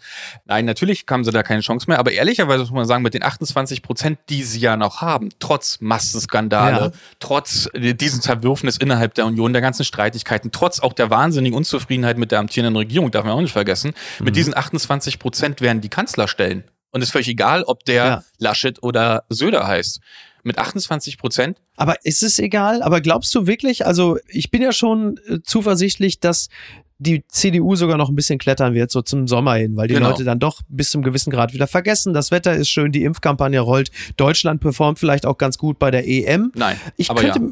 Nein, 0.45 0.65
natürlich 0.65 1.05
haben 1.09 1.23
sie 1.23 1.31
da 1.31 1.45
keine 1.45 1.61
Chance 1.61 1.87
mehr, 1.89 2.01
aber 2.01 2.11
ehrlicherweise 2.11 2.63
muss 2.63 2.73
man 2.73 2.87
sagen, 2.87 3.05
mit 3.05 3.15
den 3.15 3.23
28 3.23 3.44
28 3.45 3.83
Prozent, 3.83 4.19
die 4.29 4.43
sie 4.43 4.61
ja 4.61 4.77
noch 4.77 5.01
haben, 5.01 5.29
trotz 5.39 5.79
Massenskandale, 5.81 6.87
ja. 6.87 6.93
trotz 7.21 7.69
diesen 7.75 8.23
Zerwürfnis 8.23 8.77
innerhalb 8.77 9.15
der 9.15 9.27
Union, 9.27 9.53
der 9.53 9.63
ganzen 9.63 9.85
Streitigkeiten, 9.85 10.51
trotz 10.51 10.81
auch 10.81 10.93
der 10.93 11.11
wahnsinnigen 11.11 11.57
Unzufriedenheit 11.57 12.19
mit 12.19 12.33
der 12.33 12.39
amtierenden 12.39 12.77
Regierung, 12.77 13.11
darf 13.11 13.25
man 13.25 13.35
auch 13.35 13.41
nicht 13.41 13.53
vergessen, 13.53 13.93
mhm. 14.19 14.25
mit 14.25 14.37
diesen 14.37 14.57
28 14.57 15.19
Prozent 15.19 15.61
werden 15.61 15.81
die 15.81 15.89
Kanzler 15.89 16.29
stellen. 16.29 16.65
Und 16.91 17.03
es 17.03 17.09
ist 17.09 17.13
völlig 17.13 17.29
egal, 17.29 17.65
ob 17.65 17.85
der 17.85 18.05
ja. 18.05 18.25
Laschet 18.39 18.83
oder 18.83 19.25
Söder 19.29 19.67
heißt 19.67 20.01
mit 20.45 20.59
28 20.59 21.19
Prozent. 21.19 21.59
Aber 21.77 21.97
ist 22.05 22.23
es 22.23 22.39
egal? 22.39 22.83
Aber 22.83 23.01
glaubst 23.01 23.35
du 23.35 23.47
wirklich, 23.47 23.87
also 23.87 24.19
ich 24.29 24.51
bin 24.51 24.63
ja 24.63 24.73
schon 24.73 25.19
äh, 25.27 25.39
zuversichtlich, 25.43 26.21
dass 26.21 26.49
die 26.99 27.25
CDU 27.29 27.75
sogar 27.77 27.97
noch 27.97 28.09
ein 28.09 28.15
bisschen 28.15 28.39
klettern 28.39 28.75
wird, 28.75 28.91
so 28.91 29.03
zum 29.03 29.27
Sommer 29.27 29.55
hin, 29.55 29.77
weil 29.77 29.89
die 29.89 29.95
genau. 29.95 30.11
Leute 30.11 30.25
dann 30.25 30.39
doch 30.39 30.61
bis 30.69 30.91
zum 30.91 31.03
gewissen 31.03 31.31
Grad 31.31 31.53
wieder 31.53 31.67
vergessen. 31.67 32.15
Das 32.15 32.31
Wetter 32.31 32.55
ist 32.55 32.69
schön, 32.69 32.93
die 32.93 33.05
Impfkampagne 33.05 33.61
rollt. 33.61 33.91
Deutschland 34.17 34.61
performt 34.61 34.99
vielleicht 34.99 35.27
auch 35.27 35.39
ganz 35.39 35.59
gut 35.59 35.79
bei 35.79 35.91
der 35.91 36.07
EM. 36.07 36.53
Nein. 36.55 36.77
Ich 36.97 37.09
könnte, 37.09 37.41
ja. 37.41 37.49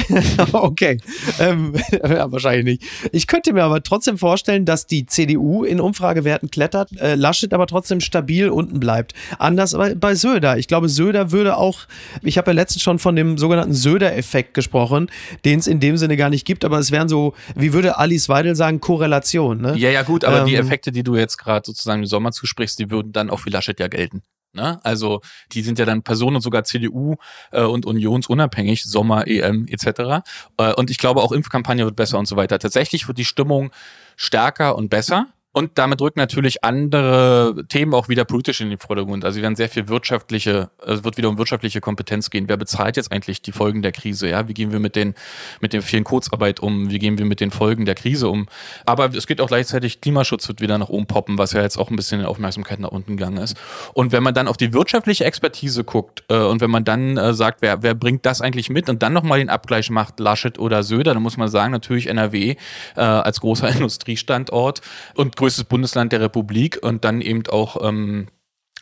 okay, 0.52 0.98
ähm, 1.38 1.74
ja, 1.92 2.30
wahrscheinlich 2.30 2.64
nicht. 2.64 3.10
Ich 3.12 3.26
könnte 3.26 3.52
mir 3.52 3.64
aber 3.64 3.82
trotzdem 3.82 4.18
vorstellen, 4.18 4.64
dass 4.64 4.86
die 4.86 5.06
CDU 5.06 5.64
in 5.64 5.80
Umfragewerten 5.80 6.50
klettert, 6.50 6.90
äh, 7.00 7.14
Laschet 7.14 7.52
aber 7.52 7.66
trotzdem 7.66 8.00
stabil 8.00 8.48
unten 8.48 8.80
bleibt. 8.80 9.14
Anders 9.38 9.72
bei, 9.72 9.94
bei 9.94 10.14
Söder. 10.14 10.58
Ich 10.58 10.68
glaube, 10.68 10.88
Söder 10.88 11.30
würde 11.30 11.56
auch, 11.56 11.80
ich 12.22 12.38
habe 12.38 12.50
ja 12.50 12.54
letztens 12.54 12.82
schon 12.82 12.98
von 12.98 13.16
dem 13.16 13.38
sogenannten 13.38 13.74
Söder-Effekt 13.74 14.54
gesprochen, 14.54 15.10
den 15.44 15.58
es 15.58 15.66
in 15.66 15.80
dem 15.80 15.96
Sinne 15.96 16.16
gar 16.16 16.30
nicht 16.30 16.46
gibt, 16.46 16.64
aber 16.64 16.78
es 16.78 16.90
wären 16.90 17.08
so, 17.08 17.34
wie 17.54 17.72
würde 17.72 17.98
Alice 17.98 18.28
Weidel 18.28 18.56
sagen, 18.56 18.80
Korrelation. 18.80 19.60
Ne? 19.60 19.76
Ja, 19.76 19.90
ja, 19.90 20.02
gut, 20.02 20.24
aber 20.24 20.40
ähm, 20.40 20.46
die 20.46 20.56
Effekte, 20.56 20.92
die 20.92 21.02
du 21.02 21.16
jetzt 21.16 21.38
gerade 21.38 21.66
sozusagen 21.66 22.02
im 22.02 22.06
Sommer 22.06 22.32
zusprichst, 22.32 22.78
die 22.78 22.90
würden 22.90 23.12
dann 23.12 23.30
auch 23.30 23.40
für 23.40 23.50
Laschet 23.50 23.78
ja 23.78 23.88
gelten. 23.88 24.22
Ne? 24.52 24.80
Also 24.82 25.20
die 25.52 25.62
sind 25.62 25.78
ja 25.78 25.84
dann 25.84 26.02
Personen 26.02 26.40
sogar 26.40 26.64
CDU 26.64 27.16
äh, 27.52 27.62
und 27.62 27.86
unionsunabhängig, 27.86 28.84
Sommer, 28.84 29.26
EM 29.26 29.66
etc. 29.66 30.24
Äh, 30.58 30.74
und 30.74 30.90
ich 30.90 30.98
glaube 30.98 31.22
auch 31.22 31.32
Impfkampagne 31.32 31.84
wird 31.84 31.96
besser 31.96 32.18
und 32.18 32.26
so 32.26 32.36
weiter. 32.36 32.58
Tatsächlich 32.58 33.08
wird 33.08 33.18
die 33.18 33.24
Stimmung 33.24 33.70
stärker 34.16 34.76
und 34.76 34.90
besser. 34.90 35.28
Und 35.52 35.72
damit 35.74 36.00
rücken 36.00 36.18
natürlich 36.18 36.64
andere 36.64 37.64
Themen 37.68 37.92
auch 37.92 38.08
wieder 38.08 38.24
politisch 38.24 38.62
in 38.62 38.70
den 38.70 38.78
Vordergrund. 38.78 39.22
Also 39.24 39.36
wir 39.36 39.42
werden 39.42 39.54
sehr 39.56 39.68
viel 39.68 39.86
wirtschaftliche, 39.88 40.70
es 40.86 41.04
wird 41.04 41.18
wieder 41.18 41.28
um 41.28 41.36
wirtschaftliche 41.36 41.82
Kompetenz 41.82 42.30
gehen. 42.30 42.48
Wer 42.48 42.56
bezahlt 42.56 42.96
jetzt 42.96 43.12
eigentlich 43.12 43.42
die 43.42 43.52
Folgen 43.52 43.82
der 43.82 43.92
Krise? 43.92 44.28
Ja, 44.28 44.48
wie 44.48 44.54
gehen 44.54 44.72
wir 44.72 44.78
mit 44.78 44.96
den, 44.96 45.14
mit 45.60 45.74
den 45.74 45.82
vielen 45.82 46.04
Kurzarbeit 46.04 46.60
um? 46.60 46.88
Wie 46.90 46.98
gehen 46.98 47.18
wir 47.18 47.26
mit 47.26 47.40
den 47.40 47.50
Folgen 47.50 47.84
der 47.84 47.94
Krise 47.94 48.28
um? 48.28 48.46
Aber 48.86 49.14
es 49.14 49.26
geht 49.26 49.42
auch 49.42 49.48
gleichzeitig, 49.48 50.00
Klimaschutz 50.00 50.48
wird 50.48 50.62
wieder 50.62 50.78
nach 50.78 50.88
oben 50.88 51.06
poppen, 51.06 51.36
was 51.36 51.52
ja 51.52 51.60
jetzt 51.60 51.76
auch 51.76 51.90
ein 51.90 51.96
bisschen 51.96 52.20
in 52.20 52.26
Aufmerksamkeit 52.26 52.80
nach 52.80 52.90
unten 52.90 53.18
gegangen 53.18 53.36
ist. 53.36 53.54
Und 53.92 54.10
wenn 54.12 54.22
man 54.22 54.32
dann 54.32 54.48
auf 54.48 54.56
die 54.56 54.72
wirtschaftliche 54.72 55.26
Expertise 55.26 55.84
guckt 55.84 56.24
äh, 56.28 56.38
und 56.38 56.62
wenn 56.62 56.70
man 56.70 56.84
dann 56.84 57.18
äh, 57.18 57.34
sagt, 57.34 57.60
wer, 57.60 57.82
wer 57.82 57.94
bringt 57.94 58.24
das 58.24 58.40
eigentlich 58.40 58.70
mit 58.70 58.88
und 58.88 59.02
dann 59.02 59.12
nochmal 59.12 59.38
den 59.38 59.50
Abgleich 59.50 59.90
macht, 59.90 60.18
Laschet 60.18 60.58
oder 60.58 60.82
Söder, 60.82 61.12
dann 61.12 61.22
muss 61.22 61.36
man 61.36 61.48
sagen, 61.48 61.72
natürlich 61.72 62.06
NRW 62.06 62.56
äh, 62.96 63.00
als 63.00 63.40
großer 63.40 63.68
Industriestandort 63.74 64.80
und 65.14 65.41
größtes 65.42 65.64
Bundesland 65.64 66.12
der 66.12 66.20
Republik 66.20 66.78
und 66.82 67.04
dann 67.04 67.20
eben 67.20 67.42
auch 67.48 67.76
ähm, 67.82 68.28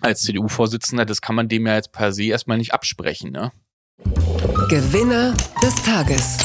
als 0.03 0.21
CDU-Vorsitzender, 0.21 1.07
das 1.07 1.23
kann 1.23 1.35
man 1.35 1.49
dem 1.49 1.67
ja 1.67 1.77
jetzt 1.77 1.91
per 1.91 2.13
se 2.13 2.25
erstmal 2.25 2.59
nicht 2.59 2.75
absprechen. 2.75 3.33
Ne? 3.33 3.51
Gewinner 4.69 5.35
des 5.63 5.75
Tages 5.77 6.37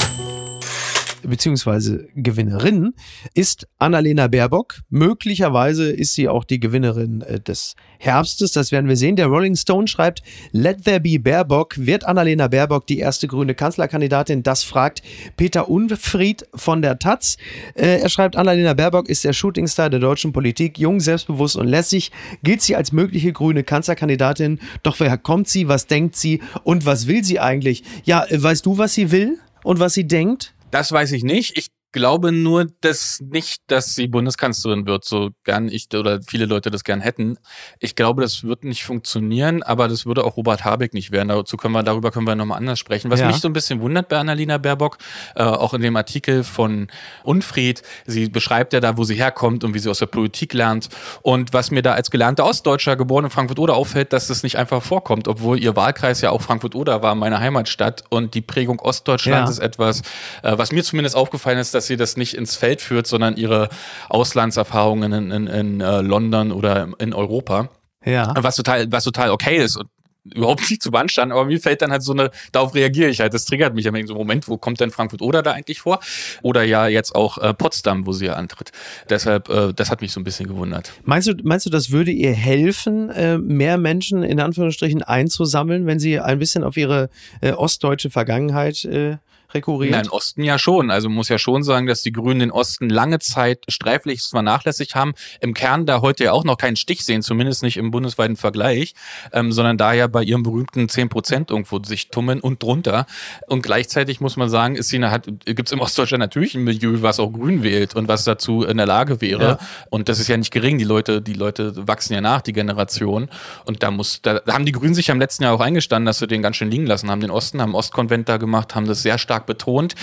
beziehungsweise 1.26 2.08
Gewinnerin 2.14 2.94
ist 3.34 3.66
Annalena 3.78 4.28
Baerbock. 4.28 4.80
Möglicherweise 4.88 5.90
ist 5.90 6.14
sie 6.14 6.28
auch 6.28 6.44
die 6.44 6.60
Gewinnerin 6.60 7.22
äh, 7.22 7.40
des 7.40 7.74
Herbstes. 7.98 8.52
Das 8.52 8.72
werden 8.72 8.88
wir 8.88 8.96
sehen. 8.96 9.16
Der 9.16 9.26
Rolling 9.26 9.56
Stone 9.56 9.88
schreibt, 9.88 10.22
Let 10.52 10.84
there 10.84 11.00
be 11.00 11.18
Baerbock. 11.18 11.74
Wird 11.78 12.04
Annalena 12.04 12.48
Baerbock 12.48 12.86
die 12.86 12.98
erste 12.98 13.26
grüne 13.28 13.54
Kanzlerkandidatin? 13.54 14.42
Das 14.42 14.62
fragt 14.62 15.02
Peter 15.36 15.68
Unfried 15.68 16.46
von 16.54 16.82
der 16.82 16.98
Taz. 16.98 17.36
Äh, 17.74 18.00
er 18.00 18.08
schreibt, 18.08 18.36
Annalena 18.36 18.74
Baerbock 18.74 19.08
ist 19.08 19.24
der 19.24 19.32
Shootingstar 19.32 19.90
der 19.90 20.00
deutschen 20.00 20.32
Politik. 20.32 20.78
Jung, 20.78 21.00
selbstbewusst 21.00 21.56
und 21.56 21.66
lässig. 21.66 22.12
Gilt 22.42 22.62
sie 22.62 22.76
als 22.76 22.92
mögliche 22.92 23.32
grüne 23.32 23.64
Kanzlerkandidatin. 23.64 24.60
Doch 24.82 24.98
woher 25.00 25.18
kommt 25.18 25.48
sie? 25.48 25.68
Was 25.68 25.86
denkt 25.86 26.16
sie? 26.16 26.40
Und 26.64 26.86
was 26.86 27.06
will 27.06 27.24
sie 27.24 27.40
eigentlich? 27.40 27.82
Ja, 28.04 28.24
äh, 28.24 28.42
weißt 28.42 28.66
du, 28.66 28.78
was 28.78 28.94
sie 28.94 29.10
will? 29.10 29.38
Und 29.62 29.80
was 29.80 29.94
sie 29.94 30.06
denkt? 30.06 30.54
Das 30.70 30.92
weiß 30.92 31.12
ich 31.12 31.24
nicht. 31.24 31.56
Ich 31.56 31.68
glaube 31.96 32.30
nur, 32.30 32.66
dass 32.82 33.20
nicht, 33.20 33.62
dass 33.68 33.94
sie 33.94 34.06
Bundeskanzlerin 34.06 34.86
wird, 34.86 35.06
so 35.06 35.30
gern 35.44 35.68
ich 35.68 35.88
oder 35.94 36.20
viele 36.20 36.44
Leute 36.44 36.70
das 36.70 36.84
gern 36.84 37.00
hätten. 37.00 37.38
Ich 37.80 37.96
glaube, 37.96 38.20
das 38.20 38.44
wird 38.44 38.64
nicht 38.64 38.84
funktionieren, 38.84 39.62
aber 39.62 39.88
das 39.88 40.04
würde 40.04 40.22
auch 40.22 40.36
Robert 40.36 40.62
Habeck 40.62 40.92
nicht 40.92 41.10
werden. 41.10 41.28
Dazu 41.28 41.56
können 41.56 41.72
wir, 41.72 41.82
darüber 41.82 42.10
können 42.10 42.26
wir 42.26 42.34
nochmal 42.34 42.58
anders 42.58 42.78
sprechen. 42.78 43.10
Was 43.10 43.20
ja. 43.20 43.28
mich 43.28 43.36
so 43.36 43.48
ein 43.48 43.54
bisschen 43.54 43.80
wundert 43.80 44.10
bei 44.10 44.18
Annalena 44.18 44.58
Baerbock, 44.58 44.98
äh, 45.36 45.42
auch 45.42 45.72
in 45.72 45.80
dem 45.80 45.96
Artikel 45.96 46.44
von 46.44 46.88
Unfried, 47.24 47.82
sie 48.04 48.28
beschreibt 48.28 48.74
ja 48.74 48.80
da, 48.80 48.98
wo 48.98 49.04
sie 49.04 49.14
herkommt 49.14 49.64
und 49.64 49.72
wie 49.72 49.78
sie 49.78 49.88
aus 49.88 50.00
der 50.00 50.06
Politik 50.06 50.52
lernt. 50.52 50.90
Und 51.22 51.54
was 51.54 51.70
mir 51.70 51.80
da 51.80 51.94
als 51.94 52.10
gelernter 52.10 52.44
Ostdeutscher, 52.44 52.96
geboren 52.96 53.24
in 53.24 53.30
Frankfurt-Oder, 53.30 53.74
auffällt, 53.74 54.12
dass 54.12 54.26
das 54.26 54.42
nicht 54.42 54.58
einfach 54.58 54.82
vorkommt, 54.82 55.28
obwohl 55.28 55.58
ihr 55.58 55.76
Wahlkreis 55.76 56.20
ja 56.20 56.30
auch 56.30 56.42
Frankfurt-Oder 56.42 57.00
war, 57.00 57.14
meine 57.14 57.40
Heimatstadt. 57.40 58.04
Und 58.10 58.34
die 58.34 58.42
Prägung 58.42 58.80
Ostdeutschlands 58.80 59.48
ja. 59.48 59.52
ist 59.52 59.58
etwas, 59.60 60.02
äh, 60.42 60.58
was 60.58 60.72
mir 60.72 60.84
zumindest 60.84 61.16
aufgefallen 61.16 61.58
ist, 61.58 61.72
dass 61.72 61.85
sie 61.86 61.96
das 61.96 62.16
nicht 62.16 62.34
ins 62.34 62.56
Feld 62.56 62.80
führt, 62.80 63.06
sondern 63.06 63.36
ihre 63.36 63.68
Auslandserfahrungen 64.08 65.12
in, 65.12 65.30
in, 65.30 65.46
in 65.46 65.82
uh, 65.82 66.00
London 66.00 66.52
oder 66.52 66.88
in 66.98 67.12
Europa. 67.14 67.68
Ja. 68.04 68.34
Was 68.36 68.56
total, 68.56 68.90
was 68.92 69.04
total 69.04 69.30
okay 69.30 69.56
ist 69.56 69.76
und 69.76 69.88
überhaupt 70.34 70.68
nicht 70.70 70.82
zu 70.82 70.90
beanstanden, 70.90 71.32
aber 71.32 71.44
mir 71.44 71.60
fällt 71.60 71.82
dann 71.82 71.90
halt 71.90 72.02
so 72.02 72.12
eine, 72.12 72.30
darauf 72.52 72.74
reagiere 72.74 73.10
ich 73.10 73.20
halt. 73.20 73.34
Das 73.34 73.44
triggert 73.44 73.74
mich 73.74 73.86
am 73.88 74.06
so 74.06 74.14
Moment, 74.14 74.48
wo 74.48 74.56
kommt 74.56 74.80
denn 74.80 74.90
Frankfurt 74.90 75.22
oder 75.22 75.42
da 75.42 75.52
eigentlich 75.52 75.80
vor? 75.80 76.00
Oder 76.42 76.62
ja 76.64 76.88
jetzt 76.88 77.14
auch 77.14 77.38
äh, 77.38 77.54
Potsdam, 77.54 78.06
wo 78.06 78.12
sie 78.12 78.26
ja 78.26 78.34
antritt. 78.34 78.72
Deshalb, 79.08 79.48
äh, 79.48 79.72
das 79.74 79.90
hat 79.90 80.00
mich 80.00 80.12
so 80.12 80.20
ein 80.20 80.24
bisschen 80.24 80.48
gewundert. 80.48 80.92
Meinst 81.04 81.28
du, 81.28 81.34
meinst 81.42 81.66
du, 81.66 81.70
das 81.70 81.90
würde 81.90 82.10
ihr 82.10 82.32
helfen, 82.32 83.10
äh, 83.10 83.38
mehr 83.38 83.78
Menschen 83.78 84.22
in 84.22 84.40
Anführungsstrichen 84.40 85.02
einzusammeln, 85.02 85.86
wenn 85.86 85.98
sie 85.98 86.20
ein 86.20 86.38
bisschen 86.38 86.64
auf 86.64 86.76
ihre 86.76 87.08
äh, 87.40 87.52
ostdeutsche 87.52 88.10
Vergangenheit 88.10 88.84
äh, 88.84 89.18
rekurriert? 89.52 89.92
Nein, 89.92 90.08
Osten 90.08 90.42
ja 90.42 90.58
schon. 90.58 90.90
Also 90.90 91.08
muss 91.08 91.28
ja 91.28 91.38
schon 91.38 91.62
sagen, 91.62 91.86
dass 91.86 92.02
die 92.02 92.12
Grünen 92.12 92.40
den 92.40 92.50
Osten 92.50 92.88
lange 92.88 93.18
Zeit 93.18 93.64
sträflichst 93.68 94.30
vernachlässigt 94.30 94.94
haben. 94.94 95.14
Im 95.40 95.54
Kern 95.54 95.86
da 95.86 96.00
heute 96.00 96.24
ja 96.24 96.32
auch 96.32 96.44
noch 96.44 96.58
keinen 96.58 96.76
Stich 96.76 97.04
sehen, 97.04 97.22
zumindest 97.22 97.62
nicht 97.62 97.76
im 97.76 97.90
bundesweiten 97.90 98.36
Vergleich, 98.36 98.94
ähm, 99.32 99.52
sondern 99.52 99.78
da 99.78 99.92
ja 99.92 100.06
bei 100.06 100.22
ihrem 100.22 100.42
berühmten 100.42 100.88
10 100.88 101.08
Prozent 101.08 101.50
irgendwo 101.50 101.82
sich 101.82 102.08
tummeln 102.08 102.40
und 102.40 102.62
drunter. 102.62 103.06
Und 103.46 103.62
gleichzeitig 103.62 104.20
muss 104.20 104.36
man 104.36 104.48
sagen, 104.48 104.76
ist 104.76 104.88
sie 104.88 105.02
hat, 105.04 105.26
gibt's 105.44 105.72
im 105.72 105.80
Ostdeutschland 105.80 106.20
natürlich 106.20 106.54
ein 106.54 106.64
Milieu, 106.64 107.02
was 107.02 107.20
auch 107.20 107.32
grün 107.32 107.62
wählt 107.62 107.94
und 107.94 108.08
was 108.08 108.24
dazu 108.24 108.62
in 108.64 108.76
der 108.76 108.86
Lage 108.86 109.20
wäre. 109.20 109.42
Ja. 109.42 109.58
Und 109.90 110.08
das 110.08 110.18
ist 110.20 110.28
ja 110.28 110.36
nicht 110.36 110.52
gering. 110.52 110.78
Die 110.78 110.84
Leute, 110.84 111.22
die 111.22 111.34
Leute 111.34 111.86
wachsen 111.86 112.14
ja 112.14 112.20
nach, 112.20 112.40
die 112.40 112.52
Generation. 112.52 113.28
Und 113.64 113.82
da 113.82 113.90
muss, 113.90 114.22
da 114.22 114.40
haben 114.48 114.64
die 114.64 114.72
Grünen 114.72 114.94
sich 114.94 115.08
ja 115.08 115.14
im 115.14 115.20
letzten 115.20 115.44
Jahr 115.44 115.54
auch 115.54 115.60
eingestanden, 115.60 116.06
dass 116.06 116.18
sie 116.18 116.26
den 116.26 116.42
ganz 116.42 116.56
schön 116.56 116.70
liegen 116.70 116.86
lassen 116.86 117.10
haben, 117.10 117.20
den 117.20 117.30
Osten, 117.30 117.60
haben 117.60 117.74
Ostkonvent 117.74 118.28
da 118.28 118.36
gemacht, 118.36 118.74
haben 118.74 118.86
das 118.86 119.02
sehr 119.02 119.18
stark 119.18 119.45
betont. 119.46 119.94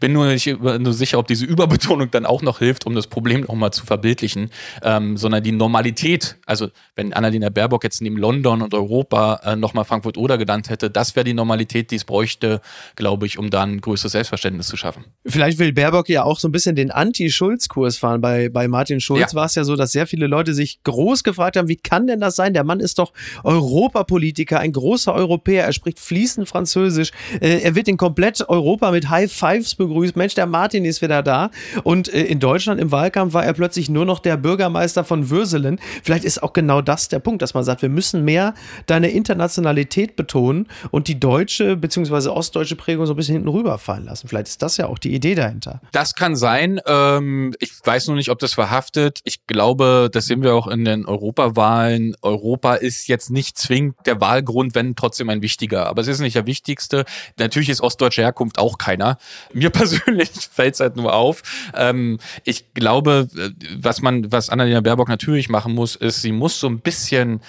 Bin 0.00 0.12
nur 0.12 0.26
nicht 0.26 0.46
nur 0.60 0.92
sicher, 0.92 1.18
ob 1.18 1.26
diese 1.26 1.44
Überbetonung 1.44 2.10
dann 2.10 2.26
auch 2.26 2.42
noch 2.42 2.58
hilft, 2.58 2.86
um 2.86 2.94
das 2.94 3.06
Problem 3.06 3.42
nochmal 3.42 3.72
zu 3.72 3.84
verbildlichen, 3.84 4.50
ähm, 4.82 5.16
sondern 5.16 5.42
die 5.42 5.52
Normalität, 5.52 6.36
also 6.46 6.68
wenn 6.96 7.12
Annalena 7.12 7.48
Baerbock 7.48 7.84
jetzt 7.84 8.00
neben 8.00 8.16
London 8.16 8.62
und 8.62 8.74
Europa 8.74 9.40
äh, 9.44 9.56
nochmal 9.56 9.84
Frankfurt-Oder 9.84 10.38
genannt 10.38 10.70
hätte, 10.70 10.90
das 10.90 11.16
wäre 11.16 11.24
die 11.24 11.34
Normalität, 11.34 11.90
die 11.90 11.96
es 11.96 12.04
bräuchte, 12.04 12.60
glaube 12.96 13.26
ich, 13.26 13.38
um 13.38 13.50
dann 13.50 13.80
größeres 13.80 14.12
Selbstverständnis 14.12 14.68
zu 14.68 14.76
schaffen. 14.76 15.04
Vielleicht 15.26 15.58
will 15.58 15.72
Baerbock 15.72 16.08
ja 16.08 16.24
auch 16.24 16.38
so 16.38 16.48
ein 16.48 16.52
bisschen 16.52 16.76
den 16.76 16.90
Anti-Schulz-Kurs 16.90 17.98
fahren. 17.98 18.20
Bei, 18.20 18.48
bei 18.48 18.68
Martin 18.68 19.00
Schulz 19.00 19.32
ja. 19.32 19.34
war 19.34 19.46
es 19.46 19.54
ja 19.54 19.64
so, 19.64 19.76
dass 19.76 19.92
sehr 19.92 20.06
viele 20.06 20.26
Leute 20.26 20.54
sich 20.54 20.82
groß 20.84 21.24
gefragt 21.24 21.56
haben, 21.56 21.68
wie 21.68 21.76
kann 21.76 22.06
denn 22.06 22.20
das 22.20 22.36
sein? 22.36 22.54
Der 22.54 22.64
Mann 22.64 22.80
ist 22.80 22.98
doch 22.98 23.12
Europapolitiker, 23.44 24.60
ein 24.60 24.72
großer 24.72 25.14
Europäer, 25.14 25.64
er 25.64 25.72
spricht 25.72 25.98
fließend 25.98 26.48
Französisch, 26.48 27.10
äh, 27.40 27.60
er 27.60 27.74
wird 27.74 27.88
in 27.88 27.96
komplett 27.96 28.48
Europa 28.48 28.77
mit 28.92 29.10
High 29.10 29.30
Fives 29.30 29.74
begrüßt. 29.74 30.16
Mensch, 30.16 30.34
der 30.34 30.46
Martin 30.46 30.84
ist 30.84 31.02
wieder 31.02 31.22
da. 31.22 31.50
Und 31.84 32.12
äh, 32.12 32.24
in 32.24 32.40
Deutschland 32.40 32.80
im 32.80 32.90
Wahlkampf 32.90 33.34
war 33.34 33.44
er 33.44 33.52
plötzlich 33.52 33.88
nur 33.88 34.04
noch 34.04 34.18
der 34.18 34.36
Bürgermeister 34.36 35.04
von 35.04 35.30
Würselen. 35.30 35.80
Vielleicht 36.02 36.24
ist 36.24 36.42
auch 36.42 36.52
genau 36.52 36.80
das 36.82 37.08
der 37.08 37.18
Punkt, 37.18 37.42
dass 37.42 37.54
man 37.54 37.64
sagt, 37.64 37.82
wir 37.82 37.88
müssen 37.88 38.24
mehr 38.24 38.54
deine 38.86 39.10
Internationalität 39.10 40.16
betonen 40.16 40.66
und 40.90 41.08
die 41.08 41.18
deutsche 41.18 41.76
bzw. 41.76 42.28
ostdeutsche 42.28 42.76
Prägung 42.76 43.06
so 43.06 43.14
ein 43.14 43.16
bisschen 43.16 43.34
hinten 43.34 43.48
rüberfallen 43.48 44.04
lassen. 44.04 44.28
Vielleicht 44.28 44.48
ist 44.48 44.62
das 44.62 44.76
ja 44.76 44.86
auch 44.86 44.98
die 44.98 45.14
Idee 45.14 45.34
dahinter. 45.34 45.80
Das 45.92 46.14
kann 46.14 46.36
sein. 46.36 46.80
Ähm, 46.86 47.54
ich 47.58 47.72
weiß 47.82 48.08
nur 48.08 48.16
nicht, 48.16 48.30
ob 48.30 48.38
das 48.38 48.54
verhaftet. 48.54 49.20
Ich 49.24 49.46
glaube, 49.46 50.08
das 50.12 50.26
sehen 50.26 50.42
wir 50.42 50.54
auch 50.54 50.68
in 50.68 50.84
den 50.84 51.06
Europawahlen. 51.06 52.14
Europa 52.22 52.74
ist 52.74 53.08
jetzt 53.08 53.30
nicht 53.30 53.58
zwingend 53.58 53.96
der 54.06 54.20
Wahlgrund, 54.20 54.74
wenn 54.74 54.96
trotzdem 54.96 55.28
ein 55.30 55.42
wichtiger. 55.42 55.86
Aber 55.86 56.02
es 56.02 56.08
ist 56.08 56.20
nicht 56.20 56.36
der 56.36 56.46
wichtigste. 56.46 57.04
Natürlich 57.38 57.68
ist 57.68 57.80
ostdeutsche 57.80 58.22
Herkunft 58.22 58.58
auch 58.58 58.67
keiner. 58.76 59.16
Mir 59.54 59.70
persönlich 59.78 60.30
fällt 60.52 60.74
es 60.74 60.80
halt 60.80 60.96
nur 60.96 61.14
auf. 61.14 61.42
Ähm, 61.74 62.18
ich 62.44 62.74
glaube, 62.74 63.28
äh, 63.36 63.50
was 63.80 64.02
man, 64.02 64.30
was 64.30 64.50
Annalena 64.50 64.80
Baerbock 64.80 65.08
natürlich 65.08 65.48
machen 65.48 65.74
muss, 65.74 65.96
ist, 65.96 66.20
sie 66.20 66.32
muss 66.32 66.60
so 66.60 66.66
ein 66.66 66.80
bisschen 66.80 67.40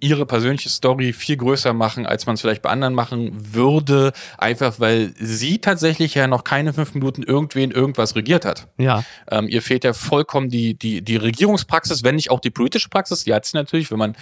ihre 0.00 0.26
persönliche 0.26 0.68
Story 0.68 1.12
viel 1.12 1.36
größer 1.36 1.72
machen, 1.72 2.06
als 2.06 2.26
man 2.26 2.34
es 2.34 2.40
vielleicht 2.40 2.62
bei 2.62 2.70
anderen 2.70 2.94
machen 2.94 3.32
würde, 3.54 4.12
einfach 4.36 4.78
weil 4.78 5.12
sie 5.18 5.58
tatsächlich 5.58 6.14
ja 6.14 6.26
noch 6.26 6.44
keine 6.44 6.72
fünf 6.72 6.94
Minuten 6.94 7.22
irgendwen 7.22 7.70
irgendwas 7.70 8.14
regiert 8.14 8.44
hat. 8.44 8.68
Ja. 8.78 9.04
Ähm, 9.30 9.48
ihr 9.48 9.62
fehlt 9.62 9.84
ja 9.84 9.92
vollkommen 9.92 10.50
die, 10.50 10.74
die, 10.74 11.02
die 11.02 11.16
Regierungspraxis, 11.16 12.04
wenn 12.04 12.14
nicht 12.14 12.30
auch 12.30 12.40
die 12.40 12.50
politische 12.50 12.88
Praxis. 12.88 13.24
Die 13.24 13.34
hat 13.34 13.44
sie 13.44 13.56
natürlich, 13.56 13.90
wenn 13.90 13.98
man 13.98 14.16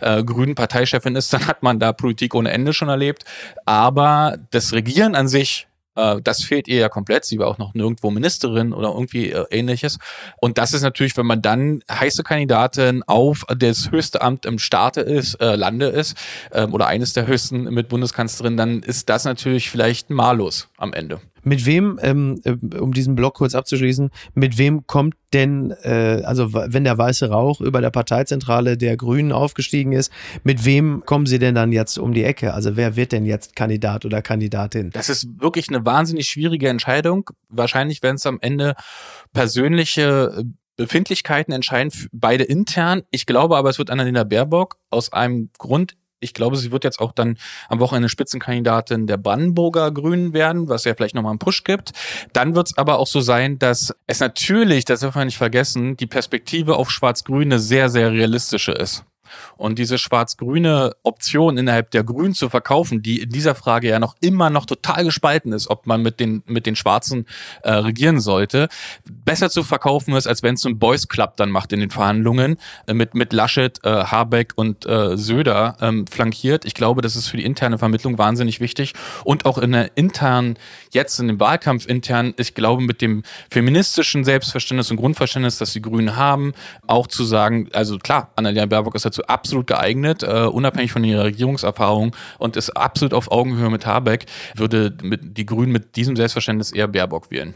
äh, 0.00 0.22
grünen 0.24 0.54
Parteichefin 0.54 1.16
ist, 1.16 1.32
dann 1.32 1.46
hat 1.46 1.62
man 1.62 1.78
da 1.78 1.92
Politik 1.92 2.34
ohne 2.34 2.50
Ende 2.50 2.72
schon 2.72 2.88
erlebt. 2.88 3.24
Aber 3.64 4.38
das 4.50 4.72
Regieren 4.72 5.14
an 5.14 5.28
sich 5.28 5.68
äh, 5.96 6.20
das 6.22 6.42
fehlt 6.42 6.68
ihr 6.68 6.78
ja 6.78 6.88
komplett. 6.88 7.24
Sie 7.24 7.38
war 7.38 7.48
auch 7.48 7.58
noch 7.58 7.74
nirgendwo 7.74 8.10
Ministerin 8.10 8.72
oder 8.72 8.88
irgendwie 8.88 9.30
äh, 9.30 9.44
ähnliches. 9.50 9.98
Und 10.40 10.58
das 10.58 10.72
ist 10.72 10.82
natürlich, 10.82 11.16
wenn 11.16 11.26
man 11.26 11.42
dann 11.42 11.82
heiße 11.90 12.22
Kandidatin 12.22 13.02
auf 13.06 13.44
das 13.48 13.90
höchste 13.90 14.22
Amt 14.22 14.46
im 14.46 14.58
Staate 14.58 15.00
ist, 15.00 15.34
äh, 15.34 15.56
Lande 15.56 15.86
ist, 15.86 16.16
ähm, 16.52 16.74
oder 16.74 16.86
eines 16.86 17.12
der 17.12 17.26
höchsten 17.26 17.64
mit 17.64 17.88
Bundeskanzlerin, 17.88 18.56
dann 18.56 18.82
ist 18.82 19.08
das 19.08 19.24
natürlich 19.24 19.70
vielleicht 19.70 20.10
malus 20.10 20.68
am 20.76 20.92
Ende. 20.92 21.20
Mit 21.42 21.66
wem, 21.66 21.98
ähm, 22.02 22.40
äh, 22.44 22.56
um 22.76 22.92
diesen 22.92 23.14
Block 23.14 23.34
kurz 23.34 23.54
abzuschließen, 23.54 24.10
mit 24.34 24.58
wem 24.58 24.86
kommt 24.86 25.14
denn, 25.32 25.70
äh, 25.82 26.22
also 26.24 26.52
wenn 26.52 26.84
der 26.84 26.98
weiße 26.98 27.30
Rauch 27.30 27.60
über 27.60 27.80
der 27.80 27.90
Parteizentrale 27.90 28.76
der 28.76 28.96
Grünen 28.96 29.32
aufgestiegen 29.32 29.92
ist, 29.92 30.12
mit 30.44 30.64
wem 30.64 31.02
kommen 31.06 31.26
Sie 31.26 31.38
denn 31.38 31.54
dann 31.54 31.72
jetzt 31.72 31.98
um 31.98 32.12
die 32.12 32.24
Ecke? 32.24 32.54
Also 32.54 32.76
wer 32.76 32.96
wird 32.96 33.12
denn 33.12 33.26
jetzt 33.26 33.56
Kandidat 33.56 34.04
oder 34.04 34.22
Kandidatin? 34.22 34.90
Das 34.90 35.08
ist 35.08 35.28
wirklich 35.40 35.68
eine 35.68 35.84
wahnsinnig 35.84 36.28
schwierige 36.28 36.68
Entscheidung. 36.68 37.30
Wahrscheinlich 37.48 38.02
werden 38.02 38.16
es 38.16 38.26
am 38.26 38.38
Ende 38.40 38.74
persönliche 39.32 40.34
äh, 40.38 40.44
Befindlichkeiten 40.76 41.52
entscheiden, 41.52 41.92
beide 42.10 42.44
intern. 42.44 43.02
Ich 43.10 43.26
glaube 43.26 43.58
aber, 43.58 43.68
es 43.68 43.78
wird 43.78 43.90
Annalena 43.90 44.24
Baerbock 44.24 44.78
aus 44.88 45.12
einem 45.12 45.50
Grund 45.58 45.94
ich 46.20 46.34
glaube, 46.34 46.56
sie 46.56 46.70
wird 46.70 46.84
jetzt 46.84 47.00
auch 47.00 47.12
dann 47.12 47.38
am 47.68 47.80
Wochenende 47.80 48.08
Spitzenkandidatin 48.08 49.06
der 49.06 49.16
Brandenburger 49.16 49.90
Grünen 49.90 50.32
werden, 50.32 50.68
was 50.68 50.84
ja 50.84 50.94
vielleicht 50.94 51.14
nochmal 51.14 51.30
einen 51.30 51.38
Push 51.38 51.64
gibt. 51.64 51.92
Dann 52.32 52.54
wird 52.54 52.68
es 52.68 52.78
aber 52.78 52.98
auch 52.98 53.06
so 53.06 53.20
sein, 53.20 53.58
dass 53.58 53.94
es 54.06 54.20
natürlich, 54.20 54.84
das 54.84 55.00
darf 55.00 55.14
man 55.14 55.26
nicht 55.26 55.38
vergessen, 55.38 55.96
die 55.96 56.06
Perspektive 56.06 56.76
auf 56.76 56.90
Schwarz-Grüne 56.90 57.58
sehr, 57.58 57.88
sehr 57.88 58.12
realistische 58.12 58.72
ist. 58.72 59.04
Und 59.56 59.78
diese 59.78 59.98
schwarz-grüne 59.98 60.94
Option 61.02 61.58
innerhalb 61.58 61.90
der 61.90 62.04
Grünen 62.04 62.34
zu 62.34 62.48
verkaufen, 62.48 63.02
die 63.02 63.20
in 63.20 63.30
dieser 63.30 63.54
Frage 63.54 63.88
ja 63.88 63.98
noch 63.98 64.16
immer 64.20 64.50
noch 64.50 64.66
total 64.66 65.04
gespalten 65.04 65.52
ist, 65.52 65.68
ob 65.68 65.86
man 65.86 66.02
mit 66.02 66.20
den, 66.20 66.42
mit 66.46 66.66
den 66.66 66.76
Schwarzen 66.76 67.26
äh, 67.62 67.72
regieren 67.72 68.20
sollte, 68.20 68.68
besser 69.04 69.50
zu 69.50 69.62
verkaufen 69.62 70.14
ist, 70.14 70.26
als 70.26 70.42
wenn 70.42 70.54
es 70.54 70.64
ein 70.64 70.78
Boys 70.78 71.08
Club 71.08 71.36
dann 71.36 71.50
macht 71.50 71.72
in 71.72 71.80
den 71.80 71.90
Verhandlungen, 71.90 72.56
äh, 72.86 72.94
mit, 72.94 73.14
mit 73.14 73.32
Laschet, 73.32 73.78
äh, 73.84 73.88
Habeck 74.04 74.52
und 74.56 74.86
äh, 74.86 75.16
Söder 75.16 75.76
ähm, 75.80 76.06
flankiert. 76.06 76.64
Ich 76.64 76.74
glaube, 76.74 77.02
das 77.02 77.16
ist 77.16 77.28
für 77.28 77.36
die 77.36 77.44
interne 77.44 77.78
Vermittlung 77.78 78.18
wahnsinnig 78.18 78.60
wichtig. 78.60 78.94
Und 79.24 79.46
auch 79.46 79.58
in 79.58 79.72
der 79.72 79.96
internen, 79.96 80.58
jetzt 80.92 81.18
in 81.18 81.28
dem 81.28 81.40
Wahlkampf 81.40 81.86
intern, 81.86 82.34
ich 82.36 82.54
glaube, 82.54 82.82
mit 82.82 83.02
dem 83.02 83.22
feministischen 83.50 84.24
Selbstverständnis 84.24 84.90
und 84.90 84.96
Grundverständnis, 84.96 85.58
das 85.58 85.72
die 85.72 85.82
Grünen 85.82 86.16
haben, 86.16 86.52
auch 86.86 87.06
zu 87.06 87.24
sagen, 87.24 87.68
also 87.72 87.98
klar, 87.98 88.30
Annalena 88.36 88.66
Baerbock 88.66 88.94
ist 88.94 89.04
dazu 89.04 89.19
dazu 89.20 89.26
absolut 89.26 89.66
geeignet, 89.66 90.22
uh, 90.22 90.48
unabhängig 90.48 90.92
von 90.92 91.04
ihrer 91.04 91.24
Regierungserfahrung 91.24 92.14
und 92.38 92.56
ist 92.56 92.70
absolut 92.70 93.14
auf 93.14 93.30
Augenhöhe 93.30 93.70
mit 93.70 93.86
Habeck, 93.86 94.26
würde 94.54 94.96
mit, 95.02 95.36
die 95.36 95.46
Grünen 95.46 95.72
mit 95.72 95.96
diesem 95.96 96.16
Selbstverständnis 96.16 96.72
eher 96.72 96.88
Baerbock 96.88 97.30
wählen. 97.30 97.54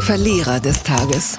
Verlierer 0.00 0.60
des 0.60 0.82
Tages. 0.82 1.38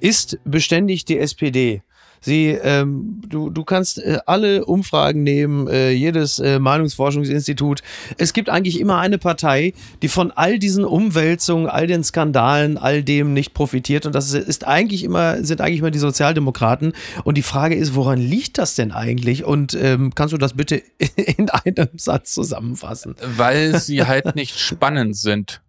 Ist 0.00 0.38
beständig 0.44 1.04
die 1.04 1.18
SPD 1.18 1.82
Sie, 2.22 2.48
ähm, 2.50 3.20
du, 3.28 3.50
du 3.50 3.64
kannst 3.64 3.98
äh, 3.98 4.18
alle 4.26 4.64
Umfragen 4.64 5.22
nehmen, 5.22 5.66
äh, 5.66 5.90
jedes 5.90 6.38
äh, 6.38 6.58
Meinungsforschungsinstitut. 6.58 7.82
Es 8.16 8.32
gibt 8.32 8.48
eigentlich 8.48 8.80
immer 8.80 8.98
eine 8.98 9.18
Partei, 9.18 9.74
die 10.02 10.08
von 10.08 10.30
all 10.30 10.58
diesen 10.58 10.84
Umwälzungen, 10.84 11.68
all 11.68 11.86
den 11.86 12.04
Skandalen, 12.04 12.78
all 12.78 13.02
dem 13.02 13.34
nicht 13.34 13.54
profitiert. 13.54 14.06
Und 14.06 14.14
das 14.14 14.32
ist 14.32 14.66
eigentlich 14.66 15.02
immer, 15.02 15.42
sind 15.44 15.60
eigentlich 15.60 15.80
immer 15.80 15.90
die 15.90 15.98
Sozialdemokraten. 15.98 16.92
Und 17.24 17.36
die 17.36 17.42
Frage 17.42 17.74
ist, 17.74 17.94
woran 17.96 18.18
liegt 18.18 18.58
das 18.58 18.76
denn 18.76 18.92
eigentlich? 18.92 19.44
Und 19.44 19.74
ähm, 19.74 20.14
kannst 20.14 20.32
du 20.32 20.38
das 20.38 20.54
bitte 20.54 20.76
in 21.16 21.50
einem 21.50 21.88
Satz 21.96 22.32
zusammenfassen? 22.32 23.16
Weil 23.36 23.80
sie 23.80 24.06
halt 24.06 24.36
nicht 24.36 24.58
spannend 24.58 25.16
sind. 25.16 25.60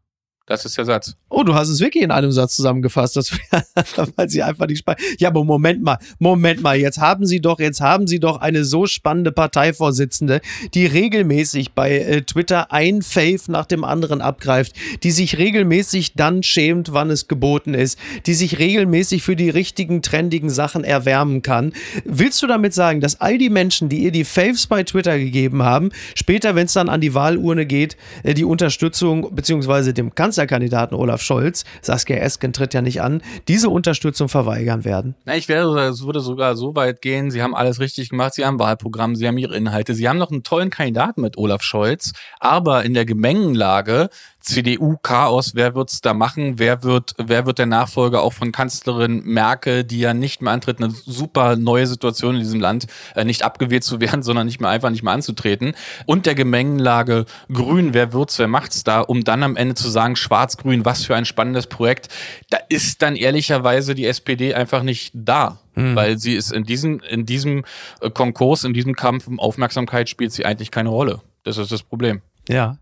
Das 0.45 0.65
ist 0.65 0.77
der 0.77 0.83
Satz. 0.83 1.15
Oh, 1.29 1.43
du 1.43 1.55
hast 1.55 1.69
es 1.69 1.79
wirklich 1.79 2.03
in 2.03 2.11
einem 2.11 2.33
Satz 2.33 2.57
zusammengefasst, 2.57 3.15
das, 3.15 3.31
weil 4.17 4.29
sie 4.29 4.43
einfach 4.43 4.67
nicht 4.67 4.79
spannend. 4.79 5.01
Ja, 5.17 5.29
aber 5.29 5.45
Moment 5.45 5.81
mal, 5.81 5.97
Moment 6.19 6.61
mal, 6.61 6.77
jetzt 6.77 6.97
haben 6.97 7.25
Sie 7.25 7.39
doch, 7.39 7.59
jetzt 7.59 7.79
haben 7.79 8.07
Sie 8.07 8.19
doch 8.19 8.41
eine 8.41 8.65
so 8.65 8.85
spannende 8.85 9.31
Parteivorsitzende, 9.31 10.41
die 10.73 10.85
regelmäßig 10.85 11.71
bei 11.71 11.97
äh, 11.97 12.21
Twitter 12.23 12.73
ein 12.73 13.01
Fave 13.01 13.39
nach 13.47 13.65
dem 13.65 13.85
anderen 13.85 14.21
abgreift, 14.21 14.75
die 15.03 15.11
sich 15.11 15.37
regelmäßig 15.37 16.15
dann 16.15 16.43
schämt, 16.43 16.91
wann 16.91 17.09
es 17.09 17.29
geboten 17.29 17.73
ist, 17.73 17.97
die 18.25 18.33
sich 18.33 18.59
regelmäßig 18.59 19.23
für 19.23 19.37
die 19.37 19.49
richtigen, 19.49 20.01
trendigen 20.01 20.49
Sachen 20.49 20.83
erwärmen 20.83 21.41
kann. 21.41 21.71
Willst 22.03 22.43
du 22.43 22.47
damit 22.47 22.73
sagen, 22.73 22.99
dass 22.99 23.21
all 23.21 23.37
die 23.37 23.49
Menschen, 23.49 23.87
die 23.87 24.03
ihr 24.03 24.11
die 24.11 24.25
Faves 24.25 24.67
bei 24.67 24.83
Twitter 24.83 25.17
gegeben 25.17 25.63
haben, 25.63 25.91
später, 26.15 26.53
wenn 26.53 26.65
es 26.65 26.73
dann 26.73 26.89
an 26.89 26.99
die 26.99 27.13
Wahlurne 27.13 27.65
geht, 27.65 27.95
äh, 28.23 28.33
die 28.33 28.43
Unterstützung 28.43 29.33
beziehungsweise 29.33 29.93
dem 29.93 30.13
Kanzler 30.13 30.32
Kanzlerkandidaten 30.33 30.97
Olaf 30.97 31.21
Scholz, 31.21 31.63
Saskia 31.83 32.15
Esken 32.17 32.53
tritt 32.53 32.73
ja 32.73 32.81
nicht 32.81 33.03
an, 33.03 33.21
diese 33.47 33.69
Unterstützung 33.69 34.29
verweigern 34.29 34.83
werden? 34.83 35.13
Na, 35.25 35.35
ich 35.35 35.47
wäre, 35.47 35.93
würde 35.99 36.21
sogar 36.21 36.55
so 36.55 36.75
weit 36.75 37.03
gehen, 37.03 37.29
sie 37.29 37.43
haben 37.43 37.53
alles 37.53 37.79
richtig 37.79 38.09
gemacht, 38.09 38.33
sie 38.33 38.43
haben 38.43 38.57
Wahlprogramm, 38.57 39.15
sie 39.15 39.27
haben 39.27 39.37
ihre 39.37 39.55
Inhalte, 39.55 39.93
sie 39.93 40.09
haben 40.09 40.17
noch 40.17 40.31
einen 40.31 40.41
tollen 40.41 40.71
Kandidaten 40.71 41.21
mit 41.21 41.37
Olaf 41.37 41.61
Scholz, 41.61 42.13
aber 42.39 42.83
in 42.83 42.95
der 42.95 43.05
Gemengenlage 43.05 44.09
CDU-Chaos, 44.43 45.55
wer 45.55 45.73
wird's 45.73 46.01
da 46.01 46.13
machen? 46.13 46.59
Wer 46.59 46.83
wird, 46.83 47.15
wer 47.17 47.45
wird 47.45 47.59
der 47.59 47.65
Nachfolger 47.65 48.21
auch 48.21 48.33
von 48.33 48.51
Kanzlerin 48.51 49.23
Merkel, 49.23 49.85
die 49.85 49.99
ja 49.99 50.13
nicht 50.13 50.41
mehr 50.41 50.51
antritt, 50.51 50.81
eine 50.81 50.91
super 50.91 51.55
neue 51.55 51.87
Situation 51.87 52.35
in 52.35 52.41
diesem 52.41 52.59
Land, 52.59 52.87
äh, 53.15 53.23
nicht 53.23 53.43
abgewählt 53.43 53.83
zu 53.83 54.01
werden, 54.01 54.21
sondern 54.21 54.45
nicht 54.45 54.59
mehr 54.59 54.69
einfach 54.69 54.89
nicht 54.89 55.03
mehr 55.03 55.13
anzutreten. 55.13 55.73
Und 56.05 56.25
der 56.25 56.35
Gemengenlage 56.35 57.25
Grün, 57.51 57.93
wer 57.93 58.11
wird's, 58.11 58.37
wer 58.37 58.49
macht's 58.49 58.83
da, 58.83 58.99
um 58.99 59.23
dann 59.23 59.43
am 59.43 59.55
Ende 59.55 59.75
zu 59.75 59.89
sagen, 59.89 60.15
Schwarz-Grün, 60.15 60.85
was 60.85 61.05
für 61.05 61.15
ein 61.15 61.25
spannendes 61.25 61.67
Projekt. 61.67 62.09
Da 62.49 62.57
ist 62.67 63.01
dann 63.01 63.15
ehrlicherweise 63.15 63.95
die 63.95 64.05
SPD 64.05 64.53
einfach 64.53 64.83
nicht 64.83 65.11
da. 65.13 65.59
Mhm. 65.75 65.95
Weil 65.95 66.17
sie 66.19 66.35
ist 66.35 66.51
in 66.51 66.65
diesem, 66.65 66.99
in 66.99 67.25
diesem 67.25 67.63
äh, 68.01 68.09
Konkurs, 68.09 68.63
in 68.63 68.73
diesem 68.73 68.95
Kampf 68.95 69.25
um 69.27 69.39
Aufmerksamkeit 69.39 70.09
spielt 70.09 70.31
sie 70.31 70.45
eigentlich 70.45 70.69
keine 70.69 70.89
Rolle. 70.89 71.21
Das 71.43 71.57
ist 71.57 71.71
das 71.71 71.81
Problem. 71.81 72.21
Ja. 72.47 72.77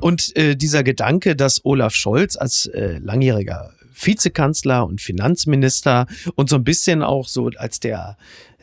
Und 0.00 0.36
äh, 0.36 0.56
dieser 0.56 0.82
Gedanke, 0.82 1.36
dass 1.36 1.64
Olaf 1.64 1.94
Scholz 1.94 2.36
als 2.36 2.66
äh, 2.66 2.98
langjähriger 2.98 3.72
Vizekanzler 3.94 4.86
und 4.86 5.00
Finanzminister 5.00 6.06
und 6.34 6.48
so 6.48 6.56
ein 6.56 6.64
bisschen 6.64 7.02
auch 7.02 7.28
so 7.28 7.50
als 7.56 7.80
der 7.80 8.16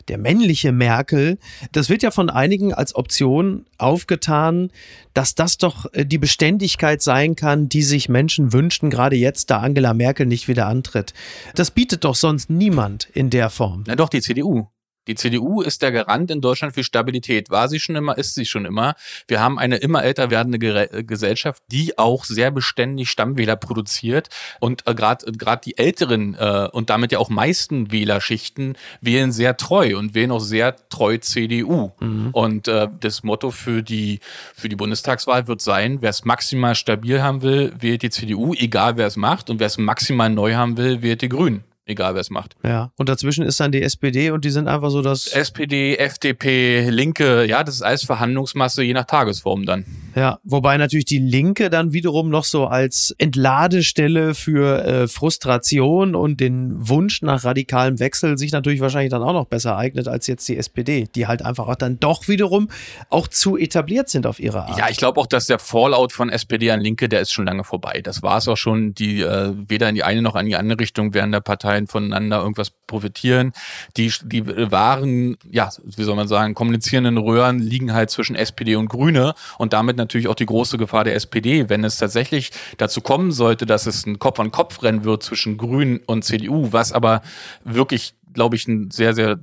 der 0.08 0.18
männliche 0.18 0.72
Merkel, 0.72 1.38
das 1.72 1.90
wird 1.90 2.02
ja 2.02 2.12
von 2.12 2.30
einigen 2.30 2.74
als 2.74 2.96
Option 2.96 3.66
aufgetan, 3.78 4.72
dass 5.14 5.36
das 5.36 5.58
doch 5.58 5.92
äh, 5.94 6.06
die 6.06 6.18
Beständigkeit 6.18 7.02
sein 7.02 7.36
kann, 7.36 7.68
die 7.70 7.84
sich 7.84 8.10
Menschen 8.10 8.54
wünschen, 8.54 8.90
gerade 8.90 9.16
jetzt, 9.16 9.50
da 9.50 9.60
Angela 9.60 9.94
Merkel 9.94 10.26
nicht 10.26 10.48
wieder 10.48 10.68
antritt. 10.68 11.14
Das 11.56 11.72
bietet 11.72 12.04
doch 12.04 12.16
sonst 12.16 12.50
niemand 12.50 13.10
in 13.14 13.30
der 13.30 13.50
Form. 13.50 13.84
Na 13.88 13.96
doch, 13.96 14.10
die 14.10 14.22
CDU. 14.22 14.68
Die 15.08 15.16
CDU 15.16 15.62
ist 15.62 15.82
der 15.82 15.92
Garant 15.92 16.30
in 16.32 16.42
Deutschland 16.42 16.74
für 16.74 16.84
Stabilität. 16.84 17.50
War 17.50 17.70
sie 17.70 17.80
schon 17.80 17.96
immer, 17.96 18.18
ist 18.18 18.36
sie 18.36 18.46
schon 18.46 18.66
immer. 18.66 18.96
Wir 19.28 19.40
haben 19.40 19.58
eine 19.58 19.78
immer 19.78 20.04
älter 20.04 20.30
werdende 20.30 20.60
Gesellschaft, 21.04 21.64
die 21.72 21.98
auch 21.98 22.26
sehr 22.26 22.52
beständig 22.52 23.10
Stammwähler 23.10 23.56
produziert. 23.56 24.30
Und 24.60 24.88
äh, 24.88 24.94
gerade 24.94 25.32
gerade 25.32 25.62
die 25.64 25.78
älteren 25.78 26.36
äh, 26.36 26.68
und 26.72 26.90
damit 26.90 27.12
ja 27.12 27.20
auch 27.20 27.30
meisten 27.30 27.92
Wählerschichten 27.92 28.78
wählen 29.02 29.32
sehr 29.32 29.58
treu 29.58 29.98
und 29.98 30.14
wählen 30.14 30.32
auch 30.32 30.40
sehr 30.40 30.76
treu 30.90 31.18
CDU. 31.18 31.92
Mhm. 32.00 32.30
Und 32.32 32.68
äh, 32.68 32.88
das 33.00 33.24
Motto 33.24 33.52
für 33.52 33.84
die, 33.84 34.20
für 34.56 34.70
die 34.70 34.76
Bundestagswahl 34.76 35.48
wird 35.48 35.62
sein, 35.62 36.02
wer 36.02 36.10
es 36.10 36.26
maximal 36.26 36.76
stabil 36.76 37.22
haben 37.22 37.42
will, 37.42 37.74
wählt 37.80 38.02
die 38.02 38.10
CDU, 38.10 38.54
egal 38.54 38.98
wer 38.98 39.08
es 39.08 39.16
macht. 39.16 39.50
Und 39.50 39.60
wer 39.60 39.68
es 39.68 39.78
maximal 39.78 40.30
neu 40.30 40.56
haben 40.56 40.78
will, 40.78 41.02
wählt 41.02 41.22
die 41.22 41.30
Grünen 41.30 41.64
egal 41.88 42.14
wer 42.14 42.22
es 42.22 42.30
macht. 42.30 42.56
Ja, 42.64 42.92
und 42.98 43.10
dazwischen 43.10 43.46
ist 43.46 43.60
dann 43.60 43.72
die 43.72 43.82
SPD 43.82 44.32
und 44.32 44.46
die 44.46 44.50
sind 44.50 44.68
einfach 44.68 44.90
so 44.90 45.02
das. 45.02 45.28
SPD, 45.28 45.98
FDP, 45.98 46.90
Linke, 46.90 47.46
ja, 47.46 47.64
das 47.64 47.76
ist 47.76 47.82
alles 47.82 48.04
Verhandlungsmasse 48.04 48.84
je 48.84 48.94
nach 48.94 49.06
Tagesform 49.06 49.66
dann. 49.66 49.86
Ja, 50.16 50.40
wobei 50.44 50.78
natürlich 50.78 51.06
die 51.06 51.20
Linke 51.20 51.70
dann 51.70 51.94
wiederum 51.94 52.30
noch 52.30 52.44
so 52.44 52.66
als 52.66 53.16
Entladestelle 53.18 54.34
für 54.34 54.84
äh, 54.84 55.08
Frustration 55.08 56.16
und 56.16 56.40
den 56.40 56.90
Wunsch 56.90 57.22
nach 57.22 57.44
radikalem 57.44 58.00
Wechsel 58.00 58.38
sich 58.38 58.52
natürlich 58.52 58.82
wahrscheinlich 58.82 59.12
dann 59.12 59.24
auch 59.24 59.34
noch 59.34 59.46
besser 59.46 59.78
eignet 59.78 60.08
als 60.08 60.28
jetzt 60.28 60.48
die 60.50 60.58
SPD, 60.58 61.08
die 61.14 61.28
halt 61.28 61.44
einfach 61.44 61.68
auch 61.68 61.76
dann 61.76 62.00
doch 62.00 62.28
wiederum 62.28 62.70
auch 63.10 63.28
zu 63.28 63.58
etabliert 63.58 64.10
sind 64.10 64.26
auf 64.26 64.40
ihre 64.40 64.64
Art. 64.64 64.78
Ja, 64.78 64.90
ich 64.90 64.98
glaube 64.98 65.20
auch, 65.20 65.28
dass 65.28 65.46
der 65.48 65.60
Fallout 65.60 66.12
von 66.12 66.30
SPD 66.30 66.72
an 66.72 66.82
Linke, 66.82 67.10
der 67.10 67.22
ist 67.22 67.32
schon 67.32 67.46
lange 67.46 67.64
vorbei. 67.64 68.02
Das 68.04 68.24
war 68.24 68.38
es 68.38 68.48
auch 68.48 68.58
schon, 68.58 68.94
die 68.94 69.22
äh, 69.22 69.54
weder 69.56 69.90
in 69.90 69.96
die 69.96 70.04
eine 70.04 70.22
noch 70.22 70.36
in 70.36 70.48
die 70.48 70.56
andere 70.56 70.80
Richtung 70.80 71.14
während 71.14 71.34
der 71.34 71.42
Partei 71.42 71.77
Parteien 71.78 71.88
voneinander 71.88 72.40
irgendwas 72.40 72.72
profitieren. 72.88 73.54
Die, 73.96 74.12
die 74.24 74.46
wahren, 74.72 75.38
ja, 75.50 75.70
wie 75.84 76.04
soll 76.04 76.16
man 76.16 76.28
sagen, 76.28 76.54
kommunizierenden 76.54 77.18
Röhren 77.18 77.60
liegen 77.60 77.94
halt 77.94 78.10
zwischen 78.10 78.36
SPD 78.36 78.76
und 78.76 78.90
Grüne 78.90 79.34
und 79.58 79.74
damit 79.74 79.98
natürlich 79.98 80.28
auch 80.28 80.36
die 80.36 80.46
große 80.46 80.78
Gefahr 80.78 81.04
der 81.04 81.16
SPD, 81.16 81.70
wenn 81.70 81.84
es 81.84 81.98
tatsächlich 81.98 82.52
dazu 82.78 83.02
kommen 83.02 83.32
sollte, 83.32 83.66
dass 83.66 83.86
es 83.86 84.06
ein 84.06 84.20
Kopf-an-Kopf-Rennen 84.20 85.04
wird 85.04 85.24
zwischen 85.24 85.58
Grünen 85.58 86.00
und 86.06 86.24
CDU, 86.24 86.72
was 86.72 86.92
aber 86.94 87.22
wirklich 87.64 88.14
glaube 88.38 88.56
ich, 88.56 88.68
ein 88.68 88.92
sehr, 88.92 89.16
sehr 89.16 89.40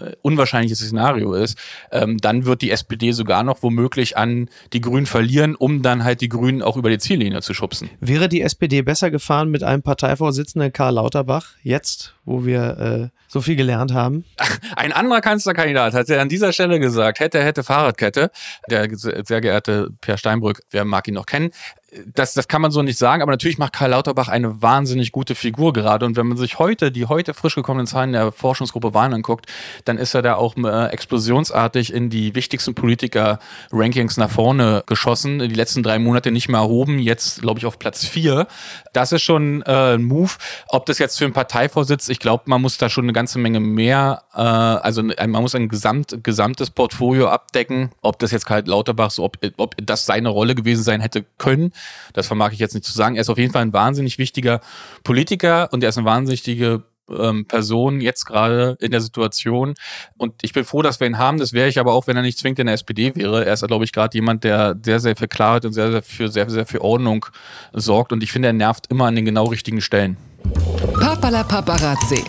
äh, 0.00 0.12
unwahrscheinliches 0.22 0.78
Szenario 0.78 1.34
ist, 1.34 1.58
ähm, 1.92 2.16
dann 2.16 2.46
wird 2.46 2.62
die 2.62 2.70
SPD 2.70 3.12
sogar 3.12 3.42
noch 3.42 3.62
womöglich 3.62 4.16
an 4.16 4.48
die 4.72 4.80
Grünen 4.80 5.04
verlieren, 5.04 5.54
um 5.54 5.82
dann 5.82 6.02
halt 6.02 6.22
die 6.22 6.30
Grünen 6.30 6.62
auch 6.62 6.78
über 6.78 6.88
die 6.88 6.98
Ziellinie 6.98 7.42
zu 7.42 7.52
schubsen. 7.52 7.90
Wäre 8.00 8.30
die 8.30 8.40
SPD 8.40 8.80
besser 8.80 9.10
gefahren 9.10 9.50
mit 9.50 9.62
einem 9.62 9.82
Parteivorsitzenden 9.82 10.72
Karl 10.72 10.94
Lauterbach 10.94 11.50
jetzt, 11.62 12.14
wo 12.24 12.46
wir 12.46 13.10
äh, 13.12 13.18
so 13.28 13.42
viel 13.42 13.54
gelernt 13.54 13.92
haben? 13.92 14.24
Ein 14.76 14.92
anderer 14.92 15.20
Kanzlerkandidat 15.20 15.92
hat 15.92 16.08
ja 16.08 16.22
an 16.22 16.30
dieser 16.30 16.54
Stelle 16.54 16.80
gesagt, 16.80 17.20
hätte, 17.20 17.44
hätte 17.44 17.62
Fahrradkette, 17.62 18.30
der 18.70 18.88
sehr 18.96 19.42
geehrte 19.42 19.90
Per 20.00 20.16
Steinbrück, 20.16 20.62
wer 20.70 20.86
mag 20.86 21.06
ihn 21.06 21.14
noch 21.14 21.26
kennen, 21.26 21.50
das, 22.14 22.34
das 22.34 22.48
kann 22.48 22.60
man 22.60 22.70
so 22.70 22.82
nicht 22.82 22.98
sagen, 22.98 23.22
aber 23.22 23.32
natürlich 23.32 23.56
macht 23.56 23.72
Karl 23.72 23.90
Lauterbach 23.90 24.28
eine 24.28 24.60
wahnsinnig 24.60 25.10
gute 25.10 25.34
Figur 25.34 25.72
gerade. 25.72 26.04
Und 26.04 26.16
wenn 26.16 26.26
man 26.26 26.36
sich 26.36 26.58
heute 26.58 26.92
die 26.92 27.06
heute 27.06 27.32
frisch 27.32 27.54
gekommenen 27.54 27.86
Zahlen 27.86 28.12
der 28.12 28.30
Forschungsgruppe 28.30 28.92
Wahlen 28.92 29.14
anguckt, 29.14 29.46
dann 29.86 29.96
ist 29.96 30.14
er 30.14 30.20
da 30.20 30.34
auch 30.34 30.56
äh, 30.56 30.86
explosionsartig 30.88 31.92
in 31.92 32.10
die 32.10 32.34
wichtigsten 32.34 32.74
Politiker-Rankings 32.74 34.18
nach 34.18 34.30
vorne 34.30 34.82
geschossen. 34.86 35.38
Die 35.38 35.48
letzten 35.48 35.82
drei 35.82 35.98
Monate 35.98 36.30
nicht 36.30 36.48
mehr 36.48 36.60
erhoben, 36.60 36.98
jetzt 36.98 37.40
glaube 37.40 37.58
ich 37.58 37.64
auf 37.64 37.78
Platz 37.78 38.04
vier. 38.04 38.48
Das 38.92 39.12
ist 39.12 39.22
schon 39.22 39.62
äh, 39.62 39.94
ein 39.94 40.04
Move. 40.04 40.32
Ob 40.68 40.84
das 40.86 40.98
jetzt 40.98 41.16
für 41.16 41.24
einen 41.24 41.32
Parteivorsitz, 41.32 42.10
ich 42.10 42.18
glaube, 42.18 42.44
man 42.46 42.60
muss 42.60 42.76
da 42.76 42.90
schon 42.90 43.04
eine 43.04 43.14
ganze 43.14 43.38
Menge 43.38 43.60
mehr, 43.60 44.24
äh, 44.34 44.40
also 44.40 45.02
man 45.02 45.30
muss 45.30 45.54
ein 45.54 45.68
gesamt, 45.68 46.18
gesamtes 46.22 46.68
Portfolio 46.70 47.28
abdecken. 47.28 47.92
Ob 48.02 48.18
das 48.18 48.30
jetzt 48.30 48.44
Karl 48.44 48.64
Lauterbach 48.66 49.10
so, 49.10 49.24
ob, 49.24 49.38
ob 49.56 49.74
das 49.82 50.04
seine 50.04 50.28
Rolle 50.28 50.54
gewesen 50.54 50.82
sein 50.82 51.00
hätte 51.00 51.24
können, 51.38 51.72
das 52.12 52.26
vermag 52.26 52.52
ich 52.52 52.58
jetzt 52.58 52.74
nicht 52.74 52.84
zu 52.84 52.92
sagen. 52.92 53.16
Er 53.16 53.22
ist 53.22 53.30
auf 53.30 53.38
jeden 53.38 53.52
Fall 53.52 53.62
ein 53.62 53.72
wahnsinnig 53.72 54.18
wichtiger 54.18 54.60
Politiker 55.04 55.68
und 55.72 55.82
er 55.82 55.90
ist 55.90 55.98
eine 55.98 56.06
wahnsinnig 56.06 56.38
wichtige 56.38 56.84
ähm, 57.10 57.46
Person 57.46 58.00
jetzt 58.00 58.26
gerade 58.26 58.76
in 58.80 58.90
der 58.90 59.00
Situation. 59.00 59.74
Und 60.16 60.34
ich 60.42 60.52
bin 60.52 60.64
froh, 60.64 60.82
dass 60.82 61.00
wir 61.00 61.06
ihn 61.06 61.18
haben. 61.18 61.38
Das 61.38 61.52
wäre 61.52 61.68
ich 61.68 61.78
aber 61.78 61.92
auch, 61.92 62.06
wenn 62.06 62.16
er 62.16 62.22
nicht 62.22 62.38
zwingend 62.38 62.58
in 62.60 62.66
der 62.66 62.74
SPD 62.74 63.14
wäre. 63.14 63.44
Er 63.44 63.54
ist, 63.54 63.66
glaube 63.66 63.84
ich, 63.84 63.92
gerade 63.92 64.16
jemand, 64.16 64.44
der 64.44 64.76
sehr, 64.82 65.00
sehr 65.00 65.16
für 65.16 65.28
Klarheit 65.28 65.64
und 65.64 65.72
sehr, 65.72 65.90
sehr 65.90 66.02
für 66.02 66.28
sehr, 66.28 66.48
sehr 66.50 66.66
für 66.66 66.82
Ordnung 66.82 67.26
sorgt. 67.72 68.12
Und 68.12 68.22
ich 68.22 68.32
finde, 68.32 68.48
er 68.48 68.54
nervt 68.54 68.86
immer 68.90 69.06
an 69.06 69.14
den 69.14 69.24
genau 69.24 69.46
richtigen 69.46 69.80
Stellen. 69.80 70.16
Papala 71.00 71.42
Paparazzi. 71.44 72.24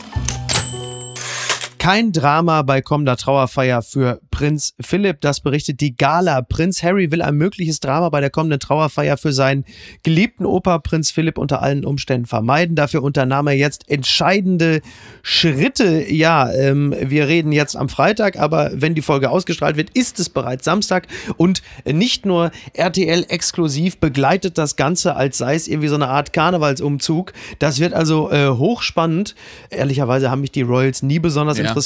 Kein 1.90 2.12
Drama 2.12 2.62
bei 2.62 2.82
kommender 2.82 3.18
Trauerfeier 3.18 3.82
für 3.82 4.22
Prinz 4.30 4.76
Philipp. 4.80 5.22
Das 5.22 5.40
berichtet 5.40 5.82
die 5.82 5.96
Gala. 5.96 6.44
Prinz 6.44 6.84
Harry 6.84 7.12
will 7.12 7.24
ein 7.24 7.34
mögliches 7.34 7.80
Drama 7.80 8.10
bei 8.10 8.22
der 8.22 8.30
kommenden 8.30 8.60
Trauerfeier 8.60 9.18
für 9.18 9.34
seinen 9.34 9.66
geliebten 10.04 10.46
Opa 10.46 10.78
Prinz 10.78 11.10
Philipp 11.10 11.40
unter 11.40 11.64
allen 11.64 11.84
Umständen 11.84 12.28
vermeiden. 12.28 12.76
Dafür 12.76 13.02
unternahm 13.02 13.48
er 13.48 13.54
jetzt 13.54 13.90
entscheidende 13.90 14.82
Schritte. 15.24 16.06
Ja, 16.08 16.52
ähm, 16.54 16.94
wir 17.02 17.28
reden 17.28 17.52
jetzt 17.52 17.76
am 17.76 17.90
Freitag, 17.90 18.38
aber 18.38 18.70
wenn 18.72 18.94
die 18.94 19.02
Folge 19.02 19.32
ausgestrahlt 19.32 19.76
wird, 19.76 19.90
ist 19.90 20.20
es 20.20 20.30
bereits 20.30 20.66
Samstag 20.66 21.08
und 21.38 21.64
nicht 21.86 22.24
nur 22.24 22.52
RTL 22.74 23.26
exklusiv 23.30 23.98
begleitet 23.98 24.60
das 24.60 24.76
Ganze, 24.76 25.16
als 25.16 25.40
sei 25.40 25.56
es 25.56 25.68
irgendwie 25.68 25.88
so 25.88 25.96
eine 25.96 26.10
Art 26.10 26.34
Karnevalsumzug. 26.34 27.34
Das 27.58 27.80
wird 27.80 27.96
also 27.96 28.30
äh, 28.30 28.50
hochspannend. 28.50 29.34
Ehrlicherweise 29.72 30.30
haben 30.30 30.42
mich 30.42 30.52
die 30.52 30.62
Royals 30.62 31.02
nie 31.02 31.18
besonders 31.18 31.58
ja 31.58 31.64
interessiert. 31.64 31.79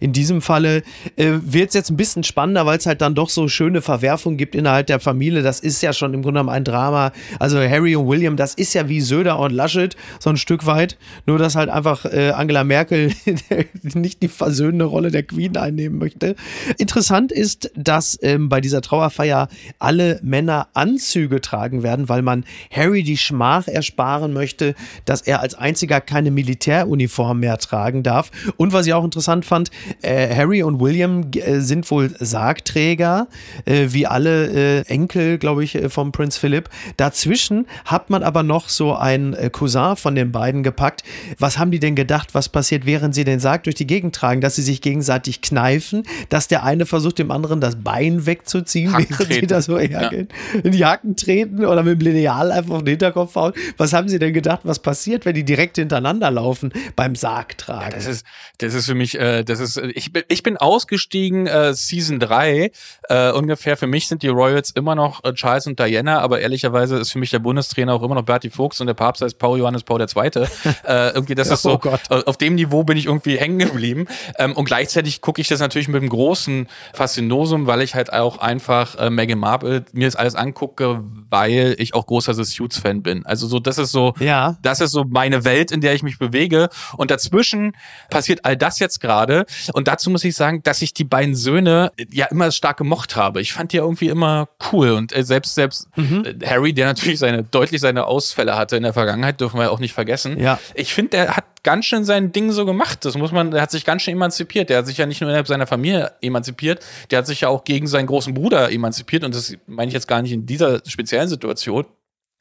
In 0.00 0.12
diesem 0.12 0.40
Falle 0.40 0.82
äh, 1.16 1.32
wird 1.42 1.68
es 1.68 1.74
jetzt 1.74 1.90
ein 1.90 1.96
bisschen 1.96 2.24
spannender, 2.24 2.66
weil 2.66 2.78
es 2.78 2.86
halt 2.86 3.00
dann 3.00 3.14
doch 3.14 3.28
so 3.28 3.48
schöne 3.48 3.82
Verwerfungen 3.82 4.36
gibt 4.36 4.54
innerhalb 4.54 4.86
der 4.86 5.00
Familie. 5.00 5.42
Das 5.42 5.60
ist 5.60 5.82
ja 5.82 5.92
schon 5.92 6.14
im 6.14 6.22
Grunde 6.22 6.40
genommen 6.40 6.54
ein 6.54 6.64
Drama. 6.64 7.12
Also 7.38 7.58
Harry 7.58 7.96
und 7.96 8.08
William, 8.08 8.36
das 8.36 8.54
ist 8.54 8.74
ja 8.74 8.88
wie 8.88 9.00
Söder 9.00 9.38
und 9.38 9.52
Laschet, 9.52 9.96
so 10.18 10.30
ein 10.30 10.36
Stück 10.36 10.66
weit. 10.66 10.96
Nur, 11.26 11.38
dass 11.38 11.56
halt 11.56 11.68
einfach 11.68 12.04
äh, 12.04 12.30
Angela 12.30 12.64
Merkel 12.64 13.12
nicht 13.82 14.22
die 14.22 14.28
versöhnende 14.28 14.84
Rolle 14.84 15.10
der 15.10 15.22
Queen 15.22 15.56
einnehmen 15.56 15.98
möchte. 15.98 16.36
Interessant 16.78 17.32
ist, 17.32 17.70
dass 17.76 18.18
ähm, 18.22 18.48
bei 18.48 18.60
dieser 18.60 18.80
Trauerfeier 18.80 19.48
alle 19.78 20.20
Männer 20.22 20.68
Anzüge 20.74 21.40
tragen 21.40 21.82
werden, 21.82 22.08
weil 22.08 22.22
man 22.22 22.44
Harry 22.70 23.02
die 23.02 23.16
Schmach 23.16 23.68
ersparen 23.68 24.32
möchte, 24.32 24.74
dass 25.04 25.22
er 25.22 25.40
als 25.40 25.54
einziger 25.54 26.00
keine 26.00 26.30
Militäruniform 26.30 27.40
mehr 27.40 27.58
tragen 27.58 28.02
darf. 28.02 28.30
Und 28.56 28.72
was 28.72 28.86
ich 28.86 28.92
auch 28.92 29.04
interessant 29.04 29.23
interessant 29.24 29.44
fand, 29.44 29.70
äh, 30.02 30.34
Harry 30.34 30.62
und 30.62 30.80
William 30.80 31.30
äh, 31.34 31.60
sind 31.60 31.90
wohl 31.90 32.14
Sargträger, 32.18 33.26
äh, 33.64 33.88
wie 33.90 34.06
alle 34.06 34.80
äh, 34.80 34.86
Enkel, 34.86 35.38
glaube 35.38 35.64
ich, 35.64 35.74
äh, 35.74 35.88
vom 35.88 36.12
Prinz 36.12 36.36
Philip. 36.36 36.68
Dazwischen 36.96 37.66
hat 37.86 38.10
man 38.10 38.22
aber 38.22 38.42
noch 38.42 38.68
so 38.68 38.94
einen 38.94 39.32
äh, 39.32 39.50
Cousin 39.50 39.96
von 39.96 40.14
den 40.14 40.30
beiden 40.30 40.62
gepackt. 40.62 41.02
Was 41.38 41.58
haben 41.58 41.70
die 41.70 41.78
denn 41.78 41.94
gedacht, 41.94 42.34
was 42.34 42.48
passiert, 42.48 42.84
während 42.84 43.14
sie 43.14 43.24
den 43.24 43.40
Sarg 43.40 43.64
durch 43.64 43.76
die 43.76 43.86
Gegend 43.86 44.14
tragen? 44.14 44.40
Dass 44.40 44.56
sie 44.56 44.62
sich 44.62 44.82
gegenseitig 44.82 45.40
kneifen, 45.40 46.02
dass 46.28 46.48
der 46.48 46.64
eine 46.64 46.84
versucht, 46.84 47.18
dem 47.18 47.30
anderen 47.30 47.60
das 47.60 47.76
Bein 47.76 48.26
wegzuziehen, 48.26 48.92
während 48.92 49.10
treten. 49.10 49.32
sie 49.32 49.46
da 49.46 49.62
so 49.62 49.78
hergehen, 49.78 50.28
ja. 50.54 50.60
in 50.60 50.72
die 50.72 50.84
Hacken 50.84 51.16
treten 51.16 51.64
oder 51.64 51.82
mit 51.82 52.00
dem 52.00 52.12
Lineal 52.12 52.52
einfach 52.52 52.74
auf 52.74 52.82
den 52.82 52.92
Hinterkopf 52.92 53.34
hauen. 53.36 53.52
Was 53.78 53.92
haben 53.92 54.08
sie 54.08 54.18
denn 54.18 54.34
gedacht, 54.34 54.60
was 54.64 54.80
passiert, 54.80 55.24
wenn 55.24 55.34
die 55.34 55.44
direkt 55.44 55.76
hintereinander 55.76 56.30
laufen 56.30 56.72
beim 56.94 57.14
Sargtragen? 57.14 57.90
Ja, 57.90 57.96
das 57.96 58.06
ist, 58.06 58.26
das 58.58 58.74
ist 58.74 58.86
für 58.86 58.94
mich 58.94 59.13
ich, 59.14 59.20
äh, 59.20 59.44
das 59.44 59.60
ist, 59.60 59.76
ich 59.78 60.12
bin, 60.12 60.22
ich 60.28 60.42
bin 60.42 60.56
ausgestiegen 60.56 61.46
äh, 61.46 61.74
Season 61.74 62.20
3 62.20 62.70
äh, 63.08 63.30
ungefähr. 63.32 63.76
Für 63.76 63.86
mich 63.86 64.08
sind 64.08 64.22
die 64.22 64.28
Royals 64.28 64.70
immer 64.70 64.94
noch 64.94 65.22
äh, 65.24 65.32
Charles 65.32 65.66
und 65.66 65.78
Diana, 65.78 66.20
aber 66.20 66.40
ehrlicherweise 66.40 66.98
ist 66.98 67.12
für 67.12 67.18
mich 67.18 67.30
der 67.30 67.38
Bundestrainer 67.38 67.94
auch 67.94 68.02
immer 68.02 68.14
noch 68.14 68.24
Bertie 68.24 68.50
Fuchs 68.50 68.80
und 68.80 68.86
der 68.86 68.94
Papst 68.94 69.22
heißt 69.22 69.38
Paul 69.38 69.58
Johannes 69.58 69.82
Paul 69.82 70.00
II. 70.00 70.06
äh, 70.84 71.10
irgendwie, 71.14 71.34
das 71.34 71.50
ist 71.50 71.62
so, 71.62 71.80
Oh 71.84 71.98
äh, 72.10 72.22
auf 72.24 72.36
dem 72.36 72.54
Niveau 72.54 72.84
bin 72.84 72.96
ich 72.96 73.06
irgendwie 73.06 73.36
hängen 73.38 73.58
geblieben. 73.58 74.06
Ähm, 74.38 74.52
und 74.54 74.64
gleichzeitig 74.64 75.20
gucke 75.20 75.40
ich 75.40 75.48
das 75.48 75.60
natürlich 75.60 75.88
mit 75.88 76.00
einem 76.00 76.08
großen 76.10 76.68
Faszinosum, 76.92 77.66
weil 77.66 77.82
ich 77.82 77.94
halt 77.94 78.12
auch 78.12 78.38
einfach 78.38 78.96
äh, 78.96 79.10
Meghan 79.10 79.38
Markle 79.38 79.84
mir 79.92 80.06
das 80.06 80.16
alles 80.16 80.34
angucke, 80.34 81.02
weil 81.28 81.74
ich 81.78 81.94
auch 81.94 82.06
großer 82.06 82.34
The 82.34 82.44
Suits-Fan 82.44 83.02
bin. 83.02 83.26
Also 83.26 83.46
so, 83.46 83.58
das 83.58 83.78
ist 83.78 83.92
so, 83.92 84.14
Ja. 84.18 84.56
das 84.62 84.80
ist 84.80 84.92
so 84.92 85.04
meine 85.04 85.44
Welt, 85.44 85.70
in 85.72 85.80
der 85.80 85.94
ich 85.94 86.02
mich 86.02 86.18
bewege. 86.18 86.68
Und 86.96 87.10
dazwischen 87.10 87.76
passiert 88.10 88.44
all 88.44 88.56
das 88.56 88.78
jetzt 88.78 89.00
gerade. 89.04 89.44
Und 89.74 89.86
dazu 89.86 90.08
muss 90.08 90.24
ich 90.24 90.34
sagen, 90.34 90.62
dass 90.62 90.80
ich 90.80 90.94
die 90.94 91.04
beiden 91.04 91.34
Söhne 91.34 91.92
ja 92.10 92.26
immer 92.26 92.50
stark 92.50 92.78
gemocht 92.78 93.16
habe. 93.16 93.42
Ich 93.42 93.52
fand 93.52 93.72
die 93.72 93.76
ja 93.76 93.82
irgendwie 93.82 94.08
immer 94.08 94.48
cool. 94.72 94.92
Und 94.92 95.14
äh, 95.14 95.22
selbst, 95.22 95.54
selbst 95.54 95.88
äh, 95.96 96.34
Harry, 96.46 96.72
der 96.72 96.86
natürlich 96.86 97.18
seine, 97.18 97.42
deutlich 97.44 97.82
seine 97.82 98.06
Ausfälle 98.06 98.56
hatte 98.56 98.76
in 98.76 98.82
der 98.82 98.94
Vergangenheit, 98.94 99.40
dürfen 99.40 99.58
wir 99.58 99.64
ja 99.64 99.70
auch 99.70 99.78
nicht 99.78 99.92
vergessen. 99.92 100.40
Ja. 100.40 100.58
Ich 100.74 100.94
finde, 100.94 101.10
der 101.10 101.36
hat 101.36 101.44
ganz 101.62 101.84
schön 101.84 102.04
sein 102.04 102.32
Ding 102.32 102.50
so 102.50 102.64
gemacht. 102.64 103.04
Das 103.04 103.16
muss 103.16 103.30
man, 103.30 103.50
der 103.50 103.60
hat 103.60 103.70
sich 103.70 103.84
ganz 103.84 104.02
schön 104.02 104.14
emanzipiert. 104.14 104.70
Der 104.70 104.78
hat 104.78 104.86
sich 104.86 104.96
ja 104.96 105.04
nicht 105.04 105.20
nur 105.20 105.28
innerhalb 105.28 105.48
seiner 105.48 105.66
Familie 105.66 106.12
emanzipiert, 106.22 106.84
der 107.10 107.18
hat 107.18 107.26
sich 107.26 107.42
ja 107.42 107.48
auch 107.48 107.64
gegen 107.64 107.86
seinen 107.86 108.06
großen 108.06 108.32
Bruder 108.32 108.72
emanzipiert. 108.72 109.24
Und 109.24 109.34
das 109.34 109.54
meine 109.66 109.88
ich 109.88 109.94
jetzt 109.94 110.08
gar 110.08 110.22
nicht 110.22 110.32
in 110.32 110.46
dieser 110.46 110.80
speziellen 110.86 111.28
Situation, 111.28 111.84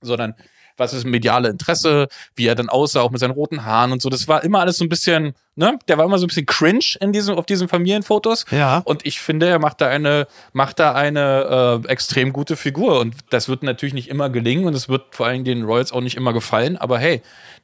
sondern 0.01 0.35
was 0.77 0.93
ist 0.93 1.05
mediale 1.05 1.49
Interesse, 1.49 2.07
wie 2.35 2.47
er 2.47 2.55
dann 2.55 2.69
aussah, 2.69 3.01
auch 3.01 3.11
mit 3.11 3.19
seinen 3.19 3.31
roten 3.31 3.65
Haaren 3.65 3.91
und 3.91 4.01
so. 4.01 4.09
Das 4.09 4.27
war 4.27 4.43
immer 4.43 4.59
alles 4.59 4.77
so 4.77 4.85
ein 4.85 4.89
bisschen, 4.89 5.33
ne? 5.55 5.77
Der 5.87 5.97
war 5.97 6.05
immer 6.05 6.17
so 6.17 6.25
ein 6.25 6.27
bisschen 6.27 6.45
cringe 6.45 6.97
in 6.99 7.11
diesem, 7.11 7.35
auf 7.35 7.45
diesen 7.45 7.67
Familienfotos. 7.67 8.45
Ja. 8.51 8.81
Und 8.85 9.05
ich 9.05 9.19
finde, 9.19 9.47
er 9.47 9.59
macht 9.59 9.81
da 9.81 9.87
eine, 9.87 10.27
macht 10.51 10.79
da 10.79 10.93
eine 10.93 11.81
äh, 11.83 11.87
extrem 11.89 12.33
gute 12.33 12.55
Figur. 12.55 12.99
Und 12.99 13.15
das 13.29 13.49
wird 13.49 13.63
natürlich 13.63 13.93
nicht 13.93 14.09
immer 14.09 14.29
gelingen 14.29 14.65
und 14.65 14.73
es 14.73 14.89
wird 14.89 15.15
vor 15.15 15.27
allem 15.27 15.43
den 15.43 15.63
Royals 15.63 15.91
auch 15.91 16.01
nicht 16.01 16.17
immer 16.17 16.33
gefallen. 16.33 16.77
Aber 16.77 16.99
hey, 16.99 17.21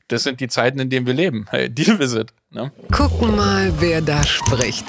das 0.08 0.24
sind 0.24 0.40
die 0.40 0.48
Zeiten, 0.48 0.80
in 0.80 0.90
denen 0.90 1.06
wir 1.06 1.14
leben. 1.14 1.46
Hey, 1.50 1.70
Deal 1.74 2.00
Visit. 2.00 2.34
Ne? 2.52 2.72
Gucken 2.92 3.36
mal, 3.36 3.72
wer 3.80 4.02
da 4.02 4.24
spricht. 4.24 4.86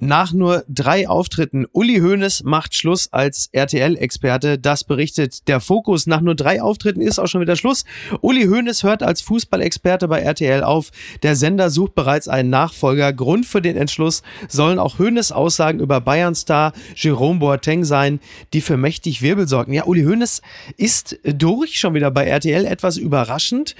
Nach 0.00 0.32
nur 0.32 0.64
drei 0.68 1.08
Auftritten, 1.08 1.66
Uli 1.72 1.98
Hoeneß 1.98 2.44
macht 2.44 2.76
Schluss 2.76 3.12
als 3.12 3.48
RTL-Experte. 3.52 4.56
Das 4.56 4.84
berichtet 4.84 5.48
der 5.48 5.60
Fokus. 5.60 6.06
Nach 6.06 6.20
nur 6.20 6.36
drei 6.36 6.62
Auftritten 6.62 7.00
ist 7.00 7.18
auch 7.18 7.26
schon 7.26 7.40
wieder 7.40 7.56
Schluss. 7.56 7.84
Uli 8.20 8.44
Hoeneß 8.46 8.84
hört 8.84 9.02
als 9.02 9.20
Fußballexperte 9.22 10.06
bei 10.06 10.20
RTL 10.20 10.62
auf. 10.62 10.90
Der 11.24 11.34
Sender 11.34 11.70
sucht 11.70 11.96
bereits 11.96 12.28
einen 12.28 12.48
Nachfolger. 12.48 13.12
Grund 13.12 13.44
für 13.44 13.60
den 13.60 13.76
Entschluss 13.76 14.22
sollen 14.46 14.78
auch 14.78 15.00
Hoeneß 15.00 15.32
Aussagen 15.32 15.80
über 15.80 16.00
Bayern-Star 16.00 16.72
Jerome 16.94 17.40
Boateng 17.40 17.84
sein, 17.84 18.20
die 18.52 18.60
für 18.60 18.76
mächtig 18.76 19.20
Wirbel 19.20 19.48
sorgen. 19.48 19.72
Ja, 19.72 19.84
Uli 19.84 20.04
Hoeneß 20.04 20.42
ist 20.76 21.18
durch 21.24 21.78
schon 21.78 21.94
wieder 21.94 22.12
bei 22.12 22.24
RTL 22.24 22.66
etwas 22.66 22.98
überraschend. 22.98 23.74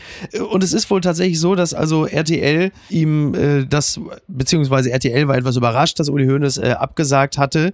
Und 0.50 0.64
es 0.64 0.72
ist 0.72 0.90
wohl 0.90 1.00
tatsächlich 1.00 1.38
so, 1.38 1.54
dass 1.54 1.74
also 1.74 2.06
RTL 2.06 2.72
ihm 2.90 3.34
äh, 3.34 3.66
das, 3.66 4.00
beziehungsweise 4.26 4.90
RTL 4.90 5.28
war 5.28 5.36
etwas 5.36 5.56
überrascht, 5.56 6.00
dass 6.00 6.07
Uli 6.08 6.26
Hoeneß 6.26 6.58
äh, 6.58 6.70
abgesagt 6.78 7.38
hatte. 7.38 7.72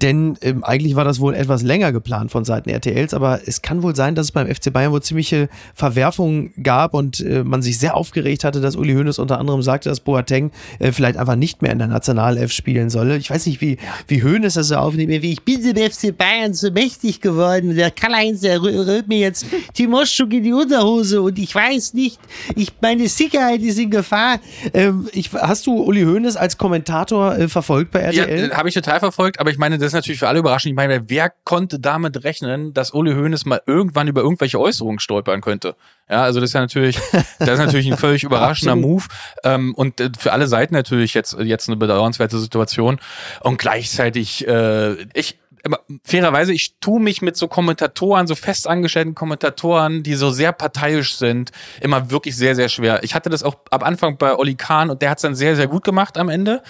Denn 0.00 0.36
ähm, 0.42 0.64
eigentlich 0.64 0.96
war 0.96 1.04
das 1.04 1.20
wohl 1.20 1.34
etwas 1.34 1.62
länger 1.62 1.92
geplant 1.92 2.30
von 2.30 2.44
Seiten 2.44 2.68
RTLs, 2.70 3.14
aber 3.14 3.40
es 3.46 3.62
kann 3.62 3.82
wohl 3.82 3.94
sein, 3.96 4.14
dass 4.14 4.26
es 4.26 4.32
beim 4.32 4.46
FC 4.52 4.72
Bayern 4.72 4.92
wohl 4.92 5.02
ziemliche 5.02 5.48
Verwerfungen 5.74 6.52
gab 6.62 6.94
und 6.94 7.20
äh, 7.20 7.44
man 7.44 7.62
sich 7.62 7.78
sehr 7.78 7.96
aufgeregt 7.96 8.44
hatte, 8.44 8.60
dass 8.60 8.76
Uli 8.76 8.94
Hoeneß 8.94 9.18
unter 9.18 9.38
anderem 9.38 9.62
sagte, 9.62 9.88
dass 9.88 10.00
Boateng 10.00 10.50
äh, 10.78 10.92
vielleicht 10.92 11.16
einfach 11.16 11.36
nicht 11.36 11.62
mehr 11.62 11.72
in 11.72 11.78
der 11.78 11.88
Nationalelf 11.88 12.52
spielen 12.52 12.90
solle. 12.90 13.16
Ich 13.16 13.30
weiß 13.30 13.46
nicht, 13.46 13.60
wie, 13.60 13.78
wie 14.08 14.22
Hoeneß 14.22 14.54
das 14.54 14.68
so 14.68 14.76
aufnimmt, 14.76 15.10
wie 15.22 15.32
ich 15.32 15.42
bin 15.42 15.62
dem 15.62 15.90
FC 15.90 16.16
Bayern 16.16 16.54
so 16.54 16.70
mächtig 16.70 17.20
geworden. 17.20 17.74
Der 17.74 17.90
Karl-Heinz, 17.90 18.40
der 18.40 18.58
rü- 18.60 18.86
rührt 18.86 19.08
mir 19.08 19.18
jetzt 19.18 19.46
Timoschuk 19.74 20.32
in 20.32 20.44
die 20.44 20.52
Unterhose 20.52 21.20
und 21.22 21.38
ich 21.38 21.54
weiß 21.54 21.94
nicht, 21.94 22.18
ich, 22.56 22.68
meine 22.80 23.08
Sicherheit 23.08 23.60
ist 23.62 23.78
in 23.78 23.90
Gefahr. 23.90 24.38
Ähm, 24.74 25.08
ich, 25.12 25.32
hast 25.32 25.66
du 25.66 25.82
Uli 25.82 26.02
Hoeneß 26.04 26.36
als 26.36 26.58
Kommentator 26.58 27.36
äh, 27.36 27.48
verfolgt 27.48 27.71
bei 27.90 28.12
Ja, 28.12 28.24
RTL? 28.24 28.54
habe 28.56 28.68
ich 28.68 28.74
total 28.74 28.98
verfolgt, 29.00 29.40
aber 29.40 29.50
ich 29.50 29.58
meine, 29.58 29.78
das 29.78 29.88
ist 29.88 29.92
natürlich 29.92 30.18
für 30.18 30.28
alle 30.28 30.38
überraschend. 30.38 30.70
Ich 30.70 30.76
meine, 30.76 31.08
wer 31.08 31.32
konnte 31.44 31.78
damit 31.80 32.24
rechnen, 32.24 32.72
dass 32.72 32.92
Uli 32.92 33.12
Hoeneß 33.12 33.44
mal 33.46 33.60
irgendwann 33.66 34.08
über 34.08 34.20
irgendwelche 34.22 34.58
Äußerungen 34.60 34.98
stolpern 34.98 35.40
könnte? 35.40 35.74
Ja, 36.08 36.22
also 36.22 36.40
das 36.40 36.50
ist 36.50 36.54
ja 36.54 36.60
natürlich, 36.60 36.96
das 37.38 37.48
ist 37.48 37.58
natürlich 37.58 37.90
ein 37.90 37.98
völlig 37.98 38.22
überraschender 38.24 38.76
Move 38.76 39.04
ähm, 39.44 39.74
und 39.74 40.00
äh, 40.00 40.10
für 40.18 40.32
alle 40.32 40.46
Seiten 40.46 40.74
natürlich 40.74 41.14
jetzt 41.14 41.36
jetzt 41.40 41.68
eine 41.68 41.76
bedauernswerte 41.76 42.38
Situation 42.38 43.00
und 43.40 43.58
gleichzeitig 43.58 44.46
äh, 44.46 44.94
ich 45.14 45.38
aber 45.64 45.80
fairerweise, 46.04 46.52
ich 46.52 46.76
tue 46.80 47.00
mich 47.00 47.22
mit 47.22 47.36
so 47.36 47.48
Kommentatoren, 47.48 48.26
so 48.26 48.34
festangestellten 48.34 49.14
Kommentatoren, 49.14 50.02
die 50.02 50.14
so 50.14 50.30
sehr 50.30 50.52
parteiisch 50.52 51.16
sind, 51.16 51.50
immer 51.80 52.10
wirklich 52.10 52.36
sehr, 52.36 52.54
sehr 52.56 52.68
schwer. 52.68 53.02
Ich 53.04 53.14
hatte 53.14 53.30
das 53.30 53.42
auch 53.42 53.56
am 53.70 53.82
Anfang 53.82 54.16
bei 54.18 54.34
Oli 54.34 54.54
Kahn 54.56 54.90
und 54.90 55.02
der 55.02 55.10
hat 55.10 55.18
es 55.18 55.22
dann 55.22 55.34
sehr, 55.34 55.56
sehr 55.56 55.68
gut 55.68 55.84
gemacht 55.84 56.18
am 56.18 56.28
Ende. 56.28 56.62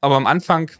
Aber 0.00 0.16
am 0.16 0.26
Anfang 0.26 0.70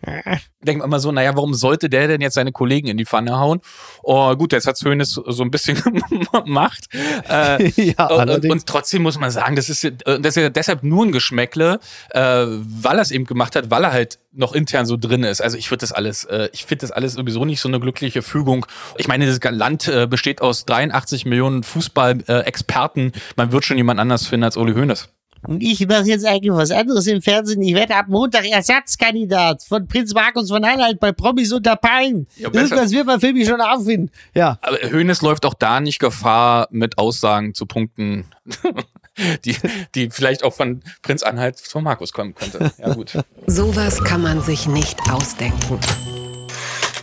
denkt 0.62 0.80
man 0.80 0.88
immer 0.90 1.00
so, 1.00 1.12
naja, 1.12 1.34
warum 1.36 1.54
sollte 1.54 1.88
der 1.88 2.08
denn 2.08 2.20
jetzt 2.20 2.34
seine 2.34 2.52
Kollegen 2.52 2.88
in 2.88 2.96
die 2.96 3.04
Pfanne 3.06 3.38
hauen? 3.38 3.60
Oh, 4.02 4.34
gut, 4.36 4.52
jetzt 4.52 4.66
hat 4.66 4.78
Hönes 4.84 5.12
so 5.12 5.42
ein 5.42 5.50
bisschen 5.50 5.80
gemacht. 6.32 6.88
Äh, 7.28 7.70
Ja, 7.98 8.06
und, 8.06 8.46
und 8.50 8.66
trotzdem 8.66 9.02
muss 9.02 9.18
man 9.18 9.30
sagen, 9.30 9.56
das 9.56 9.68
ist, 9.68 9.82
ja- 9.84 9.90
äh, 10.06 10.20
das 10.20 10.36
ist 10.36 10.42
ja 10.42 10.48
deshalb 10.48 10.82
nur 10.82 11.04
ein 11.04 11.12
Geschmäckle, 11.12 11.80
äh, 12.10 12.20
weil 12.20 12.96
er 12.98 13.02
es 13.02 13.10
eben 13.10 13.24
gemacht 13.24 13.56
hat, 13.56 13.70
weil 13.70 13.84
er 13.84 13.92
halt 13.92 14.18
noch 14.34 14.52
intern 14.52 14.86
so 14.86 14.96
drin 14.96 15.22
ist. 15.24 15.40
Also 15.40 15.56
ich 15.56 15.70
würde 15.70 15.80
das 15.80 15.92
alles, 15.92 16.24
äh, 16.24 16.48
ich 16.52 16.64
finde 16.64 16.82
das 16.82 16.90
alles 16.92 17.14
sowieso 17.14 17.44
nicht 17.44 17.60
so 17.60 17.68
eine 17.68 17.80
glückliche 17.80 18.22
Fügung. 18.22 18.66
Ich 18.96 19.08
meine, 19.08 19.26
das 19.26 19.38
Land 19.50 19.88
äh, 19.88 20.06
besteht 20.06 20.40
aus 20.42 20.64
83 20.64 21.24
Millionen 21.24 21.62
Fußball-Experten. 21.62 23.12
Man 23.36 23.52
wird 23.52 23.64
schon 23.64 23.76
jemand 23.76 24.00
anders 24.00 24.26
finden 24.26 24.44
als 24.44 24.56
Uli 24.56 24.74
Hoeneß. 24.74 25.08
Und 25.46 25.62
ich 25.62 25.86
mache 25.86 26.04
jetzt 26.04 26.26
eigentlich 26.26 26.52
was 26.52 26.70
anderes 26.70 27.06
im 27.06 27.20
Fernsehen. 27.20 27.60
Ich 27.62 27.74
werde 27.74 27.94
ab 27.94 28.06
Montag 28.08 28.46
Ersatzkandidat 28.46 29.62
von 29.62 29.86
Prinz 29.86 30.14
Markus 30.14 30.48
von 30.48 30.64
Anhalt 30.64 30.98
bei 31.00 31.12
Promis 31.12 31.52
unter 31.52 31.76
Palmen. 31.76 32.26
Ja. 32.36 32.48
Irgendwas 32.52 32.92
wird 32.92 33.06
man 33.06 33.20
für 33.20 33.32
mich 33.32 33.46
schon 33.46 33.60
auffinden. 33.60 34.10
ja. 34.34 34.58
Aber 34.62 34.78
Hoeneß 34.78 35.22
läuft 35.22 35.44
auch 35.44 35.54
da 35.54 35.80
nicht 35.80 35.98
Gefahr, 35.98 36.68
mit 36.70 36.98
Aussagen 36.98 37.54
zu 37.54 37.66
punkten, 37.66 38.24
die, 39.44 39.56
die 39.94 40.10
vielleicht 40.10 40.44
auch 40.44 40.54
von 40.54 40.82
Prinz 41.02 41.22
Anhalt 41.22 41.60
von 41.60 41.84
Markus 41.84 42.12
kommen 42.12 42.34
könnte. 42.34 42.72
Ja 42.78 42.94
gut. 42.94 43.18
Sowas 43.46 44.02
kann 44.02 44.22
man 44.22 44.40
sich 44.42 44.66
nicht 44.66 44.98
ausdenken. 45.10 45.78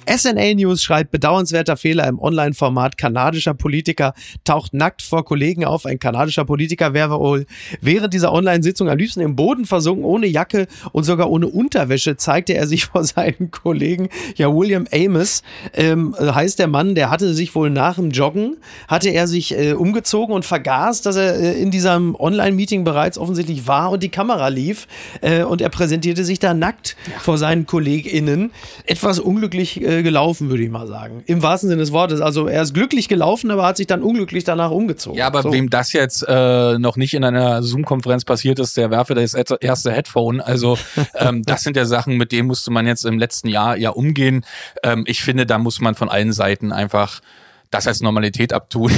SNA 0.07 0.55
News 0.55 0.81
schreibt, 0.81 1.11
bedauernswerter 1.11 1.77
Fehler 1.77 2.07
im 2.07 2.19
Online-Format. 2.19 2.97
Kanadischer 2.97 3.53
Politiker 3.53 4.13
taucht 4.43 4.73
nackt 4.73 5.03
vor 5.03 5.23
Kollegen 5.23 5.63
auf. 5.63 5.85
Ein 5.85 5.99
kanadischer 5.99 6.43
Politiker 6.43 6.93
wäre 6.93 7.19
wohl 7.19 7.45
während 7.81 8.13
dieser 8.13 8.33
Online-Sitzung 8.33 8.89
am 8.89 8.97
liebsten 8.97 9.21
im 9.21 9.35
Boden 9.35 9.65
versunken, 9.65 10.03
ohne 10.03 10.25
Jacke 10.25 10.67
und 10.91 11.03
sogar 11.03 11.29
ohne 11.29 11.47
Unterwäsche, 11.47 12.17
zeigte 12.17 12.53
er 12.53 12.67
sich 12.67 12.85
vor 12.91 13.03
seinen 13.03 13.51
Kollegen. 13.51 14.09
Ja, 14.35 14.53
William 14.53 14.87
Amos 14.91 15.43
ähm, 15.73 16.15
heißt 16.19 16.57
der 16.57 16.67
Mann, 16.67 16.95
der 16.95 17.11
hatte 17.11 17.33
sich 17.33 17.53
wohl 17.53 17.69
nach 17.69 17.95
dem 17.95 18.09
Joggen, 18.09 18.57
hatte 18.87 19.09
er 19.09 19.27
sich 19.27 19.57
äh, 19.57 19.73
umgezogen 19.73 20.33
und 20.33 20.45
vergaß, 20.45 21.03
dass 21.03 21.15
er 21.15 21.35
äh, 21.35 21.61
in 21.61 21.69
diesem 21.69 22.15
Online-Meeting 22.15 22.83
bereits 22.83 23.19
offensichtlich 23.19 23.67
war 23.67 23.91
und 23.91 24.01
die 24.01 24.09
Kamera 24.09 24.47
lief 24.47 24.87
äh, 25.21 25.43
und 25.43 25.61
er 25.61 25.69
präsentierte 25.69 26.25
sich 26.25 26.39
da 26.39 26.55
nackt 26.55 26.95
vor 27.19 27.37
seinen 27.37 27.67
KollegInnen. 27.67 28.51
Etwas 28.85 29.19
unglücklich 29.19 29.90
äh, 29.91 30.03
gelaufen, 30.03 30.49
würde 30.49 30.63
ich 30.63 30.69
mal 30.69 30.87
sagen. 30.87 31.23
Im 31.25 31.43
wahrsten 31.43 31.69
Sinne 31.69 31.81
des 31.81 31.91
Wortes. 31.91 32.21
Also 32.21 32.47
er 32.47 32.61
ist 32.61 32.73
glücklich 32.73 33.07
gelaufen, 33.07 33.51
aber 33.51 33.65
hat 33.65 33.77
sich 33.77 33.87
dann 33.87 34.01
unglücklich 34.01 34.43
danach 34.43 34.71
umgezogen. 34.71 35.17
Ja, 35.17 35.27
aber 35.27 35.43
so. 35.43 35.51
wem 35.51 35.69
das 35.69 35.93
jetzt 35.93 36.25
äh, 36.27 36.79
noch 36.79 36.97
nicht 36.97 37.13
in 37.13 37.23
einer 37.23 37.61
Zoom-Konferenz 37.61 38.25
passiert 38.25 38.59
ist, 38.59 38.77
der 38.77 38.89
werfe 38.91 39.13
das 39.13 39.33
erste 39.33 39.91
Headphone. 39.91 40.41
Also 40.41 40.77
ähm, 41.15 41.43
das 41.43 41.63
sind 41.63 41.75
ja 41.77 41.85
Sachen, 41.85 42.17
mit 42.17 42.31
denen 42.31 42.47
musste 42.47 42.71
man 42.71 42.87
jetzt 42.87 43.05
im 43.05 43.19
letzten 43.19 43.47
Jahr 43.47 43.77
ja 43.77 43.91
umgehen. 43.91 44.45
Ähm, 44.83 45.03
ich 45.05 45.21
finde, 45.21 45.45
da 45.45 45.57
muss 45.57 45.81
man 45.81 45.95
von 45.95 46.09
allen 46.09 46.33
Seiten 46.33 46.71
einfach 46.71 47.21
das 47.69 47.87
als 47.87 48.01
Normalität 48.01 48.53
abtun. 48.53 48.91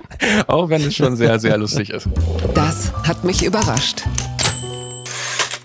Auch 0.46 0.68
wenn 0.68 0.82
es 0.82 0.94
schon 0.94 1.16
sehr, 1.16 1.38
sehr 1.38 1.56
lustig 1.56 1.90
ist. 1.90 2.08
Das 2.54 2.92
hat 3.06 3.24
mich 3.24 3.44
überrascht. 3.44 4.04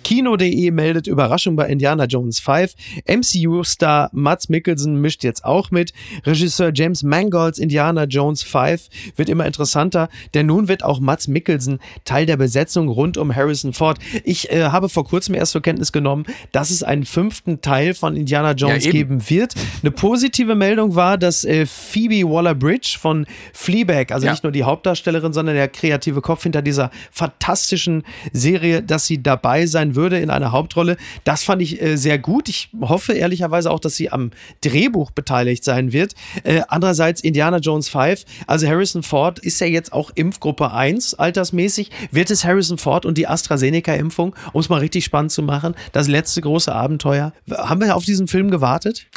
Kino.de 0.06 0.70
meldet 0.70 1.08
Überraschung 1.08 1.56
bei 1.56 1.66
Indiana 1.68 2.06
Jones 2.06 2.40
5. 2.40 2.76
MCU-Star 3.08 4.12
Mats 4.14 4.50
Mikkelsen 4.50 5.02
mischt 5.02 5.24
jetzt 5.24 5.44
auch 5.44 5.72
mit. 5.72 5.94
Regisseur 6.28 6.70
James 6.72 7.02
Mangolds 7.02 7.58
Indiana 7.58 8.04
Jones 8.04 8.44
5 8.44 8.88
wird 9.16 9.30
immer 9.30 9.48
interessanter, 9.48 10.10
denn 10.36 10.46
nun 10.46 10.68
wird 10.68 10.84
auch 10.84 11.00
Mats 11.00 11.28
Mikkelsen 11.28 11.80
Teil 12.04 12.28
der 12.28 12.38
Besetzung 12.38 12.88
rund 12.88 13.18
um 13.18 13.36
Harrison 13.36 13.74
Ford. 13.74 13.98
Ich 14.24 14.52
äh, 14.52 14.66
habe 14.66 14.90
vor 14.90 15.06
kurzem 15.06 15.34
erst 15.34 15.54
zur 15.54 15.64
Kenntnis 15.64 15.92
genommen, 15.92 16.26
dass 16.52 16.70
es 16.70 16.84
einen 16.84 17.06
fünften 17.06 17.62
Teil 17.62 17.96
von 17.96 18.16
Indiana 18.16 18.52
Jones 18.52 18.84
Ja, 18.86 18.92
eben. 18.92 19.18
geben 19.20 19.30
wird. 19.32 19.56
Eine 19.82 19.90
positive 19.90 20.54
Meldung 20.54 20.94
war, 20.94 21.18
dass 21.18 21.44
äh, 21.46 21.66
Phoebe 21.66 22.30
Waller-Bridge 22.30 22.98
von 23.02 23.26
Fleabag, 23.54 24.12
also 24.12 24.28
Ja. 24.28 24.34
nicht 24.34 24.44
nur 24.44 24.52
die 24.52 24.66
Hauptdarstellerin, 24.66 25.34
sondern 25.34 25.56
der 25.56 25.68
kreative 25.68 26.22
Kopf 26.22 26.44
hinter 26.44 26.62
dieser 26.62 26.92
fantastischen 27.12 28.04
Serie, 28.34 28.84
dass 28.84 29.08
sie 29.08 29.24
dabei 29.24 29.66
sein 29.66 29.95
würde 29.96 30.20
in 30.20 30.30
einer 30.30 30.52
Hauptrolle. 30.52 30.98
Das 31.24 31.44
fand 31.44 31.62
ich 31.62 31.82
äh, 31.82 31.98
sehr 31.98 32.20
gut. 32.20 32.50
Ich 32.50 32.70
hoffe 32.82 33.14
ehrlicherweise 33.14 33.72
auch, 33.72 33.80
dass 33.80 33.96
sie 33.96 34.12
am 34.12 34.32
Drehbuch 34.62 35.12
beteiligt 35.12 35.64
sein 35.64 35.94
wird. 35.94 36.14
Äh, 36.44 36.62
andererseits 36.68 37.22
Indiana 37.22 37.58
Jones 37.58 37.90
5, 37.90 38.26
also 38.48 38.68
Harrison 38.68 39.04
Ford 39.04 39.40
ist 39.40 39.60
ja 39.62 39.68
jetzt 39.68 39.94
auch 39.94 40.12
Impfgruppe 40.16 40.72
1 40.72 41.16
altersmäßig. 41.16 41.92
Wird 42.12 42.32
es 42.32 42.46
Harrison 42.46 42.78
Ford 42.78 43.06
und 43.06 43.18
die 43.18 43.28
AstraZeneca-Impfung, 43.28 44.36
um 44.54 44.60
es 44.60 44.70
mal 44.70 44.80
richtig 44.80 45.06
spannend 45.06 45.32
zu 45.32 45.42
machen, 45.42 45.76
das 45.92 46.08
letzte 46.08 46.42
große 46.42 46.74
Abenteuer? 46.74 47.34
Haben 47.50 47.82
wir 47.82 47.96
auf 47.96 48.06
diesen 48.06 48.28
Film 48.28 48.52
gewartet? 48.52 49.08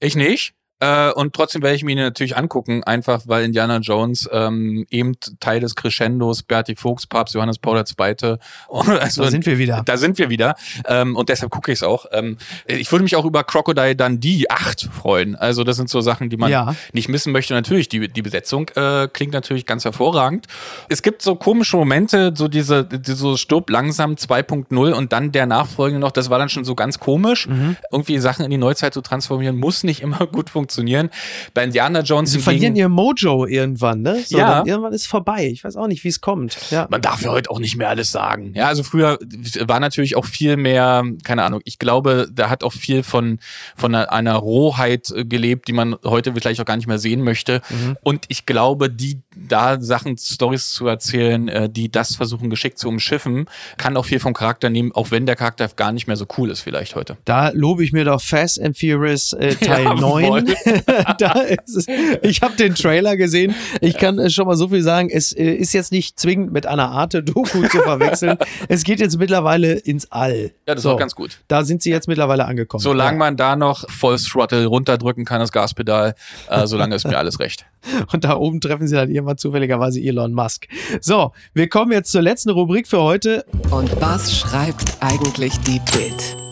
Ich 0.00 0.16
nicht. 0.16 0.54
Äh, 0.80 1.12
und 1.12 1.34
trotzdem 1.34 1.62
werde 1.62 1.76
ich 1.76 1.84
mir 1.84 1.92
ihn 1.92 1.98
natürlich 1.98 2.36
angucken, 2.36 2.82
einfach 2.82 3.22
weil 3.26 3.44
Indiana 3.44 3.78
Jones 3.78 4.28
ähm, 4.32 4.84
eben 4.90 5.14
Teil 5.38 5.60
des 5.60 5.76
Crescendos, 5.76 6.42
Bertie 6.42 6.74
Fuchs, 6.74 7.06
Papst 7.06 7.34
Johannes 7.34 7.58
Paul 7.58 7.78
II. 7.78 7.84
also, 8.68 9.22
da 9.22 9.30
sind 9.30 9.46
wir 9.46 9.58
wieder. 9.58 9.82
Da 9.84 9.96
sind 9.96 10.18
wir 10.18 10.30
wieder. 10.30 10.56
Ähm, 10.86 11.14
und 11.16 11.28
deshalb 11.28 11.52
gucke 11.52 11.70
ich 11.70 11.78
es 11.78 11.82
auch. 11.84 12.06
Ähm, 12.12 12.38
ich 12.66 12.90
würde 12.90 13.04
mich 13.04 13.14
auch 13.14 13.24
über 13.24 13.44
Crocodile 13.44 13.94
Dundee 13.94 14.46
8 14.48 14.90
freuen. 14.92 15.36
Also 15.36 15.62
das 15.62 15.76
sind 15.76 15.88
so 15.88 16.00
Sachen, 16.00 16.28
die 16.28 16.36
man 16.36 16.50
ja. 16.50 16.74
nicht 16.92 17.08
missen 17.08 17.32
möchte. 17.32 17.54
Natürlich, 17.54 17.88
die, 17.88 18.08
die 18.08 18.22
Besetzung 18.22 18.68
äh, 18.74 19.08
klingt 19.12 19.32
natürlich 19.32 19.66
ganz 19.66 19.84
hervorragend. 19.84 20.48
Es 20.88 21.02
gibt 21.02 21.22
so 21.22 21.36
komische 21.36 21.76
Momente, 21.76 22.32
so 22.34 22.48
diese, 22.48 22.84
diese 22.84 23.14
so 23.14 23.36
Stirb 23.36 23.70
langsam 23.70 24.14
2.0 24.14 24.92
und 24.92 25.12
dann 25.12 25.30
der 25.30 25.46
Nachfolgende 25.46 26.00
noch, 26.00 26.10
das 26.10 26.30
war 26.30 26.38
dann 26.38 26.48
schon 26.48 26.64
so 26.64 26.74
ganz 26.74 26.98
komisch. 26.98 27.46
Mhm. 27.46 27.76
Irgendwie 27.92 28.18
Sachen 28.18 28.44
in 28.44 28.50
die 28.50 28.58
Neuzeit 28.58 28.92
zu 28.92 29.02
transformieren, 29.02 29.56
muss 29.56 29.84
nicht 29.84 30.02
immer 30.02 30.26
gut 30.26 30.50
funktionieren 30.50 30.63
funktionieren. 30.64 31.10
Bei 31.52 31.64
Indiana 31.64 32.00
Jones 32.00 32.32
Sie 32.32 32.38
verlieren 32.38 32.74
ihr 32.74 32.88
Mojo 32.88 33.46
irgendwann, 33.46 34.00
ne? 34.00 34.22
So, 34.26 34.38
ja. 34.38 34.64
Irgendwann 34.64 34.92
ist 34.92 35.06
vorbei. 35.06 35.46
Ich 35.46 35.62
weiß 35.62 35.76
auch 35.76 35.86
nicht, 35.86 36.04
wie 36.04 36.08
es 36.08 36.20
kommt. 36.20 36.56
Ja. 36.70 36.86
Man 36.90 37.02
darf 37.02 37.22
ja 37.22 37.30
heute 37.30 37.50
auch 37.50 37.58
nicht 37.58 37.76
mehr 37.76 37.90
alles 37.90 38.10
sagen. 38.10 38.52
Ja, 38.54 38.68
also 38.68 38.82
früher 38.82 39.18
war 39.60 39.80
natürlich 39.80 40.16
auch 40.16 40.24
viel 40.24 40.56
mehr, 40.56 41.04
keine 41.22 41.42
Ahnung, 41.42 41.60
ich 41.64 41.78
glaube, 41.78 42.28
da 42.32 42.48
hat 42.48 42.64
auch 42.64 42.72
viel 42.72 43.02
von, 43.02 43.38
von 43.76 43.94
einer, 43.94 44.10
einer 44.10 44.34
Rohheit 44.36 45.12
gelebt, 45.14 45.68
die 45.68 45.72
man 45.72 45.96
heute 46.04 46.32
vielleicht 46.32 46.60
auch 46.60 46.64
gar 46.64 46.76
nicht 46.76 46.86
mehr 46.86 46.98
sehen 46.98 47.22
möchte. 47.22 47.60
Mhm. 47.68 47.96
Und 48.02 48.24
ich 48.28 48.46
glaube, 48.46 48.88
die 48.88 49.20
da 49.36 49.80
Sachen, 49.80 50.16
Stories 50.16 50.70
zu 50.70 50.86
erzählen, 50.86 51.48
äh, 51.48 51.68
die 51.68 51.90
das 51.90 52.16
versuchen 52.16 52.48
geschickt 52.48 52.78
zu 52.78 52.88
umschiffen, 52.88 53.46
kann 53.76 53.96
auch 53.96 54.06
viel 54.06 54.20
vom 54.20 54.32
Charakter 54.32 54.70
nehmen, 54.70 54.92
auch 54.92 55.10
wenn 55.10 55.26
der 55.26 55.36
Charakter 55.36 55.68
gar 55.68 55.92
nicht 55.92 56.06
mehr 56.06 56.16
so 56.16 56.26
cool 56.38 56.50
ist 56.50 56.60
vielleicht 56.60 56.94
heute. 56.94 57.16
Da 57.24 57.50
lobe 57.50 57.84
ich 57.84 57.92
mir 57.92 58.04
doch 58.04 58.22
Fast 58.22 58.60
and 58.60 58.78
Furious 58.78 59.32
äh, 59.34 59.54
Teil 59.60 59.84
ja, 59.84 59.94
9. 59.94 60.53
da 61.18 61.32
ist 61.40 61.76
es. 61.76 61.86
Ich 62.22 62.42
habe 62.42 62.56
den 62.56 62.74
Trailer 62.74 63.16
gesehen. 63.16 63.54
Ich 63.80 63.96
kann 63.96 64.18
äh, 64.18 64.30
schon 64.30 64.46
mal 64.46 64.56
so 64.56 64.68
viel 64.68 64.82
sagen. 64.82 65.10
Es 65.10 65.32
äh, 65.32 65.52
ist 65.52 65.72
jetzt 65.72 65.92
nicht 65.92 66.18
zwingend 66.18 66.52
mit 66.52 66.66
einer 66.66 66.90
Arte-Doku 66.90 67.66
zu 67.68 67.82
verwechseln. 67.82 68.38
es 68.68 68.84
geht 68.84 69.00
jetzt 69.00 69.18
mittlerweile 69.18 69.72
ins 69.72 70.10
All. 70.10 70.52
Ja, 70.66 70.74
das 70.74 70.82
so, 70.82 70.90
ist 70.90 70.94
auch 70.94 70.98
ganz 70.98 71.14
gut. 71.14 71.38
Da 71.48 71.64
sind 71.64 71.82
sie 71.82 71.90
jetzt 71.90 72.08
mittlerweile 72.08 72.44
angekommen. 72.44 72.82
Solange 72.82 73.12
ja. 73.12 73.18
man 73.18 73.36
da 73.36 73.56
noch 73.56 73.88
Voll 73.90 74.18
Throttle 74.18 74.66
runterdrücken 74.66 75.24
kann, 75.24 75.40
das 75.40 75.52
Gaspedal, 75.52 76.14
äh, 76.48 76.66
solange 76.66 76.94
ist 76.94 77.06
mir 77.06 77.18
alles 77.18 77.40
recht. 77.40 77.66
Und 78.12 78.24
da 78.24 78.36
oben 78.36 78.60
treffen 78.60 78.86
sie 78.86 78.94
dann 78.94 79.10
irgendwann 79.10 79.38
zufälligerweise 79.38 80.00
Elon 80.00 80.32
Musk. 80.32 80.66
So, 81.00 81.32
wir 81.52 81.68
kommen 81.68 81.92
jetzt 81.92 82.12
zur 82.12 82.22
letzten 82.22 82.50
Rubrik 82.50 82.88
für 82.88 83.02
heute. 83.02 83.44
Und 83.70 84.00
was 84.00 84.36
schreibt 84.36 84.96
eigentlich 85.00 85.58
die 85.60 85.80
Bild? 85.92 86.43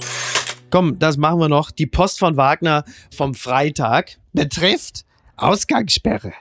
Komm, 0.72 0.98
das 0.98 1.18
machen 1.18 1.38
wir 1.38 1.50
noch. 1.50 1.70
Die 1.70 1.84
Post 1.86 2.18
von 2.18 2.38
Wagner 2.38 2.84
vom 3.14 3.34
Freitag 3.34 4.16
betrifft 4.32 5.04
Ausgangssperre. 5.36 6.32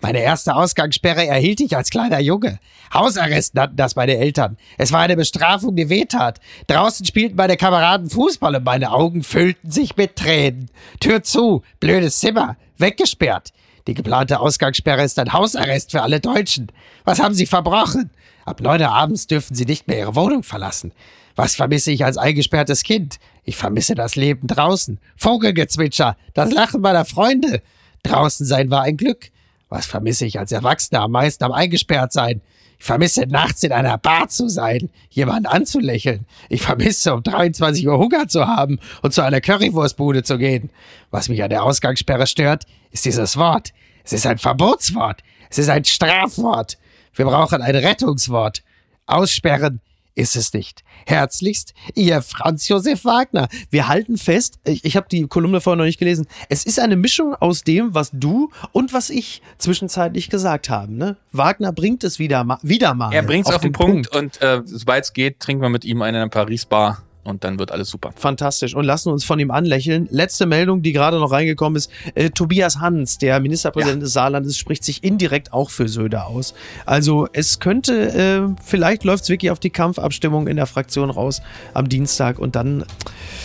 Meine 0.00 0.20
erste 0.20 0.54
Ausgangssperre 0.54 1.26
erhielt 1.26 1.60
ich 1.60 1.76
als 1.76 1.90
kleiner 1.90 2.20
Junge. 2.20 2.60
Hausarrest 2.94 3.56
nannten 3.56 3.74
das 3.74 3.96
meine 3.96 4.18
Eltern. 4.18 4.56
Es 4.78 4.92
war 4.92 5.00
eine 5.00 5.16
Bestrafung, 5.16 5.74
die 5.74 5.88
wehtat. 5.88 6.38
Draußen 6.68 7.04
spielten 7.04 7.34
meine 7.34 7.56
Kameraden 7.56 8.08
Fußball 8.08 8.54
und 8.54 8.64
meine 8.64 8.92
Augen 8.92 9.24
füllten 9.24 9.68
sich 9.68 9.96
mit 9.96 10.14
Tränen. 10.14 10.70
Tür 11.00 11.24
zu, 11.24 11.62
blödes 11.80 12.20
Zimmer, 12.20 12.56
weggesperrt. 12.78 13.52
Die 13.88 13.94
geplante 13.94 14.38
Ausgangssperre 14.38 15.02
ist 15.02 15.18
ein 15.18 15.32
Hausarrest 15.32 15.90
für 15.90 16.02
alle 16.02 16.20
Deutschen. 16.20 16.70
Was 17.04 17.18
haben 17.18 17.34
sie 17.34 17.46
verbrochen? 17.46 18.10
Ab 18.44 18.60
neun 18.60 18.80
Uhr 18.80 18.92
abends 18.92 19.26
dürfen 19.26 19.56
sie 19.56 19.64
nicht 19.64 19.88
mehr 19.88 19.98
ihre 19.98 20.14
Wohnung 20.14 20.44
verlassen. 20.44 20.92
Was 21.36 21.54
vermisse 21.54 21.92
ich 21.92 22.04
als 22.04 22.16
eingesperrtes 22.16 22.82
Kind? 22.82 23.18
Ich 23.44 23.56
vermisse 23.56 23.94
das 23.94 24.16
Leben 24.16 24.48
draußen. 24.48 24.98
Vogelgezwitscher, 25.16 26.16
das 26.34 26.50
Lachen 26.52 26.80
meiner 26.80 27.04
Freunde. 27.04 27.62
Draußen 28.02 28.46
sein 28.46 28.70
war 28.70 28.82
ein 28.82 28.96
Glück. 28.96 29.30
Was 29.68 29.86
vermisse 29.86 30.24
ich 30.24 30.38
als 30.38 30.50
Erwachsener 30.50 31.02
am 31.02 31.12
meisten 31.12 31.44
am 31.44 31.52
eingesperrt 31.52 32.12
sein? 32.12 32.40
Ich 32.78 32.84
vermisse 32.84 33.26
nachts 33.26 33.62
in 33.62 33.72
einer 33.72 33.98
Bar 33.98 34.28
zu 34.28 34.48
sein, 34.48 34.90
jemanden 35.10 35.46
anzulächeln. 35.46 36.26
Ich 36.48 36.62
vermisse 36.62 37.14
um 37.14 37.22
23 37.22 37.86
Uhr 37.86 37.98
Hunger 37.98 38.28
zu 38.28 38.46
haben 38.46 38.78
und 39.02 39.12
zu 39.12 39.22
einer 39.22 39.40
Currywurstbude 39.40 40.22
zu 40.22 40.38
gehen. 40.38 40.70
Was 41.10 41.28
mich 41.28 41.42
an 41.42 41.50
der 41.50 41.62
Ausgangssperre 41.62 42.26
stört, 42.26 42.64
ist 42.90 43.04
dieses 43.04 43.36
Wort. 43.36 43.72
Es 44.04 44.12
ist 44.12 44.26
ein 44.26 44.38
Verbotswort. 44.38 45.22
Es 45.50 45.58
ist 45.58 45.68
ein 45.68 45.84
Strafwort. 45.84 46.78
Wir 47.14 47.24
brauchen 47.24 47.62
ein 47.62 47.76
Rettungswort. 47.76 48.62
Aussperren 49.06 49.80
ist 50.16 50.34
es 50.34 50.52
nicht. 50.52 50.82
Herzlichst, 51.06 51.74
Ihr 51.94 52.22
Franz 52.22 52.66
Josef 52.66 53.04
Wagner. 53.04 53.48
Wir 53.70 53.86
halten 53.86 54.16
fest, 54.16 54.58
ich, 54.64 54.84
ich 54.84 54.96
habe 54.96 55.06
die 55.08 55.26
Kolumne 55.28 55.60
vorher 55.60 55.76
noch 55.76 55.84
nicht 55.84 55.98
gelesen, 55.98 56.26
es 56.48 56.64
ist 56.64 56.80
eine 56.80 56.96
Mischung 56.96 57.34
aus 57.34 57.62
dem, 57.62 57.94
was 57.94 58.10
du 58.12 58.50
und 58.72 58.92
was 58.92 59.10
ich 59.10 59.42
zwischenzeitlich 59.58 60.30
gesagt 60.30 60.70
haben. 60.70 60.96
Ne? 60.96 61.16
Wagner 61.32 61.72
bringt 61.72 62.02
es 62.02 62.18
wieder, 62.18 62.58
wieder 62.62 62.94
mal. 62.94 63.12
Er 63.12 63.22
bringt 63.22 63.46
es 63.46 63.50
auf, 63.50 63.56
auf 63.56 63.62
den, 63.62 63.72
den 63.72 63.78
Punkt, 63.78 64.10
Punkt. 64.10 64.40
und 64.40 64.42
äh, 64.42 64.62
sobald 64.64 65.04
es 65.04 65.12
geht, 65.12 65.38
trinken 65.38 65.62
wir 65.62 65.68
mit 65.68 65.84
ihm 65.84 65.98
in 65.98 66.02
einer 66.02 66.28
Paris-Bar 66.28 67.02
und 67.26 67.44
dann 67.44 67.58
wird 67.58 67.72
alles 67.72 67.88
super. 67.88 68.12
Fantastisch. 68.16 68.74
Und 68.74 68.84
lassen 68.84 69.10
uns 69.10 69.24
von 69.24 69.38
ihm 69.38 69.50
anlächeln. 69.50 70.08
Letzte 70.10 70.46
Meldung, 70.46 70.82
die 70.82 70.92
gerade 70.92 71.18
noch 71.18 71.32
reingekommen 71.32 71.76
ist. 71.76 71.90
Äh, 72.14 72.30
Tobias 72.30 72.78
Hans, 72.78 73.18
der 73.18 73.40
Ministerpräsident 73.40 73.98
ja. 73.98 74.04
des 74.04 74.12
Saarlandes, 74.12 74.56
spricht 74.58 74.84
sich 74.84 75.04
indirekt 75.04 75.52
auch 75.52 75.70
für 75.70 75.88
Söder 75.88 76.26
aus. 76.26 76.54
Also 76.84 77.28
es 77.32 77.60
könnte, 77.60 78.48
äh, 78.48 78.62
vielleicht 78.64 79.04
läuft 79.04 79.24
es 79.24 79.30
wirklich 79.30 79.50
auf 79.50 79.58
die 79.58 79.70
Kampfabstimmung 79.70 80.46
in 80.46 80.56
der 80.56 80.66
Fraktion 80.66 81.10
raus 81.10 81.42
am 81.74 81.88
Dienstag 81.88 82.38
und 82.38 82.56
dann. 82.56 82.84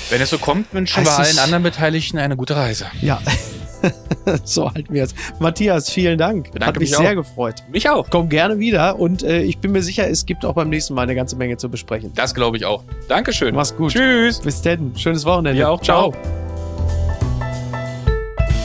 Wenn 0.09 0.21
es 0.21 0.29
so 0.29 0.38
kommt, 0.38 0.73
wünschen 0.73 1.03
wir 1.03 1.17
allen 1.17 1.39
anderen 1.39 1.63
Beteiligten 1.63 2.17
eine 2.17 2.36
gute 2.36 2.55
Reise. 2.55 2.86
Ja. 3.01 3.21
so 4.43 4.71
halten 4.71 4.93
wir 4.93 5.03
es. 5.03 5.15
Matthias, 5.39 5.89
vielen 5.89 6.17
Dank. 6.17 6.51
Bedanke 6.51 6.67
Hat 6.67 6.79
mich, 6.79 6.91
mich 6.91 6.97
sehr 6.97 7.15
gefreut. 7.15 7.55
Mich 7.71 7.89
auch. 7.89 8.09
Komm 8.09 8.29
gerne 8.29 8.59
wieder 8.59 8.99
und 8.99 9.23
äh, 9.23 9.41
ich 9.41 9.59
bin 9.59 9.71
mir 9.71 9.82
sicher, 9.82 10.09
es 10.09 10.25
gibt 10.25 10.45
auch 10.45 10.53
beim 10.53 10.69
nächsten 10.69 10.93
Mal 10.93 11.03
eine 11.03 11.15
ganze 11.15 11.36
Menge 11.36 11.57
zu 11.57 11.69
besprechen. 11.69 12.11
Das 12.15 12.34
glaube 12.34 12.57
ich 12.57 12.65
auch. 12.65 12.84
Dankeschön. 13.07 13.55
Mach's 13.55 13.75
gut. 13.75 13.91
Tschüss. 13.91 14.39
Bis 14.39 14.61
denn. 14.61 14.95
Schönes 14.95 15.25
Wochenende. 15.25 15.59
Ja 15.59 15.69
auch. 15.69 15.82
Ciao. 15.82 16.13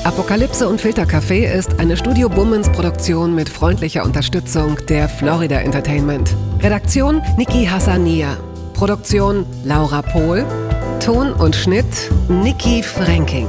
Apokalypse 0.04 0.68
und 0.68 0.80
Filtercafé 0.80 1.52
ist 1.52 1.80
eine 1.80 1.96
Studio 1.96 2.28
Bummens 2.28 2.70
Produktion 2.70 3.34
mit 3.34 3.48
freundlicher 3.48 4.04
Unterstützung 4.04 4.76
der 4.88 5.08
Florida 5.08 5.56
Entertainment. 5.56 6.32
Redaktion 6.60 7.20
Niki 7.36 7.66
Hassania. 7.66 8.36
Produktion 8.72 9.44
Laura 9.64 10.02
Pohl. 10.02 10.44
Ton 11.04 11.32
und 11.32 11.56
Schnitt 11.56 11.86
Niki 12.28 12.84
Franking. 12.84 13.48